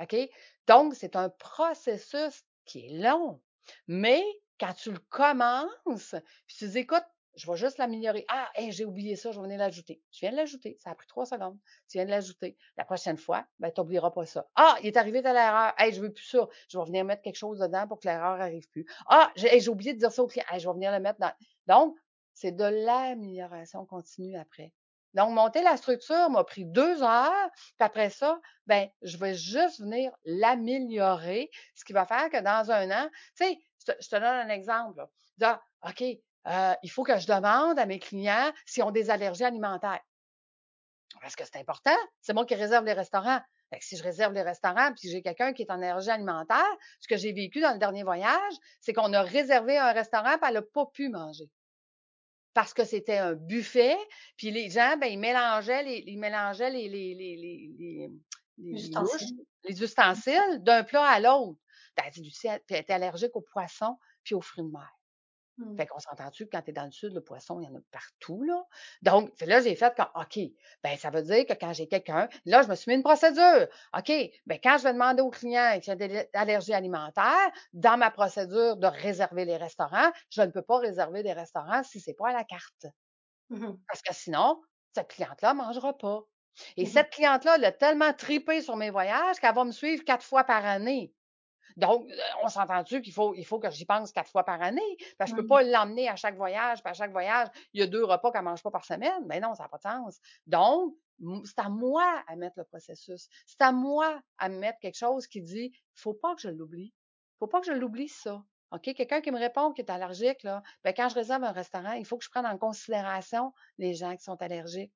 OK? 0.00 0.16
Donc, 0.66 0.94
c'est 0.94 1.16
un 1.16 1.28
processus 1.28 2.44
qui 2.64 2.86
est 2.86 2.98
long. 2.98 3.40
Mais 3.86 4.22
quand 4.58 4.72
tu 4.72 4.92
le 4.92 4.98
commences, 5.08 6.14
puis 6.46 6.56
tu 6.56 6.68
dis, 6.68 6.78
écoute, 6.78 7.04
je 7.38 7.48
vais 7.48 7.56
juste 7.56 7.78
l'améliorer. 7.78 8.24
Ah, 8.28 8.50
j'ai 8.68 8.84
oublié 8.84 9.14
ça, 9.14 9.30
je 9.30 9.36
vais 9.36 9.44
venir 9.44 9.58
l'ajouter. 9.58 10.02
Tu 10.10 10.20
viens 10.20 10.32
de 10.32 10.36
l'ajouter. 10.36 10.76
Ça 10.80 10.90
a 10.90 10.94
pris 10.94 11.06
trois 11.06 11.24
secondes. 11.24 11.56
Tu 11.88 11.98
viens 11.98 12.04
de 12.04 12.10
l'ajouter. 12.10 12.56
La 12.76 12.84
prochaine 12.84 13.16
fois, 13.16 13.46
ben, 13.60 13.70
tu 13.70 13.80
n'oublieras 13.80 14.10
pas 14.10 14.26
ça. 14.26 14.48
Ah, 14.56 14.76
il 14.82 14.88
est 14.88 14.96
arrivé 14.96 15.24
à 15.24 15.32
l'erreur. 15.32 15.72
Hey, 15.78 15.92
je 15.92 16.00
veux 16.00 16.12
plus 16.12 16.24
ça. 16.24 16.48
Je 16.68 16.78
vais 16.78 16.84
venir 16.84 17.04
mettre 17.04 17.22
quelque 17.22 17.36
chose 17.36 17.60
dedans 17.60 17.86
pour 17.86 18.00
que 18.00 18.08
l'erreur 18.08 18.38
n'arrive 18.38 18.68
plus. 18.70 18.86
Ah, 19.06 19.30
j'ai 19.36 19.68
oublié 19.68 19.94
de 19.94 19.98
dire 19.98 20.10
ça 20.10 20.22
au 20.22 20.26
client. 20.26 20.44
je 20.52 20.66
vais 20.66 20.74
venir 20.74 20.90
le 20.90 20.98
mettre 20.98 21.20
dans. 21.20 21.32
Donc, 21.66 21.96
c'est 22.38 22.52
de 22.52 22.64
l'amélioration 22.64 23.84
continue 23.84 24.36
après. 24.36 24.72
Donc, 25.14 25.32
monter 25.32 25.62
la 25.62 25.76
structure 25.76 26.30
m'a 26.30 26.44
pris 26.44 26.64
deux 26.64 27.02
heures. 27.02 27.50
Puis 27.54 27.74
après 27.80 28.10
ça, 28.10 28.38
ben, 28.66 28.88
je 29.02 29.16
vais 29.16 29.34
juste 29.34 29.80
venir 29.80 30.12
l'améliorer, 30.24 31.50
ce 31.74 31.84
qui 31.84 31.92
va 31.92 32.06
faire 32.06 32.30
que 32.30 32.40
dans 32.40 32.70
un 32.70 32.90
an, 32.90 33.08
tu 33.36 33.44
sais, 33.44 33.58
je 33.86 34.08
te, 34.08 34.16
donne 34.16 34.24
un 34.24 34.48
exemple. 34.48 35.04
Là. 35.38 35.60
OK, 35.82 36.02
euh, 36.02 36.74
il 36.82 36.90
faut 36.90 37.02
que 37.02 37.18
je 37.18 37.26
demande 37.26 37.78
à 37.78 37.86
mes 37.86 37.98
clients 37.98 38.52
s'ils 38.66 38.84
ont 38.84 38.92
des 38.92 39.10
allergies 39.10 39.44
alimentaires. 39.44 40.00
Parce 41.20 41.34
que 41.34 41.44
c'est 41.44 41.58
important. 41.58 41.96
C'est 42.20 42.34
moi 42.34 42.46
qui 42.46 42.54
réserve 42.54 42.84
les 42.84 42.92
restaurants. 42.92 43.40
si 43.80 43.96
je 43.96 44.02
réserve 44.04 44.34
les 44.34 44.42
restaurants 44.42 44.92
puis 44.92 45.10
j'ai 45.10 45.22
quelqu'un 45.22 45.52
qui 45.52 45.62
est 45.62 45.70
en 45.72 45.82
allergie 45.82 46.10
alimentaire, 46.10 46.76
ce 47.00 47.08
que 47.08 47.16
j'ai 47.16 47.32
vécu 47.32 47.60
dans 47.60 47.72
le 47.72 47.78
dernier 47.78 48.04
voyage, 48.04 48.54
c'est 48.80 48.92
qu'on 48.92 49.12
a 49.14 49.22
réservé 49.22 49.78
un 49.78 49.92
restaurant 49.92 50.38
puis 50.38 50.48
elle 50.48 50.54
n'a 50.54 50.62
pas 50.62 50.86
pu 50.86 51.08
manger. 51.08 51.50
Parce 52.54 52.74
que 52.74 52.84
c'était 52.84 53.18
un 53.18 53.34
buffet, 53.34 53.96
puis 54.36 54.50
les 54.50 54.70
gens, 54.70 54.96
ben, 54.98 55.06
ils 55.06 55.18
mélangeaient 55.18 55.82
les, 55.82 56.04
ils 56.06 56.18
mélangeaient 56.18 56.70
les, 56.70 56.88
les, 56.88 57.14
les, 57.14 57.36
les, 57.36 58.10
les 59.64 59.82
ustensiles 59.82 60.62
d'un 60.62 60.82
plat 60.82 61.04
à 61.04 61.20
l'autre. 61.20 61.58
Elle 61.96 62.26
était 62.70 62.92
allergique 62.92 63.34
aux 63.34 63.44
poissons 63.52 63.98
puis 64.24 64.34
aux 64.34 64.40
fruits 64.40 64.64
de 64.64 64.70
mer. 64.70 64.97
Mmh. 65.58 65.76
Fait 65.76 65.86
qu'on 65.86 65.98
s'entend-tu 66.00 66.44
que 66.46 66.50
quand 66.50 66.62
tu 66.62 66.70
es 66.70 66.72
dans 66.72 66.84
le 66.84 66.90
sud, 66.90 67.12
le 67.14 67.22
poisson, 67.22 67.60
il 67.60 67.64
y 67.64 67.68
en 67.68 67.74
a 67.76 67.80
partout, 67.92 68.42
là? 68.42 68.64
Donc, 69.02 69.32
là, 69.40 69.60
j'ai 69.60 69.74
fait 69.76 69.94
comme, 69.96 70.08
OK, 70.14 70.38
ben 70.82 70.96
ça 70.98 71.10
veut 71.10 71.22
dire 71.22 71.46
que 71.46 71.52
quand 71.52 71.72
j'ai 71.72 71.86
quelqu'un, 71.88 72.28
là, 72.46 72.62
je 72.62 72.68
me 72.68 72.74
suis 72.74 72.90
mis 72.90 72.96
une 72.96 73.02
procédure. 73.04 73.68
OK, 73.96 74.10
ben 74.46 74.58
quand 74.62 74.78
je 74.78 74.84
vais 74.84 74.92
demander 74.92 75.22
au 75.22 75.30
client 75.30 75.78
qui 75.80 75.90
a 75.90 75.96
des 75.96 76.28
allergies 76.32 76.74
alimentaires, 76.74 77.50
dans 77.72 77.96
ma 77.96 78.10
procédure 78.10 78.76
de 78.76 78.86
réserver 78.88 79.44
les 79.44 79.56
restaurants, 79.56 80.10
je 80.30 80.42
ne 80.42 80.50
peux 80.50 80.62
pas 80.62 80.78
réserver 80.78 81.22
des 81.22 81.32
restaurants 81.32 81.82
si 81.84 82.00
c'est 82.00 82.14
pas 82.14 82.28
à 82.30 82.32
la 82.32 82.44
carte. 82.44 82.86
Mmh 83.50 83.78
Parce 83.86 84.02
que 84.02 84.14
sinon, 84.14 84.62
cette 84.94 85.08
cliente-là 85.08 85.52
ne 85.54 85.58
mangera 85.58 85.96
pas. 85.96 86.22
Et 86.76 86.86
mmh 86.86 86.86
cette 86.86 87.10
cliente-là, 87.10 87.56
elle 87.56 87.64
a 87.66 87.72
tellement 87.72 88.12
tripé 88.14 88.62
sur 88.62 88.76
mes 88.76 88.90
voyages 88.90 89.38
qu'elle 89.40 89.54
va 89.54 89.64
me 89.64 89.72
suivre 89.72 90.04
quatre 90.04 90.24
fois 90.24 90.44
par 90.44 90.64
année. 90.64 91.14
Donc, 91.76 92.10
euh, 92.10 92.14
on 92.42 92.48
s'entend-tu 92.48 93.02
qu'il 93.02 93.12
faut, 93.12 93.34
il 93.34 93.44
faut 93.44 93.58
que 93.58 93.70
j'y 93.70 93.84
pense 93.84 94.12
quatre 94.12 94.30
fois 94.30 94.44
par 94.44 94.60
année? 94.62 94.96
Parce 95.18 95.30
que 95.30 95.36
je 95.36 95.40
ne 95.40 95.42
peux 95.42 95.48
pas 95.48 95.62
l'emmener 95.62 96.08
à 96.08 96.16
chaque 96.16 96.36
voyage, 96.36 96.82
puis 96.82 96.90
à 96.90 96.94
chaque 96.94 97.12
voyage, 97.12 97.48
il 97.72 97.80
y 97.80 97.82
a 97.82 97.86
deux 97.86 98.04
repas 98.04 98.30
qu'elle 98.30 98.42
ne 98.42 98.48
mange 98.48 98.62
pas 98.62 98.70
par 98.70 98.84
semaine. 98.84 99.24
Mais 99.26 99.40
non, 99.40 99.54
ça 99.54 99.64
n'a 99.64 99.68
pas 99.68 99.78
de 99.78 99.82
sens. 99.82 100.20
Donc, 100.46 100.94
c'est 101.44 101.58
à 101.58 101.68
moi 101.68 102.22
à 102.26 102.36
mettre 102.36 102.58
le 102.58 102.64
processus. 102.64 103.28
C'est 103.46 103.62
à 103.62 103.72
moi 103.72 104.20
à 104.38 104.48
mettre 104.48 104.78
quelque 104.80 104.98
chose 104.98 105.26
qui 105.26 105.42
dit, 105.42 105.72
il 105.74 106.00
faut 106.00 106.14
pas 106.14 106.34
que 106.34 106.40
je 106.40 106.48
l'oublie. 106.48 106.92
Il 106.94 107.38
faut 107.38 107.48
pas 107.48 107.60
que 107.60 107.66
je 107.66 107.72
l'oublie, 107.72 108.08
ça. 108.08 108.42
OK? 108.70 108.94
Quelqu'un 108.94 109.20
qui 109.20 109.30
me 109.30 109.38
répond 109.38 109.72
qui 109.72 109.80
est 109.80 109.90
allergique, 109.90 110.42
là, 110.42 110.62
ben, 110.84 110.92
quand 110.94 111.08
je 111.08 111.14
réserve 111.14 111.44
un 111.44 111.52
restaurant, 111.52 111.92
il 111.92 112.04
faut 112.04 112.18
que 112.18 112.24
je 112.24 112.30
prenne 112.30 112.46
en 112.46 112.58
considération 112.58 113.52
les 113.78 113.94
gens 113.94 114.14
qui 114.16 114.22
sont 114.22 114.40
allergiques. 114.42 114.92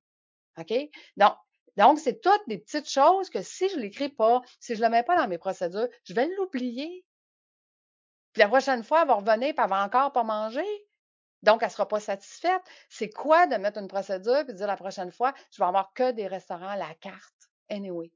OK? 0.58 0.72
Donc, 1.16 1.34
donc, 1.76 1.98
c'est 1.98 2.20
toutes 2.20 2.46
des 2.48 2.58
petites 2.58 2.88
choses 2.88 3.30
que 3.30 3.42
si 3.42 3.68
je 3.68 3.76
ne 3.76 3.82
l'écris 3.82 4.10
pas, 4.10 4.42
si 4.60 4.74
je 4.74 4.80
ne 4.80 4.86
le 4.86 4.90
mets 4.90 5.02
pas 5.02 5.16
dans 5.16 5.28
mes 5.28 5.38
procédures, 5.38 5.88
je 6.04 6.12
vais 6.12 6.28
l'oublier. 6.36 7.04
Puis 8.32 8.40
la 8.40 8.48
prochaine 8.48 8.84
fois, 8.84 9.02
elle 9.02 9.08
va 9.08 9.14
revenir 9.14 9.48
et 9.48 9.54
elle 9.56 9.68
va 9.68 9.84
encore 9.84 10.12
pas 10.12 10.22
manger. 10.22 10.66
Donc, 11.42 11.62
elle 11.62 11.68
ne 11.68 11.72
sera 11.72 11.88
pas 11.88 12.00
satisfaite. 12.00 12.62
C'est 12.88 13.10
quoi 13.10 13.46
de 13.46 13.56
mettre 13.56 13.78
une 13.78 13.88
procédure 13.88 14.38
et 14.38 14.44
de 14.44 14.52
dire 14.52 14.66
la 14.66 14.76
prochaine 14.76 15.10
fois, 15.10 15.34
je 15.50 15.62
vais 15.62 15.66
avoir 15.66 15.92
que 15.92 16.12
des 16.12 16.26
restaurants 16.26 16.68
à 16.68 16.76
la 16.76 16.94
carte? 16.94 17.50
Anyway. 17.68 18.12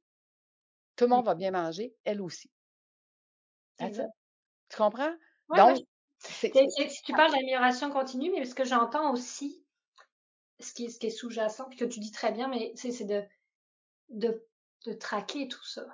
Tout 0.97 1.05
le 1.05 1.11
monde 1.11 1.27
va 1.27 1.35
bien 1.35 1.51
manger, 1.51 1.95
elle 2.05 2.23
aussi. 2.23 2.51
Tu 3.79 4.77
comprends? 4.77 5.15
Donc, 5.55 5.79
tu 6.41 7.13
parles 7.13 7.33
d'amélioration 7.33 7.91
continue, 7.91 8.31
mais 8.33 8.45
ce 8.45 8.55
que 8.55 8.65
j'entends 8.65 9.13
aussi, 9.13 9.63
ce 10.61 10.73
qui 10.73 10.87
est, 10.87 10.89
ce 10.89 10.99
qui 10.99 11.09
est 11.09 11.11
sous-jacent, 11.11 11.69
puis 11.69 11.79
que 11.79 11.85
tu 11.85 12.01
dis 12.01 12.13
très 12.13 12.33
bien, 12.33 12.49
mais 12.49 12.73
c'est 12.77 13.05
de 13.05 13.23
de, 14.09 14.47
de 14.85 14.93
traquer 14.93 15.49
tout 15.49 15.65
ça. 15.65 15.87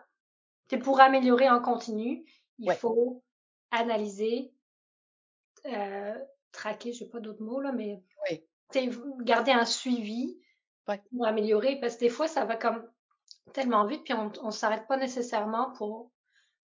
C'est 0.69 0.79
pour 0.79 1.01
améliorer 1.01 1.51
en 1.51 1.61
continu, 1.61 2.25
il 2.59 2.73
faut 2.73 3.23
analyser, 3.71 4.53
euh, 5.67 6.19
traquer, 6.51 6.93
je 6.93 7.01
sais 7.01 7.09
pas 7.09 7.21
d'autres 7.21 7.43
mots 7.43 7.61
là, 7.61 7.73
mais 7.73 8.03
garder 9.21 9.53
un 9.53 9.65
suivi 9.65 10.39
pour 10.87 11.27
améliorer, 11.27 11.79
parce 11.81 11.95
que 11.95 12.01
des 12.01 12.09
fois 12.09 12.29
ça 12.29 12.45
va 12.45 12.57
comme 12.57 12.89
tellement 13.53 13.87
vite, 13.87 14.05
puis 14.05 14.15
on, 14.15 14.33
on 14.43 14.51
s'arrête 14.51 14.87
pas 14.87 14.97
nécessairement 14.97 15.73
pour 15.73 16.11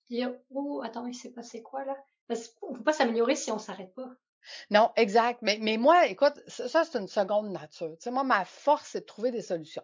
dire 0.09 0.35
oh 0.51 0.83
attends 0.85 1.07
il 1.07 1.15
s'est 1.15 1.33
passé 1.33 1.63
quoi 1.63 1.85
là, 1.85 1.97
parce 2.27 2.49
qu'on 2.49 2.75
peut 2.75 2.83
pas 2.83 2.93
s'améliorer 2.93 3.35
si 3.35 3.51
on 3.51 3.59
s'arrête 3.59 3.95
pas. 3.95 4.11
Non, 4.71 4.93
exact. 4.97 5.43
Mais, 5.43 5.59
mais 5.61 5.77
moi, 5.77 6.07
écoute, 6.07 6.41
ça, 6.47 6.85
c'est 6.85 6.99
une 6.99 7.09
seconde 7.09 7.51
nature. 7.51 7.91
Tu 7.99 8.05
sais, 8.05 8.11
moi, 8.11 8.25
ma 8.25 8.45
force, 8.45 8.91
c'est 8.93 9.01
de 9.01 9.05
trouver 9.05 9.31
des 9.31 9.43
solutions. 9.43 9.83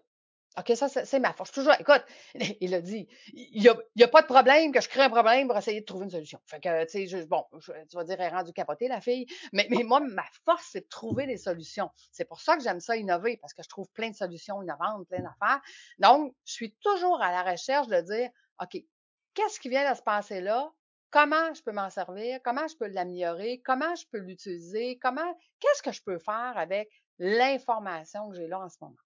OK, 0.57 0.73
ça, 0.77 0.89
c'est 0.89 1.19
ma 1.19 1.33
force. 1.33 1.51
Toujours, 1.51 1.75
écoute, 1.81 2.05
il 2.61 2.75
a 2.75 2.81
dit, 2.81 3.09
il 3.33 3.61
n'y 3.61 3.69
a, 3.69 3.75
a, 3.75 4.09
pas 4.09 4.23
de 4.23 4.27
problème 4.27 4.71
que 4.71 4.81
je 4.81 4.89
crée 4.89 5.03
un 5.03 5.11
problème 5.11 5.49
pour 5.49 5.57
essayer 5.57 5.81
de 5.81 5.85
trouver 5.85 6.05
une 6.05 6.11
solution. 6.11 6.39
Fait 6.47 6.61
que, 6.61 6.85
tu 6.85 7.09
sais, 7.09 7.27
bon, 7.27 7.45
tu 7.61 7.97
vas 7.97 8.05
dire, 8.05 8.21
elle 8.21 8.33
est 8.33 8.37
rendue 8.37 8.53
capotée, 8.53 8.87
la 8.87 9.01
fille. 9.01 9.27
Mais, 9.53 9.67
mais 9.71 9.83
moi, 9.83 9.99
ma 9.99 10.25
force, 10.45 10.69
c'est 10.71 10.83
de 10.83 10.89
trouver 10.89 11.27
des 11.27 11.39
solutions. 11.39 11.91
C'est 12.13 12.25
pour 12.25 12.41
ça 12.41 12.57
que 12.57 12.63
j'aime 12.63 12.79
ça 12.79 12.97
innover, 12.97 13.37
parce 13.39 13.53
que 13.53 13.65
je 13.65 13.69
trouve 13.69 13.91
plein 13.91 14.11
de 14.11 14.15
solutions 14.15 14.63
innovantes, 14.63 15.09
plein 15.09 15.23
d'affaires. 15.23 15.61
Donc, 15.99 16.35
je 16.45 16.53
suis 16.53 16.73
toujours 16.83 17.21
à 17.21 17.33
la 17.33 17.51
recherche 17.51 17.89
de 17.89 18.01
dire, 18.01 18.31
OK, 18.63 18.81
qu'est-ce 19.35 19.59
qui 19.59 19.69
vient 19.69 19.91
de 19.91 19.97
se 19.97 20.03
passer 20.03 20.41
là? 20.41 20.73
Comment 21.11 21.53
je 21.53 21.63
peux 21.63 21.73
m'en 21.73 21.91
servir? 21.91 22.41
Comment 22.45 22.67
je 22.69 22.77
peux 22.77 22.89
l'améliorer? 22.89 23.61
Comment 23.65 23.95
je 23.97 24.07
peux 24.11 24.19
l'utiliser? 24.19 24.99
Comment, 25.01 25.37
qu'est-ce 25.59 25.83
que 25.83 25.93
je 25.93 26.03
peux 26.03 26.19
faire 26.19 26.55
avec 26.57 26.89
l'information 27.19 28.31
que 28.31 28.37
j'ai 28.37 28.47
là 28.47 28.61
en 28.61 28.69
ce 28.69 28.77
moment? 28.81 28.97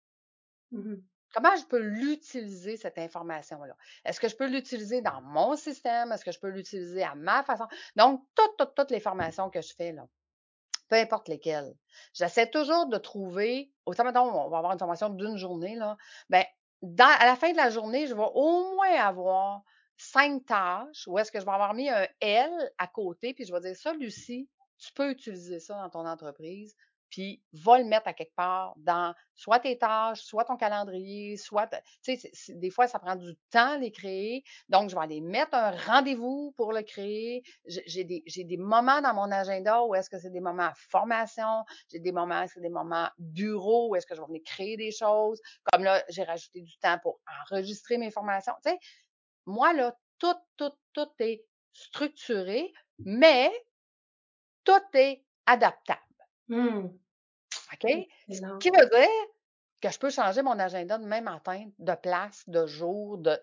Mmh 0.72 0.96
Comment 1.40 1.54
je 1.54 1.66
peux 1.66 1.78
l'utiliser, 1.78 2.76
cette 2.76 2.98
information-là? 2.98 3.76
Est-ce 4.04 4.18
que 4.18 4.26
je 4.26 4.34
peux 4.34 4.48
l'utiliser 4.48 5.02
dans 5.02 5.20
mon 5.22 5.54
système? 5.54 6.10
Est-ce 6.10 6.24
que 6.24 6.32
je 6.32 6.40
peux 6.40 6.48
l'utiliser 6.48 7.04
à 7.04 7.14
ma 7.14 7.44
façon? 7.44 7.68
Donc, 7.94 8.26
toutes, 8.34 8.56
toutes, 8.58 8.74
toutes 8.74 8.90
les 8.90 8.98
formations 8.98 9.48
que 9.48 9.62
je 9.62 9.72
fais, 9.72 9.92
là, 9.92 10.08
peu 10.88 10.96
importe 10.96 11.28
lesquels. 11.28 11.72
J'essaie 12.12 12.50
toujours 12.50 12.88
de 12.88 12.98
trouver, 12.98 13.70
autant 13.86 14.02
maintenant, 14.02 14.46
on 14.46 14.50
va 14.50 14.58
avoir 14.58 14.72
une 14.72 14.80
formation 14.80 15.10
d'une 15.10 15.36
journée, 15.36 15.76
là, 15.76 15.96
ben, 16.28 16.42
à 16.98 17.24
la 17.24 17.36
fin 17.36 17.52
de 17.52 17.56
la 17.56 17.70
journée, 17.70 18.08
je 18.08 18.14
vais 18.14 18.30
au 18.34 18.74
moins 18.74 18.96
avoir 18.96 19.62
cinq 19.96 20.44
tâches 20.44 21.06
où 21.06 21.20
est-ce 21.20 21.30
que 21.30 21.38
je 21.38 21.44
vais 21.44 21.52
avoir 21.52 21.72
mis 21.72 21.88
un 21.88 22.08
L 22.20 22.72
à 22.78 22.88
côté, 22.88 23.32
puis 23.32 23.44
je 23.44 23.52
vais 23.52 23.60
dire 23.60 23.76
ça, 23.76 23.92
Lucie, 23.92 24.48
tu 24.78 24.92
peux 24.92 25.12
utiliser 25.12 25.60
ça 25.60 25.74
dans 25.74 25.90
ton 25.90 26.04
entreprise, 26.04 26.74
puis 27.10 27.42
va 27.52 27.78
le 27.78 27.84
mettre 27.84 28.08
à 28.08 28.12
quelque 28.12 28.34
part 28.34 28.74
dans 28.76 29.14
soit 29.34 29.60
tes 29.60 29.78
tâches, 29.78 30.20
soit 30.20 30.44
ton 30.44 30.56
calendrier, 30.56 31.36
soit, 31.36 31.68
tu 32.02 32.16
sais, 32.16 32.30
des 32.54 32.70
fois, 32.70 32.86
ça 32.88 32.98
prend 32.98 33.16
du 33.16 33.36
temps 33.50 33.78
les 33.78 33.90
créer. 33.92 34.42
Donc, 34.68 34.90
je 34.90 34.94
vais 34.96 35.02
aller 35.02 35.20
mettre 35.20 35.54
un 35.54 35.70
rendez-vous 35.70 36.52
pour 36.56 36.72
le 36.72 36.82
créer. 36.82 37.42
J'ai 37.66 38.04
des, 38.04 38.22
des 38.26 38.56
moments 38.56 39.00
dans 39.00 39.14
mon 39.14 39.30
agenda 39.30 39.82
où 39.84 39.94
est-ce 39.94 40.10
que 40.10 40.18
c'est 40.18 40.30
des 40.30 40.40
moments 40.40 40.70
formation, 40.74 41.64
j'ai 41.90 42.00
des 42.00 42.12
moments, 42.12 42.46
c'est 42.52 42.60
des 42.60 42.68
moments 42.68 43.08
bureau, 43.18 43.90
où 43.90 43.96
est-ce 43.96 44.06
que 44.06 44.14
je 44.14 44.20
vais 44.20 44.26
venir 44.26 44.42
créer 44.44 44.76
des 44.76 44.90
choses. 44.90 45.40
Comme 45.72 45.84
là, 45.84 46.02
j'ai 46.08 46.24
rajouté 46.24 46.60
du 46.62 46.76
temps 46.78 46.98
pour 47.02 47.20
enregistrer 47.50 47.98
mes 47.98 48.10
formations. 48.10 48.54
Tu 48.64 48.70
sais, 48.70 48.78
moi, 49.46 49.72
là, 49.72 49.96
tout, 50.18 50.34
tout, 50.56 50.72
tout 50.92 51.08
est 51.20 51.44
structuré, 51.72 52.72
mais 52.98 53.50
tout 54.64 54.72
est 54.94 55.24
adaptable. 55.46 56.07
Mmh. 56.48 56.88
OK? 57.72 58.08
Ce 58.28 58.58
qui 58.58 58.70
veut 58.70 58.88
dire 58.88 59.08
que 59.80 59.90
je 59.90 59.98
peux 59.98 60.10
changer 60.10 60.42
mon 60.42 60.58
agenda 60.58 60.98
demain 60.98 61.20
matin 61.20 61.68
de 61.78 61.94
place, 61.94 62.44
de 62.48 62.66
jour, 62.66 63.18
de. 63.18 63.38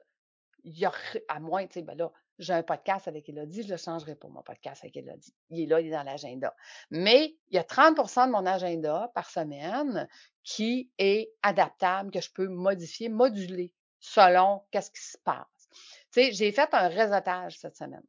Il 0.64 0.78
y 0.78 0.86
a, 0.86 0.92
à 1.28 1.40
moins, 1.40 1.68
tu 1.68 1.74
sais, 1.74 1.82
ben 1.84 1.96
là, 1.96 2.12
j'ai 2.40 2.54
un 2.54 2.64
podcast 2.64 3.08
avec 3.08 3.30
Elodie, 3.30 3.64
je 3.64 3.70
le 3.70 3.78
changerai 3.78 4.16
pas, 4.16 4.28
mon 4.28 4.42
podcast 4.42 4.84
avec 4.84 4.98
Elodie. 4.98 5.34
Il 5.52 5.62
est 5.62 5.66
là, 5.68 5.80
il 5.80 5.88
est 5.88 5.92
dans 5.92 6.04
l'agenda. 6.04 6.56
Mais 6.90 7.36
il 7.50 7.56
y 7.56 7.60
a 7.60 7.64
30% 7.64 8.28
de 8.28 8.32
mon 8.32 8.46
agenda 8.46 9.12
par 9.14 9.30
semaine 9.30 10.08
qui 10.44 10.92
est 10.98 11.32
adaptable, 11.44 12.12
que 12.12 12.22
je 12.22 12.32
peux 12.32 12.48
modifier, 12.48 13.10
moduler 13.10 13.72
selon 14.00 14.64
qu'est-ce 14.72 14.92
qui 14.92 15.02
se 15.02 15.18
passe. 15.20 15.70
Tu 16.12 16.24
sais, 16.24 16.32
j'ai 16.32 16.52
fait 16.52 16.74
un 16.74 16.88
réseautage 16.88 17.60
cette 17.60 17.78
semaine 17.78 18.04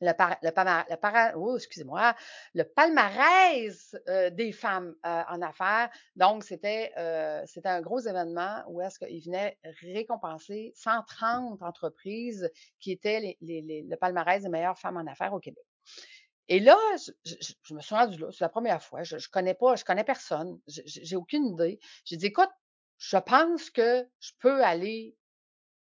oh, 0.00 1.58
le 2.54 2.62
palmarès 2.62 3.96
euh, 4.08 4.30
des 4.30 4.52
femmes 4.52 4.94
euh, 5.04 5.22
en 5.28 5.42
affaires. 5.42 5.90
Donc, 6.16 6.44
c'était, 6.44 6.92
euh, 6.96 7.42
c'était 7.46 7.68
un 7.68 7.80
gros 7.80 8.00
événement 8.00 8.62
où 8.68 8.80
est-ce 8.80 8.98
qu'il 8.98 9.22
venait 9.22 9.58
récompenser 9.82 10.72
130 10.76 11.62
entreprises 11.62 12.50
qui 12.80 12.92
étaient 12.92 13.36
le 13.40 13.96
palmarès 13.96 14.42
des 14.42 14.48
meilleures 14.48 14.78
femmes 14.78 14.96
en 14.96 15.06
affaires 15.10 15.32
au 15.32 15.40
Québec. 15.40 15.64
Et 16.50 16.60
là, 16.60 16.76
je, 17.26 17.74
me 17.74 17.80
suis 17.80 17.94
rendue 17.94 18.18
là, 18.18 18.28
c'est 18.32 18.42
la 18.42 18.48
première 18.48 18.82
fois, 18.82 19.02
je, 19.02 19.18
je 19.18 19.28
connais 19.28 19.52
pas, 19.52 19.76
je 19.76 19.84
connais 19.84 20.04
personne, 20.04 20.58
j'ai 20.66 21.16
aucune 21.16 21.44
idée. 21.44 21.78
J'ai 22.06 22.16
dit, 22.16 22.26
écoute, 22.26 22.48
je 22.96 23.18
pense 23.18 23.70
que 23.70 24.08
je 24.18 24.32
peux 24.38 24.64
aller, 24.64 25.14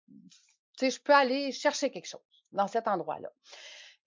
tu 0.07 0.19
sais, 0.77 0.91
je 0.91 1.01
peux 1.01 1.13
aller 1.13 1.51
chercher 1.51 1.89
quelque 1.89 2.07
chose 2.07 2.21
dans 2.51 2.67
cet 2.67 2.87
endroit-là. 2.87 3.31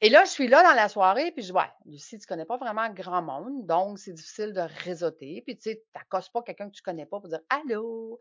Et 0.01 0.11
là, 0.11 0.25
je 0.25 0.31
suis 0.31 0.49
là 0.49 0.63
dans 0.63 0.75
la 0.75 0.89
soirée, 0.89 1.31
puis 1.33 1.43
je 1.43 1.53
ouais, 1.53 1.71
Lucie, 1.87 2.19
tu 2.19 2.27
connais 2.27 2.45
pas 2.45 2.57
vraiment 2.59 2.91
grand 2.91 3.23
monde, 3.23 3.67
donc 3.67 3.99
c'est 3.99 4.13
difficile 4.13 4.53
de 4.53 4.61
réseauter. 4.85 5.43
Puis 5.47 5.57
tu 5.57 5.71
sais, 5.71 5.77
tu 5.77 5.99
n'accostes 5.99 6.33
pas 6.33 6.43
quelqu'un 6.43 6.69
que 6.69 6.75
tu 6.75 6.83
connais 6.83 7.07
pas 7.07 7.21
pour 7.21 7.29
dire 7.29 7.41
Allô. 7.49 8.19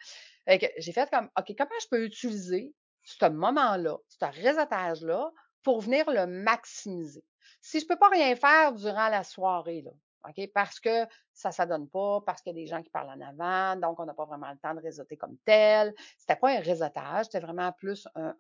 J'ai 0.47 0.91
fait 0.91 1.09
comme, 1.09 1.29
OK, 1.37 1.53
comment 1.57 1.79
je 1.81 1.87
peux 1.89 2.05
utiliser 2.05 2.73
ce 3.03 3.25
moment-là, 3.25 3.97
ce 4.07 4.25
réseautage-là, 4.25 5.31
pour 5.63 5.81
venir 5.81 6.09
le 6.09 6.25
maximiser? 6.27 7.23
Si 7.61 7.79
je 7.79 7.87
peux 7.87 7.97
pas 7.97 8.09
rien 8.09 8.35
faire 8.35 8.73
durant 8.73 9.09
la 9.09 9.23
soirée, 9.23 9.81
là, 9.81 9.91
OK? 10.27 10.49
Parce 10.53 10.79
que 10.79 11.05
ça 11.33 11.49
ne 11.49 11.53
s'adonne 11.53 11.89
pas, 11.89 12.21
parce 12.25 12.41
qu'il 12.41 12.55
y 12.55 12.59
a 12.59 12.61
des 12.61 12.67
gens 12.67 12.81
qui 12.81 12.89
parlent 12.89 13.09
en 13.09 13.21
avant, 13.21 13.75
donc 13.79 13.99
on 13.99 14.05
n'a 14.05 14.13
pas 14.13 14.25
vraiment 14.25 14.49
le 14.51 14.57
temps 14.57 14.73
de 14.73 14.79
réseauter 14.79 15.17
comme 15.17 15.37
tel. 15.45 15.93
C'était 16.17 16.35
pas 16.35 16.51
un 16.51 16.59
réseautage, 16.59 17.25
c'était 17.25 17.39
vraiment 17.39 17.71
plus 17.71 18.07
un, 18.15 18.35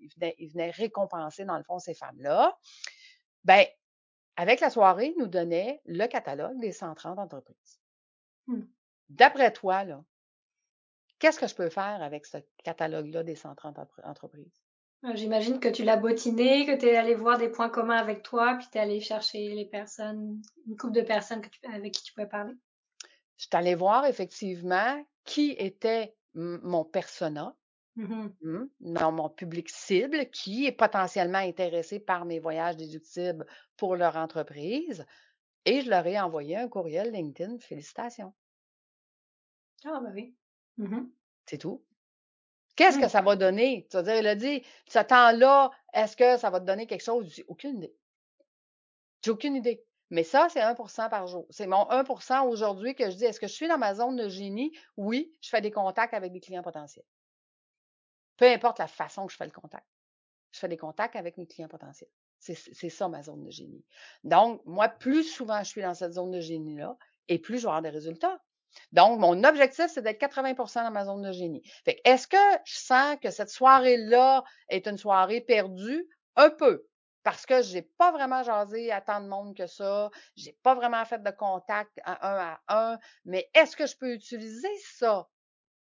il, 0.00 0.48
venait, 0.50 0.70
récompenser, 0.70 1.44
dans 1.44 1.56
le 1.56 1.64
fond, 1.64 1.78
ces 1.78 1.94
femmes-là. 1.94 2.56
Ben, 3.44 3.64
avec 4.36 4.60
la 4.60 4.70
soirée, 4.70 5.12
il 5.16 5.18
nous 5.18 5.26
donnait 5.26 5.80
le 5.84 6.06
catalogue 6.06 6.58
des 6.60 6.72
130 6.72 7.18
entreprises. 7.18 7.80
Mmh. 8.46 8.62
D'après 9.08 9.52
toi, 9.52 9.84
là, 9.84 10.04
qu'est-ce 11.18 11.38
que 11.38 11.46
je 11.46 11.54
peux 11.54 11.70
faire 11.70 12.02
avec 12.02 12.26
ce 12.26 12.38
catalogue-là 12.62 13.22
des 13.24 13.34
130 13.34 13.78
entreprises? 14.04 14.67
Euh, 15.04 15.14
j'imagine 15.14 15.60
que 15.60 15.68
tu 15.68 15.84
l'as 15.84 15.96
bottiné, 15.96 16.66
que 16.66 16.76
tu 16.76 16.86
es 16.86 16.96
allé 16.96 17.14
voir 17.14 17.38
des 17.38 17.48
points 17.48 17.68
communs 17.68 17.96
avec 17.96 18.22
toi, 18.22 18.56
puis 18.58 18.66
tu 18.70 18.78
es 18.78 18.80
allé 18.80 19.00
chercher 19.00 19.54
les 19.54 19.64
personnes, 19.64 20.42
une 20.66 20.76
couple 20.76 20.94
de 20.94 21.02
personnes 21.02 21.42
avec 21.72 21.94
qui 21.94 22.02
tu 22.02 22.12
pouvais 22.12 22.26
parler. 22.26 22.54
Je 23.36 23.44
suis 23.44 23.50
allée 23.52 23.76
voir 23.76 24.06
effectivement 24.06 25.04
qui 25.24 25.52
était 25.58 26.16
mon 26.34 26.84
persona, 26.84 27.56
dans 28.80 29.12
mon 29.12 29.28
public 29.28 29.68
cible, 29.68 30.30
qui 30.30 30.66
est 30.66 30.72
potentiellement 30.72 31.38
intéressé 31.38 31.98
par 32.00 32.24
mes 32.24 32.38
voyages 32.38 32.76
déductibles 32.76 33.46
pour 33.76 33.96
leur 33.96 34.16
entreprise. 34.16 35.04
Et 35.64 35.82
je 35.82 35.90
leur 35.90 36.06
ai 36.06 36.18
envoyé 36.18 36.56
un 36.56 36.68
courriel 36.68 37.12
LinkedIn, 37.12 37.58
félicitations. 37.58 38.32
Ah, 39.84 40.00
bah 40.02 40.10
oui. 40.14 40.34
Mmh 40.76 41.06
C'est 41.46 41.58
tout. 41.58 41.82
Qu'est-ce 42.78 42.96
que 42.96 43.06
mmh. 43.06 43.08
ça 43.08 43.22
va 43.22 43.34
donner? 43.34 43.88
Tu 43.90 43.96
vas 43.96 44.04
dire, 44.04 44.14
il 44.18 44.26
a 44.28 44.36
dit, 44.36 44.62
ce 44.86 45.00
temps-là, 45.00 45.72
est-ce 45.92 46.16
que 46.16 46.36
ça 46.36 46.48
va 46.48 46.60
te 46.60 46.64
donner 46.64 46.86
quelque 46.86 47.02
chose? 47.02 47.28
J'ai 47.34 47.44
aucune 47.48 47.78
idée. 47.78 47.92
J'ai 49.24 49.32
aucune 49.32 49.56
idée. 49.56 49.84
Mais 50.10 50.22
ça, 50.22 50.46
c'est 50.48 50.60
1% 50.60 51.10
par 51.10 51.26
jour. 51.26 51.44
C'est 51.50 51.66
mon 51.66 51.82
1% 51.90 52.46
aujourd'hui 52.46 52.94
que 52.94 53.10
je 53.10 53.16
dis, 53.16 53.24
est-ce 53.24 53.40
que 53.40 53.48
je 53.48 53.52
suis 53.52 53.66
dans 53.66 53.78
ma 53.78 53.96
zone 53.96 54.14
de 54.14 54.28
génie? 54.28 54.72
Oui, 54.96 55.34
je 55.40 55.48
fais 55.48 55.60
des 55.60 55.72
contacts 55.72 56.14
avec 56.14 56.32
des 56.32 56.38
clients 56.38 56.62
potentiels. 56.62 57.04
Peu 58.36 58.46
importe 58.46 58.78
la 58.78 58.86
façon 58.86 59.26
que 59.26 59.32
je 59.32 59.36
fais 59.36 59.46
le 59.46 59.50
contact. 59.50 59.88
Je 60.52 60.60
fais 60.60 60.68
des 60.68 60.76
contacts 60.76 61.16
avec 61.16 61.36
mes 61.36 61.48
clients 61.48 61.66
potentiels. 61.66 62.10
C'est 62.38 62.90
ça 62.90 63.08
ma 63.08 63.24
zone 63.24 63.42
de 63.42 63.50
génie. 63.50 63.84
Donc, 64.22 64.62
moi, 64.66 64.88
plus 64.88 65.24
souvent 65.24 65.58
je 65.64 65.68
suis 65.68 65.82
dans 65.82 65.94
cette 65.94 66.12
zone 66.12 66.30
de 66.30 66.40
génie-là, 66.40 66.96
et 67.26 67.40
plus 67.40 67.58
je 67.58 67.62
vais 67.62 67.70
avoir 67.70 67.82
des 67.82 67.90
résultats. 67.90 68.40
Donc, 68.92 69.18
mon 69.18 69.44
objectif, 69.44 69.86
c'est 69.88 70.02
d'être 70.02 70.20
80% 70.20 70.84
dans 70.84 70.90
ma 70.90 71.04
zone 71.04 71.22
de 71.22 71.32
génie. 71.32 71.62
Fait 71.84 72.00
est-ce 72.04 72.26
que 72.26 72.36
je 72.64 72.76
sens 72.78 73.16
que 73.22 73.30
cette 73.30 73.50
soirée-là 73.50 74.44
est 74.68 74.86
une 74.86 74.98
soirée 74.98 75.40
perdue? 75.40 76.08
Un 76.36 76.50
peu. 76.50 76.86
Parce 77.22 77.44
que 77.44 77.62
je 77.62 77.74
n'ai 77.74 77.82
pas 77.82 78.12
vraiment 78.12 78.42
jasé 78.42 78.90
à 78.90 79.00
tant 79.00 79.20
de 79.20 79.28
monde 79.28 79.56
que 79.56 79.66
ça. 79.66 80.10
Je 80.36 80.46
n'ai 80.46 80.56
pas 80.62 80.74
vraiment 80.74 81.04
fait 81.04 81.22
de 81.22 81.30
contact 81.30 81.90
un 82.04 82.16
à 82.22 82.60
un. 82.68 82.98
Mais 83.24 83.50
est-ce 83.54 83.76
que 83.76 83.86
je 83.86 83.96
peux 83.96 84.12
utiliser 84.12 84.74
ça 84.96 85.28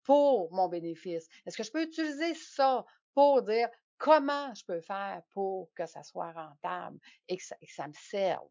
pour 0.03 0.51
mon 0.51 0.67
bénéfice? 0.67 1.27
Est-ce 1.45 1.55
que 1.55 1.63
je 1.63 1.71
peux 1.71 1.83
utiliser 1.83 2.33
ça 2.33 2.83
pour 3.13 3.43
dire 3.43 3.69
comment 3.97 4.53
je 4.53 4.65
peux 4.65 4.81
faire 4.81 5.21
pour 5.33 5.69
que 5.75 5.85
ça 5.85 6.03
soit 6.03 6.31
rentable 6.31 6.97
et 7.27 7.37
que 7.37 7.43
ça 7.43 7.87
me 7.87 7.93
serve? 7.93 8.49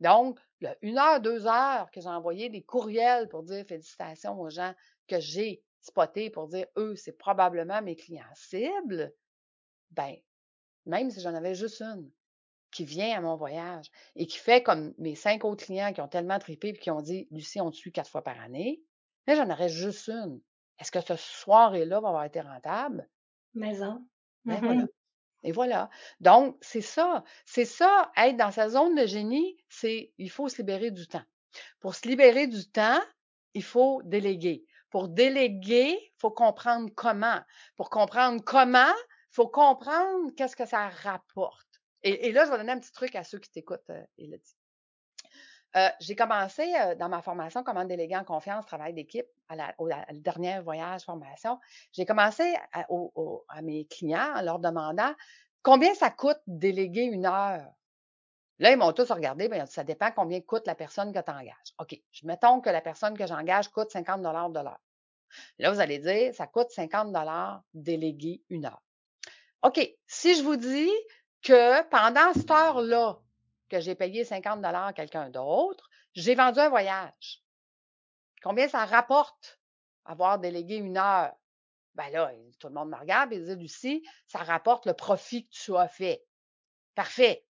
Donc, 0.00 0.38
une 0.82 0.98
heure, 0.98 1.20
deux 1.20 1.46
heures 1.46 1.90
que 1.90 2.00
j'ai 2.00 2.08
envoyé 2.08 2.48
des 2.48 2.62
courriels 2.62 3.28
pour 3.28 3.42
dire 3.42 3.64
félicitations 3.66 4.38
aux 4.40 4.50
gens 4.50 4.74
que 5.08 5.20
j'ai 5.20 5.62
spotés 5.80 6.30
pour 6.30 6.48
dire 6.48 6.66
eux, 6.76 6.96
c'est 6.96 7.12
probablement 7.12 7.82
mes 7.82 7.96
clients 7.96 8.24
cibles, 8.34 9.12
ben, 9.90 10.16
même 10.86 11.10
si 11.10 11.20
j'en 11.20 11.34
avais 11.34 11.54
juste 11.54 11.82
une 11.82 12.10
qui 12.70 12.84
vient 12.84 13.16
à 13.16 13.20
mon 13.20 13.36
voyage 13.36 13.86
et 14.16 14.26
qui 14.26 14.38
fait 14.38 14.62
comme 14.62 14.94
mes 14.98 15.14
cinq 15.14 15.44
autres 15.44 15.64
clients 15.64 15.92
qui 15.92 16.00
ont 16.00 16.08
tellement 16.08 16.38
tripé 16.40 16.68
et 16.70 16.78
qui 16.78 16.90
ont 16.90 17.02
dit 17.02 17.28
Lucie, 17.30 17.60
on 17.60 17.70
te 17.70 17.76
suit 17.76 17.92
quatre 17.92 18.10
fois 18.10 18.22
par 18.24 18.40
année, 18.40 18.82
mais 19.26 19.36
j'en 19.36 19.48
aurais 19.48 19.68
juste 19.68 20.08
une. 20.08 20.40
Est-ce 20.80 20.90
que 20.90 21.00
ce 21.00 21.14
soirée-là 21.16 22.00
va 22.00 22.08
avoir 22.08 22.24
été 22.24 22.40
rentable? 22.40 23.08
Maison. 23.54 24.04
Ben 24.44 24.60
voilà. 24.60 24.86
Et 25.44 25.52
voilà. 25.52 25.90
Donc, 26.20 26.56
c'est 26.60 26.80
ça. 26.80 27.22
C'est 27.46 27.64
ça, 27.64 28.10
être 28.16 28.36
dans 28.36 28.50
sa 28.50 28.70
zone 28.70 28.94
de 28.94 29.06
génie, 29.06 29.56
c'est 29.68 30.12
il 30.18 30.30
faut 30.30 30.48
se 30.48 30.56
libérer 30.56 30.90
du 30.90 31.06
temps. 31.06 31.22
Pour 31.80 31.94
se 31.94 32.08
libérer 32.08 32.46
du 32.46 32.68
temps, 32.70 33.00
il 33.52 33.62
faut 33.62 34.02
déléguer. 34.04 34.64
Pour 34.90 35.08
déléguer, 35.08 35.98
il 36.00 36.18
faut 36.18 36.30
comprendre 36.30 36.90
comment. 36.94 37.40
Pour 37.76 37.90
comprendre 37.90 38.42
comment, 38.44 38.92
il 38.94 39.34
faut 39.34 39.48
comprendre 39.48 40.30
qu'est-ce 40.36 40.56
que 40.56 40.66
ça 40.66 40.88
rapporte. 40.88 41.68
Et, 42.02 42.32
là, 42.32 42.44
je 42.44 42.50
vais 42.50 42.58
donner 42.58 42.72
un 42.72 42.78
petit 42.78 42.92
truc 42.92 43.14
à 43.14 43.24
ceux 43.24 43.38
qui 43.38 43.50
t'écoutent, 43.50 43.88
euh, 43.88 44.04
Elodie. 44.18 44.56
Euh, 45.76 45.88
j'ai 46.00 46.14
commencé 46.14 46.72
euh, 46.74 46.94
dans 46.94 47.08
ma 47.08 47.20
formation 47.20 47.64
comment 47.64 47.84
déléguer 47.84 48.16
en 48.16 48.24
confiance, 48.24 48.64
travail 48.64 48.94
d'équipe, 48.94 49.26
à 49.48 49.56
la, 49.56 49.74
au 49.78 49.88
dernier 50.12 50.60
voyage 50.60 51.02
formation. 51.02 51.58
J'ai 51.92 52.06
commencé 52.06 52.54
à, 52.72 52.86
mes 53.62 53.84
clients 53.86 54.36
en 54.36 54.42
leur 54.42 54.58
demandant 54.60 55.12
combien 55.62 55.94
ça 55.94 56.10
coûte 56.10 56.40
déléguer 56.46 57.02
une 57.02 57.26
heure? 57.26 57.68
Là, 58.60 58.70
ils 58.70 58.76
m'ont 58.76 58.92
tous 58.92 59.10
regardé, 59.10 59.48
bien, 59.48 59.66
ça 59.66 59.82
dépend 59.82 60.12
combien 60.12 60.40
coûte 60.40 60.66
la 60.68 60.76
personne 60.76 61.12
que 61.12 61.18
tu 61.18 61.30
engages. 61.30 61.74
OK, 61.80 62.00
mettons 62.22 62.60
que 62.60 62.70
la 62.70 62.80
personne 62.80 63.18
que 63.18 63.26
j'engage 63.26 63.68
coûte 63.68 63.90
50 63.90 64.22
de 64.22 64.60
l'heure. 64.60 64.80
Là, 65.58 65.72
vous 65.72 65.80
allez 65.80 65.98
dire, 65.98 66.32
ça 66.34 66.46
coûte 66.46 66.70
50 66.70 67.12
déléguer 67.72 68.44
une 68.50 68.66
heure. 68.66 68.82
OK, 69.62 69.80
si 70.06 70.36
je 70.36 70.44
vous 70.44 70.56
dis 70.56 70.90
que 71.42 71.82
pendant 71.88 72.32
cette 72.34 72.50
heure-là, 72.50 73.18
que 73.74 73.80
j'ai 73.80 73.96
payé 73.96 74.24
50 74.24 74.64
à 74.64 74.92
quelqu'un 74.92 75.30
d'autre, 75.30 75.90
j'ai 76.14 76.36
vendu 76.36 76.60
un 76.60 76.68
voyage. 76.68 77.42
Combien 78.40 78.68
ça 78.68 78.84
rapporte 78.84 79.60
avoir 80.04 80.38
délégué 80.38 80.76
une 80.76 80.96
heure? 80.96 81.34
Ben 81.96 82.08
là, 82.10 82.30
tout 82.60 82.68
le 82.68 82.74
monde 82.74 82.90
me 82.90 82.96
regarde 82.96 83.32
et 83.32 83.40
dit, 83.40 83.56
Lucie, 83.56 84.06
ça 84.28 84.38
rapporte 84.38 84.86
le 84.86 84.94
profit 84.94 85.48
que 85.48 85.52
tu 85.52 85.76
as 85.76 85.88
fait. 85.88 86.24
Parfait. 86.94 87.44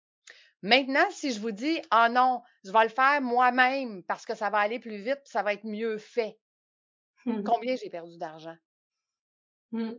Maintenant, 0.62 1.10
si 1.10 1.30
je 1.30 1.40
vous 1.40 1.50
dis, 1.50 1.82
ah 1.90 2.08
non, 2.08 2.42
je 2.64 2.72
vais 2.72 2.84
le 2.84 2.88
faire 2.88 3.20
moi-même 3.20 4.02
parce 4.04 4.24
que 4.24 4.34
ça 4.34 4.48
va 4.48 4.58
aller 4.58 4.78
plus 4.78 5.02
vite, 5.02 5.20
ça 5.24 5.42
va 5.42 5.52
être 5.52 5.64
mieux 5.64 5.98
fait. 5.98 6.38
Mmh 7.26 7.42
Combien 7.44 7.76
j'ai 7.76 7.90
perdu 7.90 8.16
d'argent? 8.16 8.56
Mmh. 9.72 9.92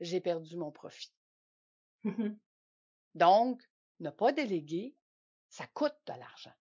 J'ai 0.00 0.20
perdu 0.20 0.56
mon 0.56 0.72
profit. 0.72 1.12
Mmh 2.02 2.30
Donc, 3.14 3.62
ne 4.00 4.10
pas 4.10 4.32
déléguer, 4.32 4.96
ça 5.50 5.66
coûte 5.74 5.96
de 6.06 6.12
l'argent. 6.12 6.52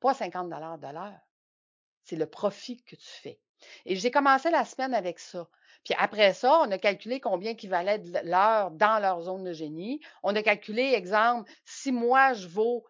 Pas 0.00 0.14
50 0.14 0.48
de 0.48 0.92
l'heure. 0.92 1.20
C'est 2.04 2.16
le 2.16 2.26
profit 2.26 2.82
que 2.84 2.96
tu 2.96 3.08
fais. 3.08 3.40
Et 3.84 3.96
j'ai 3.96 4.10
commencé 4.10 4.50
la 4.50 4.64
semaine 4.64 4.94
avec 4.94 5.18
ça. 5.18 5.48
Puis 5.84 5.94
après 5.98 6.34
ça, 6.34 6.60
on 6.60 6.70
a 6.70 6.78
calculé 6.78 7.20
combien 7.20 7.54
qui 7.54 7.68
valait 7.68 7.98
de 7.98 8.18
l'heure 8.24 8.70
dans 8.72 9.00
leur 9.00 9.22
zone 9.22 9.44
de 9.44 9.52
génie. 9.52 10.00
On 10.22 10.34
a 10.34 10.42
calculé, 10.42 10.92
exemple, 10.94 11.50
si 11.64 11.92
moi 11.92 12.32
je 12.32 12.48
vaux 12.48 12.84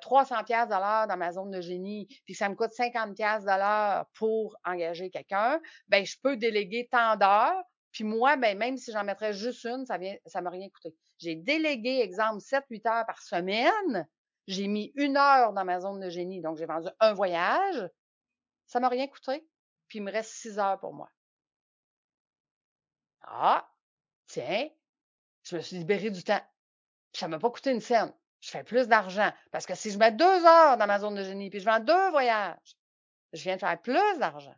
300 0.00 0.34
euh, 0.34 0.42
pièces 0.44 0.68
de 0.68 0.72
l'heure 0.72 1.06
dans 1.06 1.16
ma 1.16 1.32
zone 1.32 1.50
de 1.50 1.60
génie, 1.60 2.08
puis 2.24 2.34
ça 2.34 2.48
me 2.48 2.54
coûte 2.54 2.72
50 2.72 3.14
pièces 3.14 3.44
pour 4.14 4.56
engager 4.64 5.10
quelqu'un, 5.10 5.60
ben 5.88 6.04
je 6.04 6.16
peux 6.22 6.36
déléguer 6.36 6.88
tant 6.90 7.16
d'heures. 7.16 7.62
Puis 7.92 8.04
moi, 8.04 8.36
ben 8.36 8.56
même 8.56 8.76
si 8.76 8.92
j'en 8.92 9.04
mettrais 9.04 9.32
juste 9.32 9.64
une, 9.64 9.84
ça 9.84 9.98
vient, 9.98 10.16
ça 10.26 10.40
m'a 10.40 10.50
rien 10.50 10.68
coûté. 10.70 10.94
J'ai 11.18 11.34
délégué, 11.34 12.00
exemple, 12.00 12.38
7-8 12.38 12.88
heures 12.88 13.06
par 13.06 13.20
semaine. 13.20 14.06
J'ai 14.48 14.66
mis 14.66 14.90
une 14.96 15.16
heure 15.16 15.52
dans 15.52 15.64
ma 15.64 15.78
zone 15.78 16.00
de 16.00 16.10
génie, 16.10 16.40
donc 16.40 16.56
j'ai 16.56 16.66
vendu 16.66 16.88
un 16.98 17.12
voyage. 17.12 17.88
Ça 18.66 18.80
m'a 18.80 18.88
rien 18.88 19.06
coûté. 19.06 19.48
Puis 19.86 19.98
il 19.98 20.02
me 20.02 20.10
reste 20.10 20.30
6 20.32 20.58
heures 20.58 20.80
pour 20.80 20.92
moi. 20.92 21.08
Ah, 23.22 23.70
tiens, 24.26 24.68
je 25.44 25.56
me 25.56 25.60
suis 25.60 25.76
libéré 25.76 26.10
du 26.10 26.24
temps. 26.24 26.42
Puis 27.12 27.20
ça 27.20 27.28
m'a 27.28 27.38
pas 27.38 27.50
coûté 27.50 27.70
une 27.70 27.80
scène 27.80 28.12
je 28.40 28.50
fais 28.50 28.64
plus 28.64 28.88
d'argent. 28.88 29.30
Parce 29.50 29.66
que 29.66 29.74
si 29.74 29.90
je 29.90 29.98
mets 29.98 30.12
deux 30.12 30.46
heures 30.46 30.76
dans 30.76 30.86
ma 30.86 30.98
zone 30.98 31.14
de 31.14 31.22
génie, 31.22 31.50
puis 31.50 31.60
je 31.60 31.64
vends 31.64 31.80
deux 31.80 32.10
voyages, 32.10 32.76
je 33.32 33.42
viens 33.42 33.56
de 33.56 33.60
faire 33.60 33.80
plus 33.80 34.18
d'argent. 34.18 34.54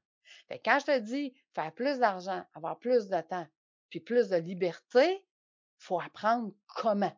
Fait 0.49 0.61
quand 0.64 0.78
je 0.80 0.86
te 0.86 0.99
dis 0.99 1.34
faire 1.55 1.72
plus 1.72 1.99
d'argent, 1.99 2.45
avoir 2.55 2.78
plus 2.78 3.09
de 3.09 3.20
temps, 3.20 3.47
puis 3.88 4.01
plus 4.01 4.28
de 4.28 4.36
liberté, 4.36 5.24
faut 5.78 6.01
apprendre 6.01 6.53
comment. 6.66 7.16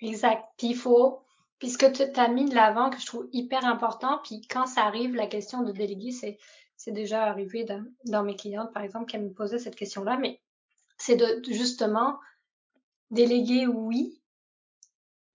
Exact. 0.00 0.44
Puis 0.56 0.68
il 0.68 0.76
faut, 0.76 1.23
puis 1.64 1.70
ce 1.70 1.78
que 1.78 1.86
tu 1.86 2.20
as 2.20 2.28
mis 2.28 2.44
de 2.44 2.54
l'avant 2.54 2.90
que 2.90 3.00
je 3.00 3.06
trouve 3.06 3.26
hyper 3.32 3.64
important, 3.64 4.20
puis 4.22 4.42
quand 4.42 4.66
ça 4.66 4.82
arrive, 4.82 5.14
la 5.14 5.26
question 5.26 5.62
de 5.62 5.72
déléguer, 5.72 6.12
c'est, 6.12 6.36
c'est 6.76 6.92
déjà 6.92 7.24
arrivé 7.24 7.64
dans, 7.64 7.82
dans 8.04 8.22
mes 8.22 8.36
clientes, 8.36 8.70
par 8.74 8.82
exemple, 8.82 9.06
qui 9.06 9.16
me 9.16 9.32
posaient 9.32 9.58
cette 9.58 9.74
question-là, 9.74 10.18
mais 10.18 10.42
c'est 10.98 11.16
de 11.16 11.42
justement 11.50 12.18
déléguer, 13.10 13.66
oui, 13.66 14.20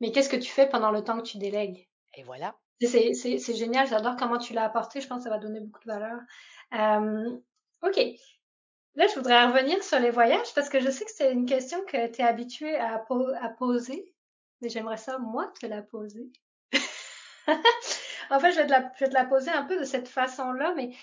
mais 0.01 0.11
qu'est-ce 0.11 0.29
que 0.29 0.35
tu 0.35 0.51
fais 0.51 0.69
pendant 0.69 0.91
le 0.91 1.03
temps 1.03 1.17
que 1.17 1.27
tu 1.27 1.39
délègues? 1.39 1.89
Et 2.13 2.21
voilà. 2.21 2.55
C'est 2.79 3.55
génial, 3.55 3.87
j'adore 3.87 4.15
comment 4.15 4.37
tu 4.37 4.53
l'as 4.53 4.65
apporté, 4.65 5.01
je 5.01 5.07
pense 5.07 5.17
que 5.17 5.23
ça 5.23 5.31
va 5.31 5.39
donner 5.39 5.61
beaucoup 5.61 5.81
de 5.81 5.91
valeur. 5.91 6.19
Euh, 6.73 7.39
ok. 7.81 7.99
Là, 8.93 9.07
je 9.07 9.15
voudrais 9.15 9.47
revenir 9.47 9.83
sur 9.83 9.99
les 9.99 10.11
voyages 10.11 10.53
parce 10.53 10.69
que 10.69 10.79
je 10.79 10.91
sais 10.91 11.05
que 11.05 11.11
c'est 11.11 11.31
une 11.31 11.47
question 11.47 11.83
que 11.85 12.05
tu 12.05 12.21
es 12.21 12.23
habitué 12.23 12.75
à, 12.75 13.03
à 13.41 13.49
poser, 13.49 14.13
mais 14.61 14.69
j'aimerais 14.69 14.97
ça, 14.97 15.17
moi, 15.17 15.51
te 15.59 15.65
la 15.65 15.81
poser. 15.81 16.31
en 18.29 18.39
fait, 18.39 18.51
je 18.51 18.57
vais, 18.57 18.67
te 19.07 19.13
la, 19.13 19.25
poser 19.25 19.51
un 19.51 19.63
peu 19.63 19.79
de 19.79 19.85
cette 19.85 20.07
façon-là, 20.07 20.73
mais 20.75 20.95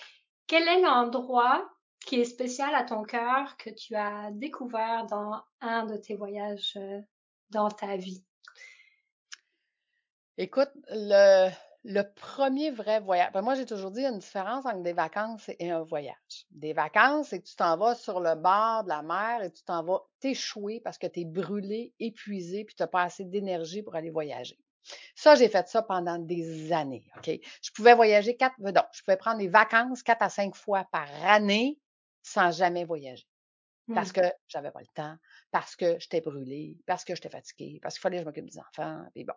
quel 0.46 0.66
est 0.68 0.80
l'endroit 0.80 1.70
qui 2.04 2.20
est 2.20 2.24
spécial 2.24 2.74
à 2.74 2.84
ton 2.84 3.02
cœur 3.02 3.56
que 3.56 3.70
tu 3.70 3.94
as 3.94 4.30
découvert 4.32 5.06
dans 5.06 5.42
un 5.60 5.86
de 5.86 5.96
tes 5.96 6.14
voyages 6.14 6.74
euh, 6.76 7.00
dans 7.50 7.70
ta 7.70 7.96
vie? 7.96 8.22
Écoute, 10.38 10.70
le, 10.90 11.50
le 11.86 12.02
premier 12.02 12.72
vrai 12.72 12.98
voyage, 13.00 13.30
ben 13.32 13.42
moi 13.42 13.54
j'ai 13.54 13.64
toujours 13.64 13.92
dit, 13.92 14.00
il 14.00 14.02
y 14.02 14.06
a 14.06 14.10
une 14.10 14.18
différence 14.18 14.66
entre 14.66 14.82
des 14.82 14.92
vacances 14.92 15.48
et 15.60 15.70
un 15.70 15.82
voyage. 15.82 16.46
Des 16.50 16.72
vacances, 16.72 17.28
c'est 17.28 17.40
que 17.40 17.46
tu 17.46 17.54
t'en 17.54 17.76
vas 17.76 17.94
sur 17.94 18.18
le 18.18 18.34
bord 18.34 18.82
de 18.82 18.88
la 18.88 19.02
mer 19.02 19.42
et 19.42 19.52
tu 19.52 19.62
t'en 19.62 19.84
vas 19.84 20.00
t'échouer 20.18 20.80
parce 20.80 20.98
que 20.98 21.06
tu 21.06 21.20
es 21.20 21.24
brûlé, 21.24 21.94
épuisé, 22.00 22.64
puis 22.64 22.74
tu 22.74 22.82
n'as 22.82 22.88
pas 22.88 23.02
assez 23.02 23.24
d'énergie 23.24 23.82
pour 23.82 23.94
aller 23.94 24.10
voyager. 24.10 24.58
Ça, 25.14 25.36
j'ai 25.36 25.48
fait 25.48 25.68
ça 25.68 25.82
pendant 25.82 26.18
des 26.18 26.72
années, 26.72 27.08
OK? 27.16 27.30
Je 27.62 27.70
pouvais 27.70 27.94
voyager 27.94 28.36
quatre, 28.36 28.56
non, 28.58 28.72
je 28.92 29.02
pouvais 29.02 29.16
prendre 29.16 29.38
des 29.38 29.48
vacances 29.48 30.02
quatre 30.02 30.22
à 30.22 30.28
cinq 30.28 30.56
fois 30.56 30.86
par 30.90 31.08
année 31.24 31.78
sans 32.22 32.50
jamais 32.50 32.84
voyager. 32.84 33.26
Parce 33.94 34.10
mmh. 34.10 34.14
que 34.14 34.32
j'avais 34.48 34.72
pas 34.72 34.80
le 34.80 34.86
temps, 34.94 35.16
parce 35.52 35.76
que 35.76 35.96
j'étais 36.00 36.20
brûlée, 36.20 36.76
parce 36.86 37.04
que 37.04 37.14
j'étais 37.14 37.28
fatiguée, 37.28 37.78
parce 37.80 37.94
qu'il 37.94 38.02
fallait 38.02 38.16
que 38.16 38.22
je 38.22 38.26
m'occupe 38.26 38.50
des 38.50 38.58
enfants, 38.58 39.04
puis 39.14 39.24
bon. 39.24 39.34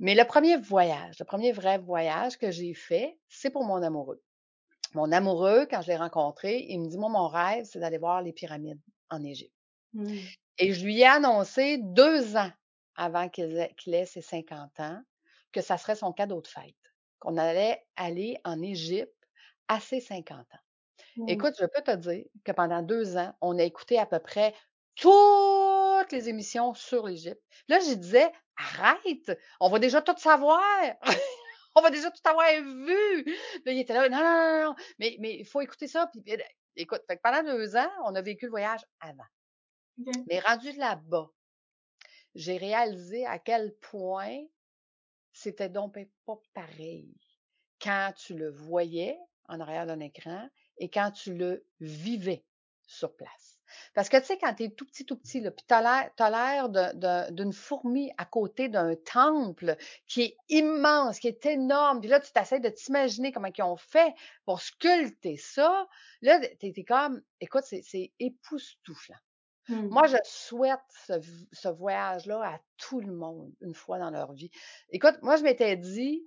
Mais 0.00 0.14
le 0.14 0.24
premier 0.24 0.56
voyage, 0.56 1.18
le 1.18 1.26
premier 1.26 1.52
vrai 1.52 1.76
voyage 1.76 2.38
que 2.38 2.50
j'ai 2.50 2.72
fait, 2.72 3.18
c'est 3.28 3.50
pour 3.50 3.64
mon 3.64 3.82
amoureux. 3.82 4.22
Mon 4.94 5.12
amoureux, 5.12 5.66
quand 5.70 5.82
je 5.82 5.88
l'ai 5.88 5.96
rencontré, 5.96 6.64
il 6.68 6.80
me 6.80 6.88
dit, 6.88 6.96
moi, 6.96 7.10
mon 7.10 7.28
rêve, 7.28 7.66
c'est 7.66 7.78
d'aller 7.78 7.98
voir 7.98 8.22
les 8.22 8.32
pyramides 8.32 8.80
en 9.10 9.22
Égypte. 9.22 9.54
Mmh. 9.92 10.16
Et 10.58 10.72
je 10.72 10.84
lui 10.84 11.00
ai 11.00 11.06
annoncé 11.06 11.78
deux 11.78 12.36
ans 12.36 12.50
avant 12.96 13.28
qu'il 13.28 13.56
ait, 13.58 14.06
ses 14.06 14.22
50 14.22 14.80
ans 14.80 15.02
que 15.52 15.60
ça 15.60 15.76
serait 15.76 15.96
son 15.96 16.12
cadeau 16.12 16.40
de 16.40 16.46
fête, 16.46 16.74
qu'on 17.18 17.36
allait 17.36 17.84
aller 17.96 18.38
en 18.44 18.62
Égypte 18.62 19.12
à 19.68 19.80
ses 19.80 20.00
50 20.00 20.38
ans. 20.38 20.44
Mmh. 21.16 21.28
Écoute, 21.28 21.54
je 21.60 21.66
peux 21.66 21.82
te 21.82 21.96
dire 21.96 22.24
que 22.42 22.52
pendant 22.52 22.82
deux 22.82 23.18
ans, 23.18 23.34
on 23.42 23.58
a 23.58 23.64
écouté 23.64 23.98
à 23.98 24.06
peu 24.06 24.18
près 24.18 24.54
toutes 26.02 26.12
les 26.12 26.28
émissions 26.28 26.74
sur 26.74 27.06
l'Égypte. 27.06 27.42
Là, 27.68 27.78
je 27.80 27.94
disais, 27.94 28.30
arrête, 28.56 29.38
on 29.60 29.68
va 29.68 29.78
déjà 29.78 30.02
tout 30.02 30.16
savoir. 30.16 30.60
on 31.74 31.82
va 31.82 31.90
déjà 31.90 32.10
tout 32.10 32.28
avoir 32.28 32.46
vu. 32.62 33.24
Là, 33.64 33.72
il 33.72 33.78
était 33.78 33.94
là, 33.94 34.08
non, 34.08 34.18
non, 34.18 34.68
non, 34.68 34.74
mais 34.98 35.16
il 35.20 35.46
faut 35.46 35.60
écouter 35.60 35.86
ça. 35.86 36.10
Puis, 36.12 36.22
écoute, 36.76 37.02
pendant 37.22 37.42
deux 37.42 37.76
ans, 37.76 37.90
on 38.04 38.14
a 38.14 38.22
vécu 38.22 38.46
le 38.46 38.50
voyage 38.50 38.84
avant. 39.00 39.26
Mais 40.28 40.40
rendu 40.40 40.72
là-bas, 40.72 41.30
j'ai 42.34 42.56
réalisé 42.56 43.26
à 43.26 43.38
quel 43.38 43.74
point 43.76 44.38
c'était 45.32 45.68
donc 45.68 45.98
pas 46.24 46.40
pareil 46.54 47.14
quand 47.80 48.12
tu 48.16 48.34
le 48.34 48.50
voyais 48.50 49.18
en 49.48 49.60
arrière 49.60 49.86
d'un 49.86 50.00
écran 50.00 50.48
et 50.78 50.88
quand 50.90 51.10
tu 51.10 51.34
le 51.34 51.66
vivais 51.80 52.44
sur 52.86 53.14
place. 53.14 53.49
Parce 53.94 54.08
que, 54.08 54.16
tu 54.18 54.26
sais, 54.26 54.38
quand 54.38 54.54
tu 54.54 54.64
es 54.64 54.70
tout 54.70 54.86
petit, 54.86 55.04
tout 55.04 55.16
petit, 55.16 55.40
puis 55.40 55.64
tu 55.66 55.74
as 55.74 56.12
l'air 56.30 56.68
d'une 57.30 57.52
fourmi 57.52 58.12
à 58.18 58.24
côté 58.24 58.68
d'un 58.68 58.94
temple 58.96 59.76
qui 60.06 60.22
est 60.22 60.36
immense, 60.48 61.18
qui 61.18 61.28
est 61.28 61.46
énorme, 61.46 62.00
puis 62.00 62.08
là, 62.08 62.20
tu 62.20 62.32
t'essaies 62.32 62.60
de 62.60 62.68
t'imaginer 62.68 63.32
comment 63.32 63.48
ils 63.56 63.62
ont 63.62 63.76
fait 63.76 64.14
pour 64.44 64.60
sculpter 64.60 65.36
ça. 65.36 65.86
Là, 66.22 66.40
tu 66.58 66.66
es, 66.66 66.84
comme, 66.84 67.22
écoute, 67.40 67.64
c'est 67.64 68.12
époustouflant. 68.18 69.16
Moi, 69.68 70.02
mmh. 70.02 70.08
je 70.08 70.16
souhaite 70.24 70.80
ce, 71.52 71.68
voyage-là 71.68 72.42
à 72.44 72.58
tout 72.76 73.00
le 73.00 73.12
monde 73.12 73.52
une 73.60 73.74
fois 73.74 73.98
dans 73.98 74.10
leur 74.10 74.32
vie. 74.32 74.50
Écoute, 74.90 75.18
moi, 75.22 75.36
je 75.36 75.42
m'étais 75.42 75.76
dit, 75.76 76.24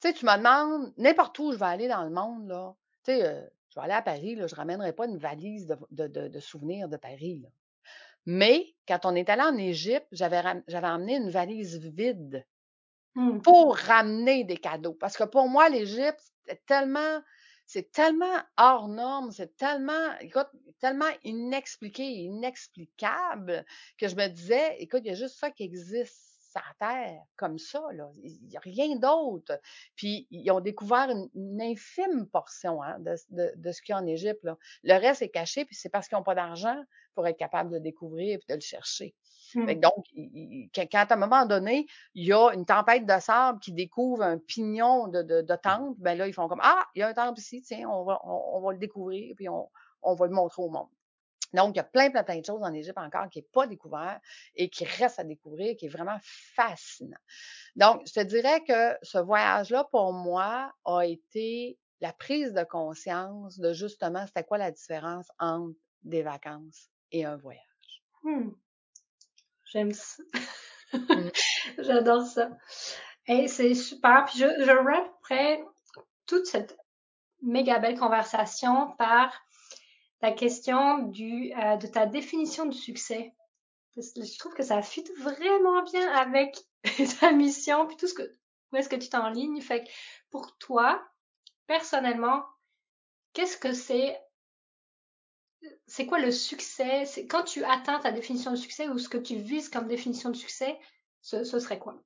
tu 0.00 0.08
sais, 0.08 0.14
tu 0.14 0.26
me 0.26 0.36
demandes 0.36 0.92
n'importe 0.96 1.38
où 1.38 1.52
je 1.52 1.56
vais 1.56 1.64
aller 1.64 1.88
dans 1.88 2.04
le 2.04 2.10
monde, 2.10 2.46
là. 2.48 2.74
Tu 3.04 3.12
sais, 3.12 3.26
euh, 3.26 3.46
je 3.70 3.78
vais 3.78 3.84
aller 3.84 3.94
à 3.94 4.02
Paris, 4.02 4.34
là, 4.34 4.46
je 4.46 4.54
ne 4.54 4.56
ramènerai 4.56 4.92
pas 4.92 5.06
une 5.06 5.18
valise 5.18 5.66
de, 5.90 6.40
souvenirs 6.40 6.88
de 6.88 6.96
Paris. 6.96 7.44
Mais 8.26 8.74
quand 8.86 9.00
on 9.04 9.14
est 9.14 9.28
allé 9.28 9.42
en 9.42 9.56
Égypte, 9.56 10.08
j'avais, 10.12 10.40
emmené 10.82 11.16
une 11.16 11.30
valise 11.30 11.78
vide 11.78 12.46
mmh. 13.14 13.40
pour 13.40 13.76
ramener 13.76 14.44
des 14.44 14.56
cadeaux. 14.56 14.94
Parce 14.94 15.16
que 15.16 15.24
pour 15.24 15.48
moi, 15.48 15.68
l'Égypte, 15.68 16.32
c'est 16.46 16.64
tellement, 16.66 17.22
c'est 17.66 17.90
tellement 17.92 18.38
hors 18.56 18.88
norme, 18.88 19.30
c'est 19.32 19.56
tellement, 19.56 20.18
écoute, 20.20 20.48
tellement 20.78 21.10
inexpliqué, 21.24 22.04
inexplicable 22.04 23.64
que 23.98 24.08
je 24.08 24.16
me 24.16 24.28
disais, 24.28 24.76
écoute, 24.78 25.00
il 25.04 25.08
y 25.08 25.12
a 25.12 25.14
juste 25.14 25.36
ça 25.38 25.50
qui 25.50 25.64
existe 25.64 26.27
terre 26.78 27.22
comme 27.36 27.58
ça. 27.58 27.82
Là. 27.92 28.10
Il 28.22 28.48
n'y 28.48 28.56
a 28.56 28.60
rien 28.60 28.96
d'autre. 28.96 29.58
Puis 29.96 30.26
ils 30.30 30.50
ont 30.50 30.60
découvert 30.60 31.08
une, 31.10 31.60
infime 31.60 32.26
portion 32.26 32.82
hein, 32.82 32.98
de, 33.00 33.16
ce 33.16 33.82
qu'il 33.82 33.92
y 33.92 33.96
a 33.96 33.98
en 33.98 34.06
Égypte. 34.06 34.46
Le 34.82 34.94
reste 34.94 35.22
est 35.22 35.30
caché, 35.30 35.64
puis 35.64 35.76
c'est 35.76 35.88
parce 35.88 36.08
qu'ils 36.08 36.16
n'ont 36.16 36.24
pas 36.24 36.34
d'argent 36.34 36.80
pour 37.14 37.26
être 37.26 37.38
capable 37.38 37.70
de 37.70 37.76
le 37.76 37.80
découvrir 37.82 38.38
et 38.38 38.52
de 38.52 38.54
le 38.54 38.60
chercher. 38.60 39.14
Mmh. 39.54 39.74
donc, 39.74 40.04
quand 40.74 41.06
à 41.10 41.14
un 41.14 41.16
moment 41.16 41.46
donné, 41.46 41.86
il 42.14 42.26
y 42.26 42.32
a 42.32 42.50
une 42.52 42.66
tempête 42.66 43.06
de 43.06 43.20
sable 43.20 43.58
qui 43.60 43.72
découvre 43.72 44.22
un 44.22 44.38
pignon 44.38 45.08
de, 45.08 45.22
de, 45.22 45.56
temple, 45.56 45.96
ben 45.98 46.18
là, 46.18 46.26
ils 46.26 46.34
font 46.34 46.48
comme 46.48 46.60
Ah, 46.62 46.84
il 46.94 47.00
y 47.00 47.02
a 47.02 47.08
un 47.08 47.14
temple 47.14 47.38
ici, 47.38 47.62
tiens, 47.62 47.88
on 47.88 48.04
va, 48.04 48.20
on, 48.24 48.60
va 48.60 48.72
le 48.72 48.78
découvrir, 48.78 49.34
puis 49.36 49.48
on, 49.48 49.70
on 50.02 50.14
va 50.14 50.26
le 50.26 50.32
montrer 50.32 50.62
au 50.62 50.68
monde. 50.68 50.88
Donc, 51.52 51.74
il 51.74 51.78
y 51.78 51.80
a 51.80 51.84
plein, 51.84 52.10
plein, 52.10 52.22
plein 52.22 52.38
de 52.38 52.44
choses 52.44 52.62
en 52.62 52.72
Égypte 52.72 52.98
encore 52.98 53.28
qui 53.30 53.38
n'est 53.38 53.48
pas 53.52 53.66
découvert 53.66 54.20
et 54.54 54.68
qui 54.68 54.84
reste 54.84 55.18
à 55.18 55.24
découvrir, 55.24 55.76
qui 55.76 55.86
est 55.86 55.90
vraiment 55.90 56.18
fascinant. 56.22 57.18
Donc, 57.76 58.02
je 58.06 58.12
te 58.12 58.20
dirais 58.20 58.62
que 58.64 58.96
ce 59.02 59.18
voyage-là, 59.18 59.84
pour 59.90 60.12
moi, 60.12 60.72
a 60.84 61.00
été 61.06 61.78
la 62.00 62.12
prise 62.12 62.52
de 62.52 62.64
conscience 62.64 63.58
de 63.58 63.72
justement 63.72 64.26
c'était 64.26 64.44
quoi 64.44 64.58
la 64.58 64.70
différence 64.70 65.26
entre 65.38 65.76
des 66.02 66.22
vacances 66.22 66.90
et 67.10 67.24
un 67.24 67.36
voyage. 67.36 67.62
Mmh. 68.22 68.50
J'aime 69.64 69.92
ça. 69.92 70.22
Mmh. 70.92 71.28
J'adore 71.78 72.26
ça. 72.26 72.50
Et 73.26 73.48
c'est 73.48 73.74
super. 73.74 74.24
Puis 74.26 74.38
je, 74.38 74.46
je 74.46 75.64
toute 76.26 76.46
cette 76.46 76.76
méga 77.42 77.78
belle 77.78 77.98
conversation 77.98 78.92
par 78.96 79.32
la 80.20 80.32
question 80.32 80.98
du, 80.98 81.52
euh, 81.54 81.76
de 81.76 81.86
ta 81.86 82.06
définition 82.06 82.66
du 82.66 82.76
succès. 82.76 83.34
je 83.96 84.38
trouve 84.38 84.54
que 84.54 84.62
ça 84.62 84.82
fit 84.82 85.04
vraiment 85.18 85.82
bien 85.84 86.10
avec 86.12 86.56
ta 87.20 87.32
mission, 87.32 87.86
puis 87.86 87.96
tout 87.96 88.06
ce 88.06 88.14
que, 88.14 88.22
où 88.72 88.76
est-ce 88.76 88.88
que 88.88 88.96
tu 88.96 89.08
t'enlignes. 89.08 89.60
Fait 89.60 89.84
que 89.84 89.90
pour 90.30 90.56
toi, 90.58 91.02
personnellement, 91.66 92.44
qu'est-ce 93.32 93.56
que 93.56 93.72
c'est 93.72 94.20
c'est 95.86 96.06
quoi 96.06 96.20
le 96.20 96.30
succès? 96.30 97.04
Quand 97.28 97.42
tu 97.42 97.64
atteins 97.64 97.98
ta 97.98 98.12
définition 98.12 98.52
de 98.52 98.56
succès 98.56 98.88
ou 98.88 98.98
ce 98.98 99.08
que 99.08 99.18
tu 99.18 99.36
vises 99.36 99.68
comme 99.68 99.88
définition 99.88 100.30
de 100.30 100.36
succès, 100.36 100.78
ce, 101.20 101.44
serait 101.44 101.80
quoi? 101.80 102.00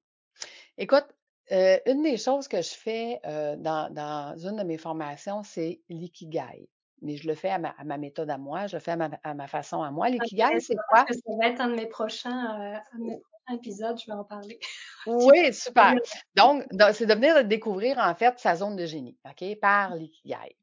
Écoute, 0.79 1.07
euh, 1.51 1.79
une 1.87 2.03
des 2.03 2.17
choses 2.17 2.49
que 2.49 2.63
je 2.63 2.71
fais 2.71 3.21
euh, 3.27 3.57
dans, 3.57 3.93
dans, 3.93 4.39
une 4.39 4.57
de 4.57 4.63
mes 4.63 4.79
formations, 4.79 5.43
c'est 5.43 5.83
l'ikigai. 5.91 6.67
Mais 7.03 7.17
je 7.17 7.27
le 7.27 7.35
fais 7.35 7.51
à 7.51 7.59
ma, 7.59 7.71
à 7.71 7.85
ma, 7.85 7.99
méthode 7.99 8.31
à 8.31 8.39
moi, 8.39 8.67
je 8.69 8.77
le 8.77 8.81
fais 8.81 8.93
à 8.93 8.97
ma, 8.97 9.11
à 9.23 9.35
ma 9.35 9.49
façon 9.49 9.83
à 9.83 9.91
moi. 9.91 10.09
L'ikigai, 10.09 10.61
c'est 10.61 10.77
quoi? 10.89 11.05
ça 11.09 11.37
va 11.41 11.49
être 11.49 11.61
un 11.61 11.69
de 11.69 11.75
mes 11.75 11.87
prochains, 11.87 12.79
euh, 12.99 13.15
épisodes, 13.53 13.99
je 13.99 14.07
vais 14.07 14.17
en 14.17 14.25
parler. 14.25 14.59
oui, 15.07 15.53
super. 15.53 15.95
Donc, 16.35 16.65
c'est 16.95 17.07
de 17.07 17.15
venir 17.15 17.45
découvrir 17.45 17.99
en 17.99 18.15
fait 18.15 18.39
sa 18.39 18.57
zone 18.57 18.77
de 18.77 18.87
génie, 18.87 19.19
OK, 19.25 19.59
par 19.61 19.95
l'ikigai. 19.95 20.57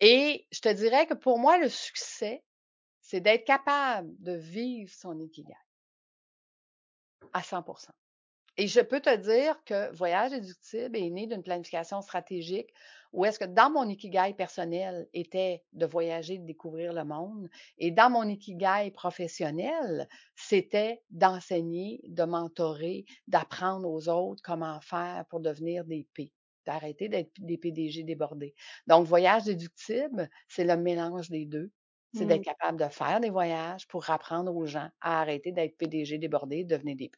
Et 0.00 0.46
je 0.50 0.60
te 0.60 0.68
dirais 0.68 1.06
que 1.06 1.14
pour 1.14 1.38
moi, 1.38 1.58
le 1.58 1.68
succès, 1.68 2.42
c'est 3.00 3.20
d'être 3.20 3.44
capable 3.44 4.10
de 4.18 4.32
vivre 4.32 4.92
son 4.92 5.18
ikigai 5.20 5.54
à 7.32 7.42
100 7.42 7.64
Et 8.58 8.68
je 8.68 8.80
peux 8.80 9.00
te 9.00 9.14
dire 9.14 9.62
que 9.64 9.94
Voyage 9.94 10.32
éductible 10.32 10.96
est 10.96 11.10
né 11.10 11.26
d'une 11.26 11.42
planification 11.42 12.00
stratégique 12.00 12.72
où 13.12 13.24
est-ce 13.24 13.38
que 13.38 13.44
dans 13.44 13.70
mon 13.70 13.88
ikigai 13.88 14.34
personnel 14.36 15.08
était 15.14 15.62
de 15.72 15.86
voyager, 15.86 16.38
de 16.38 16.44
découvrir 16.44 16.92
le 16.92 17.04
monde, 17.04 17.48
et 17.78 17.90
dans 17.90 18.10
mon 18.10 18.24
ikigai 18.24 18.90
professionnel, 18.92 20.08
c'était 20.34 21.02
d'enseigner, 21.10 22.02
de 22.08 22.24
mentorer, 22.24 23.04
d'apprendre 23.26 23.88
aux 23.88 24.08
autres 24.08 24.42
comment 24.42 24.80
faire 24.80 25.24
pour 25.30 25.40
devenir 25.40 25.84
des 25.84 26.06
P 26.12 26.32
d'arrêter 26.66 27.08
d'être 27.08 27.30
des 27.38 27.56
PDG 27.56 28.02
débordés. 28.02 28.52
Donc, 28.88 29.06
voyage 29.06 29.44
déductible, 29.44 30.28
c'est 30.48 30.64
le 30.64 30.76
mélange 30.76 31.30
des 31.30 31.46
deux. 31.46 31.70
C'est 32.12 32.26
d'être 32.26 32.40
mmh. 32.40 32.44
capable 32.44 32.78
de 32.78 32.88
faire 32.88 33.20
des 33.20 33.30
voyages 33.30 33.86
pour 33.86 34.10
apprendre 34.10 34.54
aux 34.54 34.66
gens 34.66 34.90
à 35.00 35.20
arrêter 35.20 35.52
d'être 35.52 35.76
PDG 35.76 36.18
débordés 36.18 36.58
et 36.58 36.64
devenir 36.64 36.96
des 36.96 37.10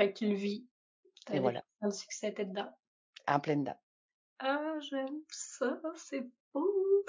Fait 0.00 0.14
que 0.14 0.18
tu 0.20 0.28
le 0.28 0.34
vis. 0.34 0.66
Et 1.30 1.40
voilà. 1.40 1.62
Le 1.82 1.90
succès, 1.90 2.32
t'es 2.32 2.46
dedans. 2.46 2.72
En 3.28 3.38
pleine 3.38 3.64
date. 3.64 3.82
Ah, 4.38 4.78
j'aime 4.80 5.20
ça, 5.28 5.78
c'est 5.94 6.26
beau. 6.54 7.04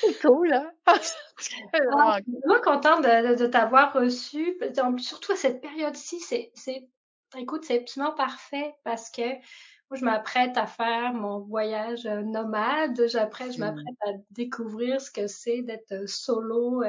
C'est 0.00 0.20
cool, 0.20 0.52
hein? 0.52 0.70
ah, 0.86 0.94
je 1.38 1.42
suis 1.42 1.64
vraiment 1.82 2.60
contente 2.62 3.02
de, 3.02 3.34
de, 3.34 3.46
t'avoir 3.48 3.92
reçu. 3.94 4.60
Surtout 4.98 5.32
à 5.32 5.34
cette 5.36 5.60
période-ci, 5.60 6.20
c'est, 6.20 6.52
écoute, 7.36 7.64
c'est 7.64 7.80
absolument 7.80 8.14
parfait 8.14 8.76
parce 8.84 9.10
que 9.10 9.28
moi, 9.90 9.98
je 9.98 10.04
m'apprête 10.04 10.56
à 10.56 10.68
faire 10.68 11.14
mon 11.14 11.40
voyage 11.40 12.06
euh, 12.06 12.22
nomade. 12.22 13.08
J'apprête, 13.08 13.54
je 13.54 13.58
m'apprête 13.58 13.96
à 14.06 14.12
découvrir 14.30 15.00
ce 15.00 15.10
que 15.10 15.26
c'est 15.26 15.62
d'être 15.62 15.90
euh, 15.90 16.06
solo 16.06 16.84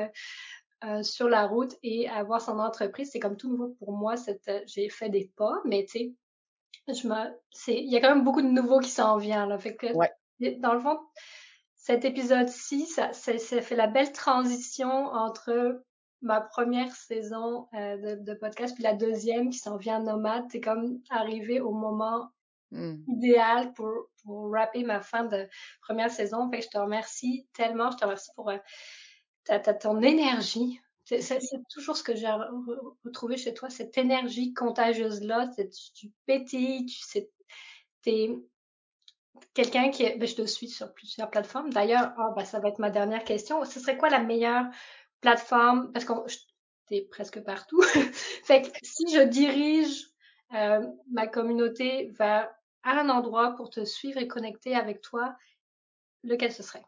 euh, 0.83 0.87
euh, 0.87 1.03
sur 1.03 1.27
la 1.27 1.47
route 1.47 1.75
et 1.83 2.09
avoir 2.09 2.41
son 2.41 2.59
entreprise. 2.59 3.09
C'est 3.11 3.19
comme 3.19 3.37
tout 3.37 3.49
nouveau 3.49 3.75
pour 3.79 3.91
moi. 3.91 4.15
j'ai 4.65 4.89
fait 4.89 5.09
des 5.09 5.31
pas, 5.35 5.61
mais 5.65 5.85
tu 5.85 5.99
sais, 5.99 6.13
je 6.87 7.07
me, 7.07 7.15
c'est, 7.51 7.75
il 7.75 7.91
y 7.91 7.97
a 7.97 8.01
quand 8.01 8.13
même 8.13 8.23
beaucoup 8.23 8.41
de 8.41 8.47
nouveaux 8.47 8.79
qui 8.79 8.89
s'en 8.89 9.17
viennent. 9.17 9.49
Là. 9.49 9.57
Fait 9.57 9.75
que, 9.75 9.87
dans 10.59 10.73
le 10.73 10.79
fond, 10.79 10.99
cet 11.75 12.05
épisode-ci, 12.05 12.85
ça, 12.85 13.13
ça, 13.13 13.37
ça, 13.37 13.61
fait 13.61 13.75
la 13.75 13.87
belle 13.87 14.11
transition 14.11 14.89
entre 14.89 15.83
ma 16.21 16.41
première 16.41 16.91
saison 16.95 17.67
euh, 17.73 17.97
de, 17.97 18.23
de, 18.23 18.33
podcast 18.33 18.73
puis 18.73 18.83
la 18.83 18.93
deuxième 18.93 19.49
qui 19.49 19.59
s'en 19.59 19.77
vient 19.77 19.99
nomade. 19.99 20.45
C'est 20.51 20.61
comme 20.61 20.99
arrivé 21.09 21.59
au 21.59 21.71
moment 21.71 22.29
Mmh. 22.71 22.95
idéal 23.07 23.71
pour, 23.73 23.89
pour 24.23 24.51
rapper 24.51 24.83
ma 24.83 24.99
fin 24.99 25.23
de 25.23 25.47
première 25.81 26.11
saison. 26.11 26.49
Fait 26.51 26.61
je 26.61 26.67
te 26.67 26.77
remercie 26.77 27.47
tellement. 27.53 27.91
Je 27.91 27.97
te 27.97 28.03
remercie 28.03 28.31
pour 28.35 28.49
euh, 28.49 28.57
ta, 29.47 29.73
ton 29.73 30.01
énergie. 30.01 30.79
C'est 31.05 31.39
toujours 31.69 31.95
ce 31.95 32.03
que 32.03 32.15
j'ai 32.15 32.29
retrouvé 33.05 33.37
chez 33.37 33.53
toi, 33.53 33.69
cette 33.69 33.97
énergie 33.97 34.53
contagieuse-là. 34.53 35.49
Tu, 35.55 35.69
tu 35.93 36.11
pétilles, 36.25 36.85
tu 36.85 37.21
t'es 38.01 38.29
quelqu'un 39.53 39.89
qui 39.89 40.03
est, 40.03 40.17
ben, 40.17 40.27
je 40.27 40.35
te 40.35 40.45
suis 40.45 40.69
sur 40.69 40.93
plusieurs 40.93 41.29
plateformes. 41.29 41.71
D'ailleurs, 41.71 42.13
oh, 42.19 42.33
ben, 42.35 42.45
ça 42.45 42.59
va 42.59 42.69
être 42.69 42.79
ma 42.79 42.89
dernière 42.89 43.23
question. 43.23 43.63
Ce 43.65 43.79
serait 43.79 43.97
quoi 43.97 44.09
la 44.09 44.19
meilleure 44.19 44.65
plateforme? 45.21 45.91
Parce 45.93 46.05
que 46.05 46.13
t'es 46.87 47.01
presque 47.09 47.41
partout. 47.41 47.81
fait 48.43 48.61
que 48.63 48.77
si 48.81 49.13
je 49.13 49.21
dirige 49.21 50.07
euh, 50.53 50.85
ma 51.11 51.27
communauté 51.27 52.09
vers 52.17 52.49
un 52.83 53.09
endroit 53.09 53.55
pour 53.55 53.69
te 53.69 53.83
suivre 53.83 54.19
et 54.19 54.27
connecter 54.27 54.75
avec 54.75 55.01
toi, 55.01 55.35
lequel 56.23 56.51
ce 56.51 56.63
serait? 56.63 56.85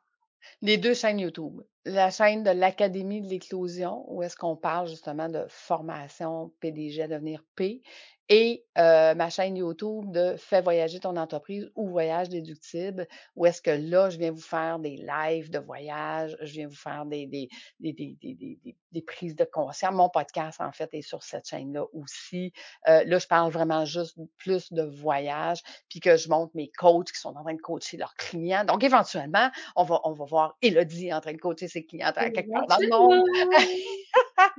Les 0.61 0.77
deux 0.77 0.93
chaînes 0.93 1.19
YouTube. 1.19 1.61
La 1.89 2.11
chaîne 2.11 2.43
de 2.43 2.51
l'Académie 2.51 3.23
de 3.23 3.27
l'éclosion, 3.27 4.05
où 4.13 4.21
est-ce 4.21 4.35
qu'on 4.35 4.55
parle 4.55 4.87
justement 4.87 5.27
de 5.27 5.43
formation 5.49 6.53
PDG 6.59 7.01
à 7.01 7.07
devenir 7.07 7.43
P, 7.55 7.81
et 8.29 8.63
euh, 8.77 9.15
ma 9.15 9.29
chaîne 9.29 9.57
YouTube 9.57 10.11
de 10.11 10.35
Fais 10.37 10.61
voyager 10.61 10.99
ton 10.99 11.17
entreprise 11.17 11.69
ou 11.75 11.89
Voyage 11.89 12.29
déductible, 12.29 13.07
où 13.35 13.45
est-ce 13.45 13.61
que 13.61 13.71
là, 13.71 14.09
je 14.09 14.17
viens 14.17 14.31
vous 14.31 14.39
faire 14.39 14.79
des 14.79 14.97
lives 14.97 15.49
de 15.49 15.59
voyage, 15.59 16.37
je 16.41 16.53
viens 16.53 16.67
vous 16.67 16.75
faire 16.75 17.05
des, 17.05 17.25
des, 17.25 17.49
des, 17.79 17.93
des, 17.93 18.59
des 18.91 19.01
prises 19.01 19.35
de 19.35 19.45
conscience. 19.45 19.93
Mon 19.93 20.09
podcast, 20.09 20.61
en 20.61 20.71
fait, 20.71 20.89
est 20.93 21.01
sur 21.01 21.23
cette 21.23 21.47
chaîne-là 21.47 21.85
aussi. 21.93 22.53
Euh, 22.87 23.03
là, 23.05 23.17
je 23.17 23.27
parle 23.27 23.51
vraiment 23.51 23.85
juste 23.85 24.17
plus 24.37 24.71
de 24.71 24.83
voyage, 24.83 25.61
puis 25.89 25.99
que 25.99 26.15
je 26.15 26.29
montre 26.29 26.51
mes 26.55 26.69
coachs 26.77 27.11
qui 27.11 27.19
sont 27.19 27.35
en 27.35 27.43
train 27.43 27.55
de 27.55 27.61
coacher 27.61 27.97
leurs 27.97 28.15
clients. 28.15 28.63
Donc, 28.63 28.83
éventuellement, 28.83 29.49
on 29.75 29.83
va, 29.83 30.01
on 30.03 30.13
va 30.13 30.25
voir 30.25 30.57
Elodie 30.61 31.11
en 31.13 31.21
train 31.21 31.33
de 31.33 31.37
coacher 31.37 31.67
ses 31.67 31.85
clients 31.85 32.11
à 32.15 32.29
quelque 32.29 32.51
part 32.51 32.67
dans 32.67 32.77
le 32.77 32.89
monde. 32.89 33.25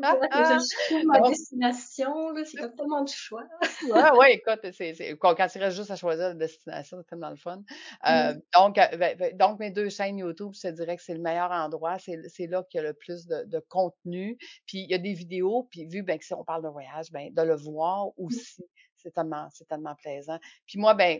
Je 0.03 0.87
trouve 0.87 1.07
ma 1.07 1.21
destination, 1.21 2.35
c'est 2.45 2.59
comme 2.59 2.75
tellement 2.75 3.05
de 3.05 3.09
choix. 3.09 3.45
Oui, 3.83 4.19
ouais, 4.19 4.35
écoute, 4.45 4.61
c'est, 4.73 5.17
quand 5.19 5.35
il 5.37 5.59
reste 5.59 5.77
juste 5.77 5.91
à 5.91 5.97
choisir 5.97 6.29
la 6.29 6.35
destination, 6.35 6.99
c'est 6.99 7.09
tellement 7.09 7.31
le 7.31 7.37
fun. 7.37 7.63
Euh, 8.09 8.35
donc, 8.55 8.79
euh, 8.79 8.97
ben, 8.97 9.17
ben, 9.17 9.37
donc, 9.37 9.59
mes 9.59 9.71
deux 9.71 9.89
chaînes 9.89 10.19
YouTube, 10.19 10.53
je 10.55 10.69
te 10.69 10.69
dirais 10.69 10.97
que 10.97 11.03
c'est 11.03 11.15
le 11.15 11.21
meilleur 11.21 11.51
endroit. 11.51 11.99
C'est, 11.99 12.19
c'est 12.29 12.47
là 12.47 12.63
qu'il 12.71 12.81
y 12.81 12.85
a 12.85 12.87
le 12.87 12.95
plus 12.95 13.27
de, 13.27 13.45
de, 13.47 13.59
contenu. 13.69 14.37
Puis, 14.67 14.81
il 14.81 14.91
y 14.91 14.95
a 14.95 14.99
des 14.99 15.15
vidéos, 15.15 15.69
puis 15.71 15.87
vu 15.87 16.03
ben, 16.03 16.19
que 16.19 16.25
si 16.25 16.35
on 16.35 16.45
parle 16.45 16.63
de 16.63 16.69
voyage, 16.69 17.11
ben, 17.13 17.33
de 17.33 17.43
le 17.43 17.57
voir 17.57 18.07
mmh. 18.07 18.25
aussi, 18.25 18.65
c'est 18.97 19.13
tellement, 19.13 19.49
c'est 19.53 19.69
tellement 19.69 19.95
plaisant. 19.97 20.39
Puis 20.67 20.79
moi, 20.79 20.95
ben, 20.95 21.19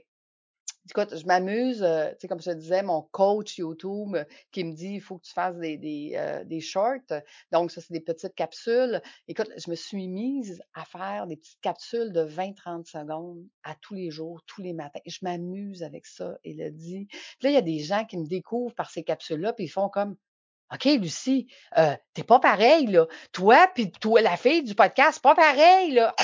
Écoute, 0.89 1.17
je 1.17 1.27
m'amuse, 1.27 1.83
euh, 1.83 2.09
tu 2.13 2.21
sais, 2.21 2.29
comme 2.29 2.41
je 2.41 2.51
disais, 2.53 2.83
mon 2.83 3.03
coach 3.03 3.59
YouTube 3.59 4.17
euh, 4.17 4.25
qui 4.51 4.65
me 4.65 4.73
dit 4.73 4.95
il 4.95 5.01
faut 5.01 5.19
que 5.19 5.25
tu 5.25 5.33
fasses 5.33 5.57
des, 5.59 5.77
des, 5.77 6.13
euh, 6.17 6.43
des 6.45 6.61
shorts. 6.61 7.23
Donc, 7.53 7.71
ça, 7.71 7.81
c'est 7.81 7.93
des 7.93 8.01
petites 8.01 8.35
capsules. 8.35 9.03
Écoute, 9.29 9.51
je 9.57 9.71
me 9.71 9.77
suis 9.77 10.09
mise 10.09 10.63
à 10.75 10.85
faire 10.85 11.27
des 11.27 11.37
petites 11.37 11.61
capsules 11.61 12.13
de 12.13 12.25
20-30 12.25 12.87
secondes 12.87 13.45
à 13.63 13.75
tous 13.75 13.95
les 13.95 14.11
jours, 14.11 14.41
tous 14.47 14.63
les 14.63 14.73
matins. 14.73 15.01
Je 15.07 15.19
m'amuse 15.23 15.83
avec 15.83 16.07
ça, 16.07 16.39
il 16.45 16.63
a 16.63 16.71
dit. 16.71 17.07
Puis 17.11 17.39
là, 17.43 17.51
il 17.51 17.55
y 17.55 17.59
a 17.59 17.63
des 17.63 17.81
gens 17.81 18.05
qui 18.05 18.17
me 18.17 18.27
découvrent 18.27 18.75
par 18.75 18.91
ces 18.91 19.05
capsules-là, 19.05 19.53
puis 19.53 19.67
ils 19.67 19.69
font 19.69 19.91
comme 19.91 20.17
OK, 20.73 20.85
Lucie, 20.85 21.49
euh, 21.79 21.97
t'es 22.15 22.23
pas 22.23 22.39
pareil, 22.39 22.87
là. 22.87 23.07
Toi, 23.33 23.69
puis 23.75 23.91
toi, 23.91 24.21
la 24.21 24.37
fille 24.37 24.63
du 24.63 24.75
podcast, 24.75 25.21
pas 25.21 25.35
pareil, 25.35 25.93
là. 25.93 26.15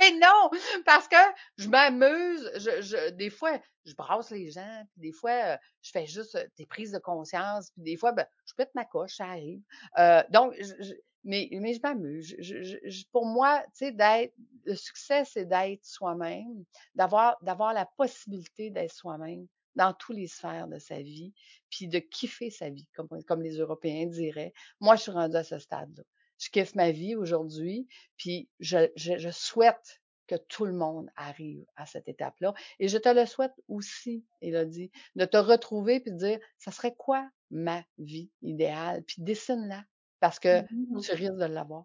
Mais 0.12 0.12
non, 0.12 0.50
parce 0.86 1.08
que 1.08 1.16
je 1.58 1.68
m'amuse, 1.68 2.50
je, 2.56 2.80
je, 2.80 3.10
des 3.10 3.30
fois, 3.30 3.60
je 3.84 3.94
brasse 3.94 4.30
les 4.30 4.50
gens, 4.50 4.82
puis 4.92 5.00
des 5.02 5.12
fois, 5.12 5.30
euh, 5.30 5.56
je 5.82 5.90
fais 5.90 6.06
juste 6.06 6.36
euh, 6.36 6.46
des 6.56 6.66
prises 6.66 6.92
de 6.92 6.98
conscience, 6.98 7.70
puis 7.72 7.82
des 7.82 7.96
fois, 7.96 8.12
ben, 8.12 8.26
je 8.46 8.54
pète 8.54 8.70
ma 8.74 8.84
coche, 8.84 9.16
ça 9.16 9.26
arrive. 9.26 9.60
Euh, 9.98 10.22
donc, 10.30 10.54
je, 10.58 10.94
mais, 11.24 11.48
mais 11.52 11.74
je 11.74 11.80
m'amuse. 11.82 12.34
Je, 12.38 13.04
pour 13.12 13.26
moi, 13.26 13.62
tu 13.74 13.86
sais, 13.86 13.92
d'être, 13.92 14.32
le 14.64 14.74
succès, 14.74 15.24
c'est 15.26 15.44
d'être 15.44 15.84
soi-même, 15.84 16.64
d'avoir, 16.94 17.36
d'avoir 17.42 17.74
la 17.74 17.84
possibilité 17.84 18.70
d'être 18.70 18.94
soi-même 18.94 19.46
dans 19.76 19.92
tous 19.92 20.12
les 20.12 20.26
sphères 20.26 20.66
de 20.66 20.78
sa 20.78 20.96
vie, 21.00 21.32
puis 21.68 21.88
de 21.88 21.98
kiffer 21.98 22.50
sa 22.50 22.70
vie, 22.70 22.88
comme, 22.94 23.08
comme 23.26 23.42
les 23.42 23.56
Européens 23.58 24.06
diraient. 24.06 24.52
Moi, 24.80 24.96
je 24.96 25.02
suis 25.02 25.10
rendue 25.10 25.36
à 25.36 25.44
ce 25.44 25.58
stade-là. 25.58 26.02
Je 26.40 26.48
kiffe 26.48 26.74
ma 26.74 26.90
vie 26.90 27.14
aujourd'hui, 27.14 27.86
puis 28.16 28.48
je, 28.60 28.90
je, 28.96 29.30
souhaite 29.30 30.00
que 30.26 30.36
tout 30.36 30.64
le 30.64 30.72
monde 30.72 31.10
arrive 31.14 31.66
à 31.76 31.84
cette 31.84 32.08
étape-là. 32.08 32.54
Et 32.78 32.88
je 32.88 32.96
te 32.96 33.10
le 33.10 33.26
souhaite 33.26 33.52
aussi, 33.68 34.24
Elodie, 34.40 34.90
de 35.16 35.26
te 35.26 35.36
retrouver 35.36 36.00
puis 36.00 36.12
de 36.12 36.16
dire, 36.16 36.38
ça 36.58 36.70
serait 36.72 36.94
quoi 36.94 37.28
ma 37.50 37.84
vie 37.98 38.30
idéale? 38.40 39.02
Puis 39.04 39.16
dessine-la, 39.18 39.84
parce 40.18 40.38
que 40.38 40.62
mmh 40.62 41.00
tu 41.02 41.12
risques 41.12 41.34
de 41.34 41.44
l'avoir. 41.44 41.84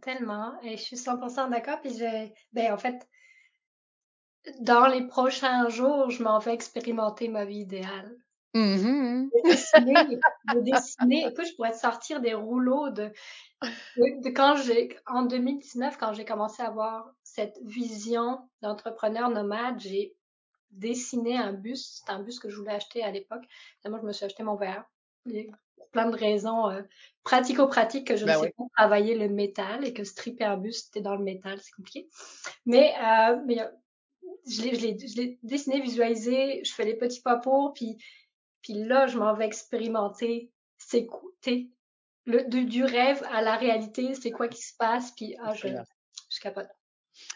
Tellement, 0.00 0.58
et 0.62 0.78
je 0.78 0.82
suis 0.82 0.96
100% 0.96 1.50
d'accord. 1.50 1.80
Puis 1.82 1.98
j'ai, 1.98 2.32
ben 2.52 2.72
en 2.72 2.78
fait, 2.78 3.06
dans 4.60 4.86
les 4.86 5.06
prochains 5.06 5.68
jours, 5.68 6.10
je 6.10 6.22
m'en 6.22 6.38
vais 6.38 6.54
expérimenter 6.54 7.28
ma 7.28 7.44
vie 7.44 7.60
idéale. 7.60 8.16
Mmh 8.54 9.28
de 10.54 10.60
dessiner, 10.60 11.26
écoute, 11.26 11.46
je 11.46 11.54
pourrais 11.54 11.72
te 11.72 11.78
sortir 11.78 12.20
des 12.20 12.34
rouleaux 12.34 12.90
de, 12.90 13.12
de, 13.96 14.30
quand 14.30 14.56
j'ai, 14.56 14.96
en 15.06 15.22
2019, 15.22 15.96
quand 15.98 16.12
j'ai 16.12 16.24
commencé 16.24 16.62
à 16.62 16.66
avoir 16.66 17.12
cette 17.22 17.58
vision 17.62 18.40
d'entrepreneur 18.62 19.30
nomade, 19.30 19.78
j'ai 19.78 20.16
dessiné 20.70 21.36
un 21.36 21.52
bus. 21.52 21.98
C'était 21.98 22.12
un 22.12 22.22
bus 22.22 22.38
que 22.40 22.48
je 22.48 22.56
voulais 22.56 22.72
acheter 22.72 23.02
à 23.02 23.10
l'époque. 23.10 23.44
Moi, 23.84 23.98
je 24.00 24.06
me 24.06 24.12
suis 24.12 24.24
acheté 24.24 24.42
mon 24.42 24.56
verre. 24.56 24.84
Pour 25.24 25.88
plein 25.90 26.08
de 26.08 26.16
raisons 26.16 26.70
euh, 26.70 26.82
pratico-pratiques 27.24 28.06
que 28.06 28.16
je 28.16 28.22
ne 28.22 28.28
ben 28.28 28.40
sais 28.40 28.54
pas 28.56 28.64
travailler 28.76 29.16
le 29.16 29.28
métal 29.28 29.84
et 29.84 29.92
que 29.92 30.04
stripper 30.04 30.44
un 30.44 30.56
bus, 30.56 30.84
c'était 30.84 31.00
dans 31.00 31.16
le 31.16 31.24
métal, 31.24 31.58
c'est 31.60 31.72
compliqué. 31.72 32.08
Mais, 32.64 32.94
euh, 33.04 33.36
mais 33.46 33.58
je 34.46 34.62
l'ai 34.62 35.38
dessiné, 35.42 35.80
visualisé, 35.80 36.62
je 36.64 36.72
fais 36.72 36.84
les 36.84 36.96
petits 36.96 37.20
pas 37.20 37.36
pour, 37.36 37.74
puis 37.74 37.98
puis 38.62 38.74
là, 38.74 39.06
je 39.06 39.18
m'en 39.18 39.34
vais 39.34 39.46
expérimenter, 39.46 40.50
c'est 40.78 41.06
le, 42.26 42.64
du 42.64 42.84
rêve 42.84 43.22
à 43.30 43.42
la 43.42 43.56
réalité, 43.56 44.14
c'est 44.14 44.30
quoi 44.30 44.48
qui 44.48 44.62
se 44.62 44.76
passe, 44.76 45.12
puis 45.12 45.36
ah, 45.42 45.54
je, 45.54 45.68
je 45.68 46.40
capote. 46.40 46.68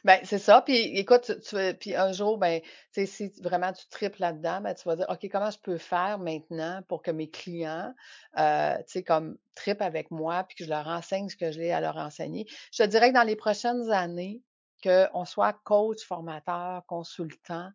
Ben, 0.05 0.21
c'est 0.25 0.39
ça. 0.39 0.63
Puis 0.63 0.77
écoute, 0.99 1.33
tu, 1.43 1.57
puis 1.75 1.95
un 1.95 2.13
jour, 2.13 2.39
ben, 2.39 2.61
si 2.93 3.33
vraiment 3.43 3.73
tu 3.73 3.87
triples 3.89 4.21
là-dedans, 4.21 4.61
ben, 4.61 4.75
tu 4.75 4.85
vas 4.85 4.97
dire, 4.97 5.07
OK, 5.09 5.29
comment 5.31 5.51
je 5.51 5.59
peux 5.59 5.79
faire 5.79 6.19
maintenant 6.19 6.83
pour 6.89 7.03
que 7.03 7.11
mes 7.11 7.29
clients, 7.29 7.95
euh, 8.39 8.77
tu 8.79 8.85
sais, 8.87 9.03
comme 9.03 9.37
tripent 9.55 9.83
avec 9.83 10.11
moi, 10.11 10.45
puis 10.45 10.57
que 10.57 10.65
je 10.65 10.71
leur 10.71 10.87
enseigne 10.87 11.29
ce 11.29 11.37
que 11.37 11.51
je 11.51 11.59
l'ai 11.59 11.73
à 11.73 11.81
leur 11.81 11.97
enseigner. 11.97 12.47
Je 12.73 12.83
te 12.83 12.89
dirais 12.89 13.11
que 13.11 13.15
dans 13.15 13.25
les 13.25 13.37
prochaines 13.37 13.91
années, 13.91 14.43
qu'on 14.83 15.25
soit 15.25 15.55
coach, 15.65 16.05
formateur, 16.05 16.85
consultant, 16.87 17.71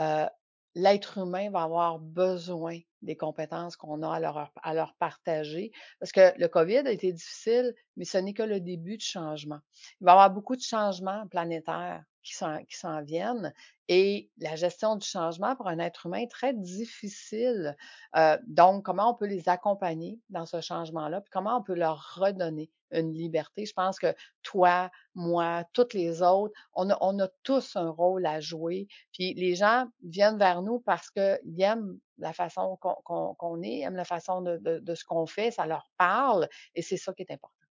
euh, 0.00 0.26
l'être 0.74 1.18
humain 1.18 1.50
va 1.50 1.62
avoir 1.62 1.98
besoin 1.98 2.78
des 3.02 3.16
compétences 3.16 3.76
qu'on 3.76 4.02
a 4.02 4.14
à 4.14 4.20
leur, 4.20 4.52
à 4.62 4.74
leur 4.74 4.94
partager. 4.94 5.72
Parce 5.98 6.12
que 6.12 6.32
le 6.38 6.48
COVID 6.48 6.78
a 6.78 6.90
été 6.90 7.12
difficile, 7.12 7.74
mais 7.96 8.04
ce 8.04 8.18
n'est 8.18 8.32
que 8.32 8.42
le 8.42 8.60
début 8.60 8.96
du 8.96 9.04
changement. 9.04 9.58
Il 10.00 10.04
va 10.04 10.12
y 10.12 10.14
avoir 10.14 10.30
beaucoup 10.30 10.56
de 10.56 10.62
changements 10.62 11.26
planétaires 11.28 12.04
qui 12.22 12.34
s'en 12.34 13.02
viennent 13.02 13.52
et 13.88 14.30
la 14.38 14.54
gestion 14.54 14.96
du 14.96 15.06
changement 15.06 15.56
pour 15.56 15.66
un 15.68 15.80
être 15.80 16.06
humain 16.06 16.18
est 16.18 16.30
très 16.30 16.54
difficile. 16.54 17.76
Euh, 18.16 18.38
donc, 18.46 18.84
comment 18.84 19.10
on 19.10 19.14
peut 19.14 19.26
les 19.26 19.48
accompagner 19.48 20.20
dans 20.30 20.46
ce 20.46 20.60
changement-là, 20.60 21.20
puis 21.20 21.30
comment 21.30 21.58
on 21.58 21.62
peut 21.62 21.74
leur 21.74 22.14
redonner 22.14 22.70
une 22.92 23.14
liberté. 23.14 23.66
Je 23.66 23.72
pense 23.72 23.98
que 23.98 24.14
toi, 24.42 24.90
moi, 25.14 25.64
toutes 25.72 25.94
les 25.94 26.22
autres, 26.22 26.54
on 26.74 26.90
a, 26.90 26.98
on 27.00 27.18
a 27.18 27.28
tous 27.42 27.76
un 27.76 27.90
rôle 27.90 28.26
à 28.26 28.40
jouer. 28.40 28.86
Puis 29.12 29.34
les 29.34 29.54
gens 29.54 29.86
viennent 30.02 30.38
vers 30.38 30.62
nous 30.62 30.80
parce 30.80 31.10
qu'ils 31.10 31.60
aiment 31.60 31.98
la 32.18 32.32
façon 32.32 32.78
qu'on 32.80 33.62
est, 33.62 33.80
aiment 33.80 33.96
la 33.96 34.04
façon 34.04 34.42
de, 34.42 34.58
de, 34.58 34.94
ce 34.94 35.04
qu'on 35.04 35.26
fait, 35.26 35.50
ça 35.50 35.66
leur 35.66 35.90
parle 35.96 36.48
et 36.74 36.82
c'est 36.82 36.96
ça 36.96 37.12
qui 37.12 37.22
est 37.22 37.32
important. 37.32 37.66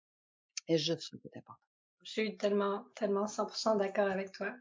Et 0.68 0.78
juste 0.78 1.02
ça 1.10 1.16
qui 1.18 1.28
est 1.28 1.38
important. 1.38 1.60
Je 2.02 2.12
suis 2.12 2.36
tellement, 2.36 2.84
tellement 2.94 3.26
100% 3.26 3.78
d'accord 3.78 4.08
avec 4.08 4.30
toi. 4.32 4.52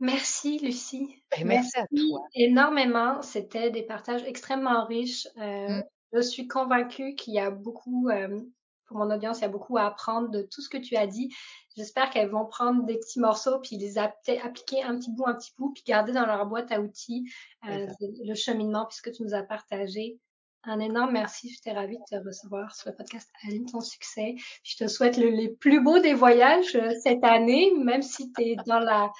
Merci, 0.00 0.58
Lucie. 0.58 1.22
Ben, 1.30 1.46
merci, 1.46 1.78
à 1.78 1.86
toi. 1.86 2.26
énormément. 2.34 3.22
C'était 3.22 3.70
des 3.70 3.82
partages 3.82 4.24
extrêmement 4.24 4.86
riches. 4.86 5.28
Euh, 5.36 5.68
mmh. 5.68 5.84
Je 6.14 6.20
suis 6.20 6.46
convaincue 6.46 7.14
qu'il 7.14 7.34
y 7.34 7.40
a 7.40 7.50
beaucoup, 7.50 8.08
euh, 8.08 8.40
pour 8.86 8.98
mon 8.98 9.10
audience, 9.10 9.38
il 9.38 9.42
y 9.42 9.44
a 9.44 9.48
beaucoup 9.48 9.76
à 9.78 9.86
apprendre 9.86 10.28
de 10.28 10.42
tout 10.42 10.60
ce 10.60 10.68
que 10.68 10.78
tu 10.78 10.96
as 10.96 11.06
dit. 11.06 11.34
J'espère 11.76 12.10
qu'elles 12.10 12.30
vont 12.30 12.46
prendre 12.46 12.84
des 12.84 12.96
petits 12.96 13.20
morceaux 13.20 13.58
puis 13.60 13.76
les 13.76 13.98
appliquer 13.98 14.82
un 14.82 14.96
petit 14.98 15.10
bout, 15.10 15.26
un 15.26 15.34
petit 15.34 15.52
bout, 15.58 15.72
puis 15.72 15.82
garder 15.86 16.12
dans 16.12 16.26
leur 16.26 16.46
boîte 16.46 16.70
à 16.72 16.80
outils 16.80 17.24
euh, 17.68 17.86
le 18.00 18.34
cheminement 18.34 18.86
puisque 18.86 19.12
tu 19.12 19.22
nous 19.22 19.34
as 19.34 19.42
partagé. 19.42 20.18
Un 20.66 20.80
énorme 20.80 21.12
merci. 21.12 21.50
J'étais 21.50 21.72
ravie 21.72 21.98
de 21.98 22.16
te 22.18 22.24
recevoir 22.24 22.74
sur 22.74 22.88
le 22.88 22.96
podcast 22.96 23.28
Aline 23.46 23.66
ton 23.66 23.80
succès. 23.80 24.36
Je 24.62 24.76
te 24.76 24.88
souhaite 24.88 25.18
les 25.18 25.50
plus 25.50 25.82
beaux 25.82 25.98
des 25.98 26.14
voyages 26.14 26.74
euh, 26.74 26.90
cette 27.02 27.22
année, 27.22 27.70
même 27.76 28.02
si 28.02 28.32
tu 28.32 28.42
es 28.42 28.56
dans 28.66 28.78
la 28.78 29.10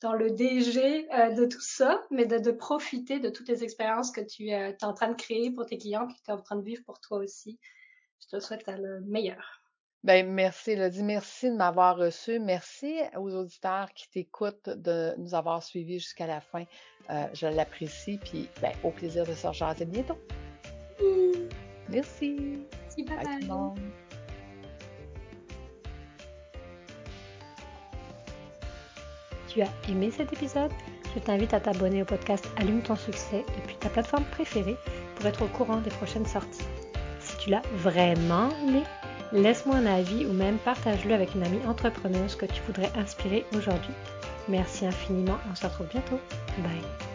dans 0.00 0.14
le 0.14 0.30
DG 0.30 1.08
euh, 1.12 1.30
de 1.34 1.44
tout 1.44 1.60
ça, 1.60 2.02
mais 2.10 2.24
de, 2.24 2.38
de, 2.38 2.50
profiter 2.50 3.20
de 3.20 3.28
toutes 3.28 3.48
les 3.48 3.62
expériences 3.62 4.10
que 4.10 4.22
tu 4.22 4.50
euh, 4.52 4.70
es 4.70 4.84
en 4.84 4.94
train 4.94 5.08
de 5.08 5.14
créer 5.14 5.50
pour 5.50 5.66
tes 5.66 5.76
clients 5.76 6.08
et 6.08 6.12
que 6.12 6.18
tu 6.24 6.30
es 6.30 6.32
en 6.32 6.40
train 6.40 6.56
de 6.56 6.64
vivre 6.64 6.82
pour 6.86 7.00
toi 7.00 7.18
aussi. 7.18 7.58
Je 8.20 8.36
te 8.36 8.40
souhaite 8.40 8.66
le 8.66 9.00
meilleur. 9.00 9.60
Ben, 10.02 10.26
merci, 10.26 10.72
Elodie. 10.72 11.02
Merci 11.02 11.50
de 11.50 11.56
m'avoir 11.56 11.96
reçu. 11.96 12.38
Merci 12.38 13.00
aux 13.16 13.34
auditeurs 13.34 13.92
qui 13.92 14.08
t'écoutent 14.08 14.70
de 14.70 15.14
nous 15.18 15.34
avoir 15.34 15.62
suivis 15.62 15.98
jusqu'à 15.98 16.26
la 16.26 16.40
fin. 16.40 16.64
je 17.08 17.46
l'apprécie. 17.46 18.18
Puis, 18.18 18.48
ben, 18.62 18.72
au 18.82 18.90
plaisir 18.90 19.26
de 19.26 19.34
se 19.34 19.46
rejoindre 19.46 19.84
bientôt. 19.84 20.18
Merci. 21.90 22.64
Merci, 22.82 23.02
bye, 23.04 23.74
Tu 29.48 29.62
as 29.62 29.68
aimé 29.88 30.12
cet 30.12 30.32
épisode? 30.32 30.70
Je 31.12 31.18
t'invite 31.18 31.52
à 31.52 31.58
t'abonner 31.58 32.02
au 32.02 32.04
podcast 32.04 32.48
Allume 32.56 32.82
ton 32.82 32.94
succès 32.94 33.44
depuis 33.58 33.76
ta 33.76 33.88
plateforme 33.88 34.24
préférée 34.26 34.76
pour 35.16 35.26
être 35.26 35.42
au 35.42 35.48
courant 35.48 35.80
des 35.80 35.90
prochaines 35.90 36.26
sorties. 36.26 36.62
Tu 37.40 37.50
l'as 37.50 37.62
vraiment 37.72 38.50
aimé, 38.62 38.82
laisse-moi 39.32 39.76
un 39.76 39.86
avis 39.86 40.26
ou 40.26 40.32
même 40.32 40.58
partage-le 40.58 41.14
avec 41.14 41.34
une 41.34 41.42
amie 41.42 41.66
entrepreneuse 41.66 42.36
que 42.36 42.46
tu 42.46 42.62
voudrais 42.66 42.92
inspirer 42.96 43.46
aujourd'hui. 43.56 43.94
Merci 44.48 44.86
infiniment, 44.86 45.38
on 45.50 45.54
se 45.54 45.66
retrouve 45.66 45.88
bientôt. 45.88 46.20
Bye. 46.58 47.09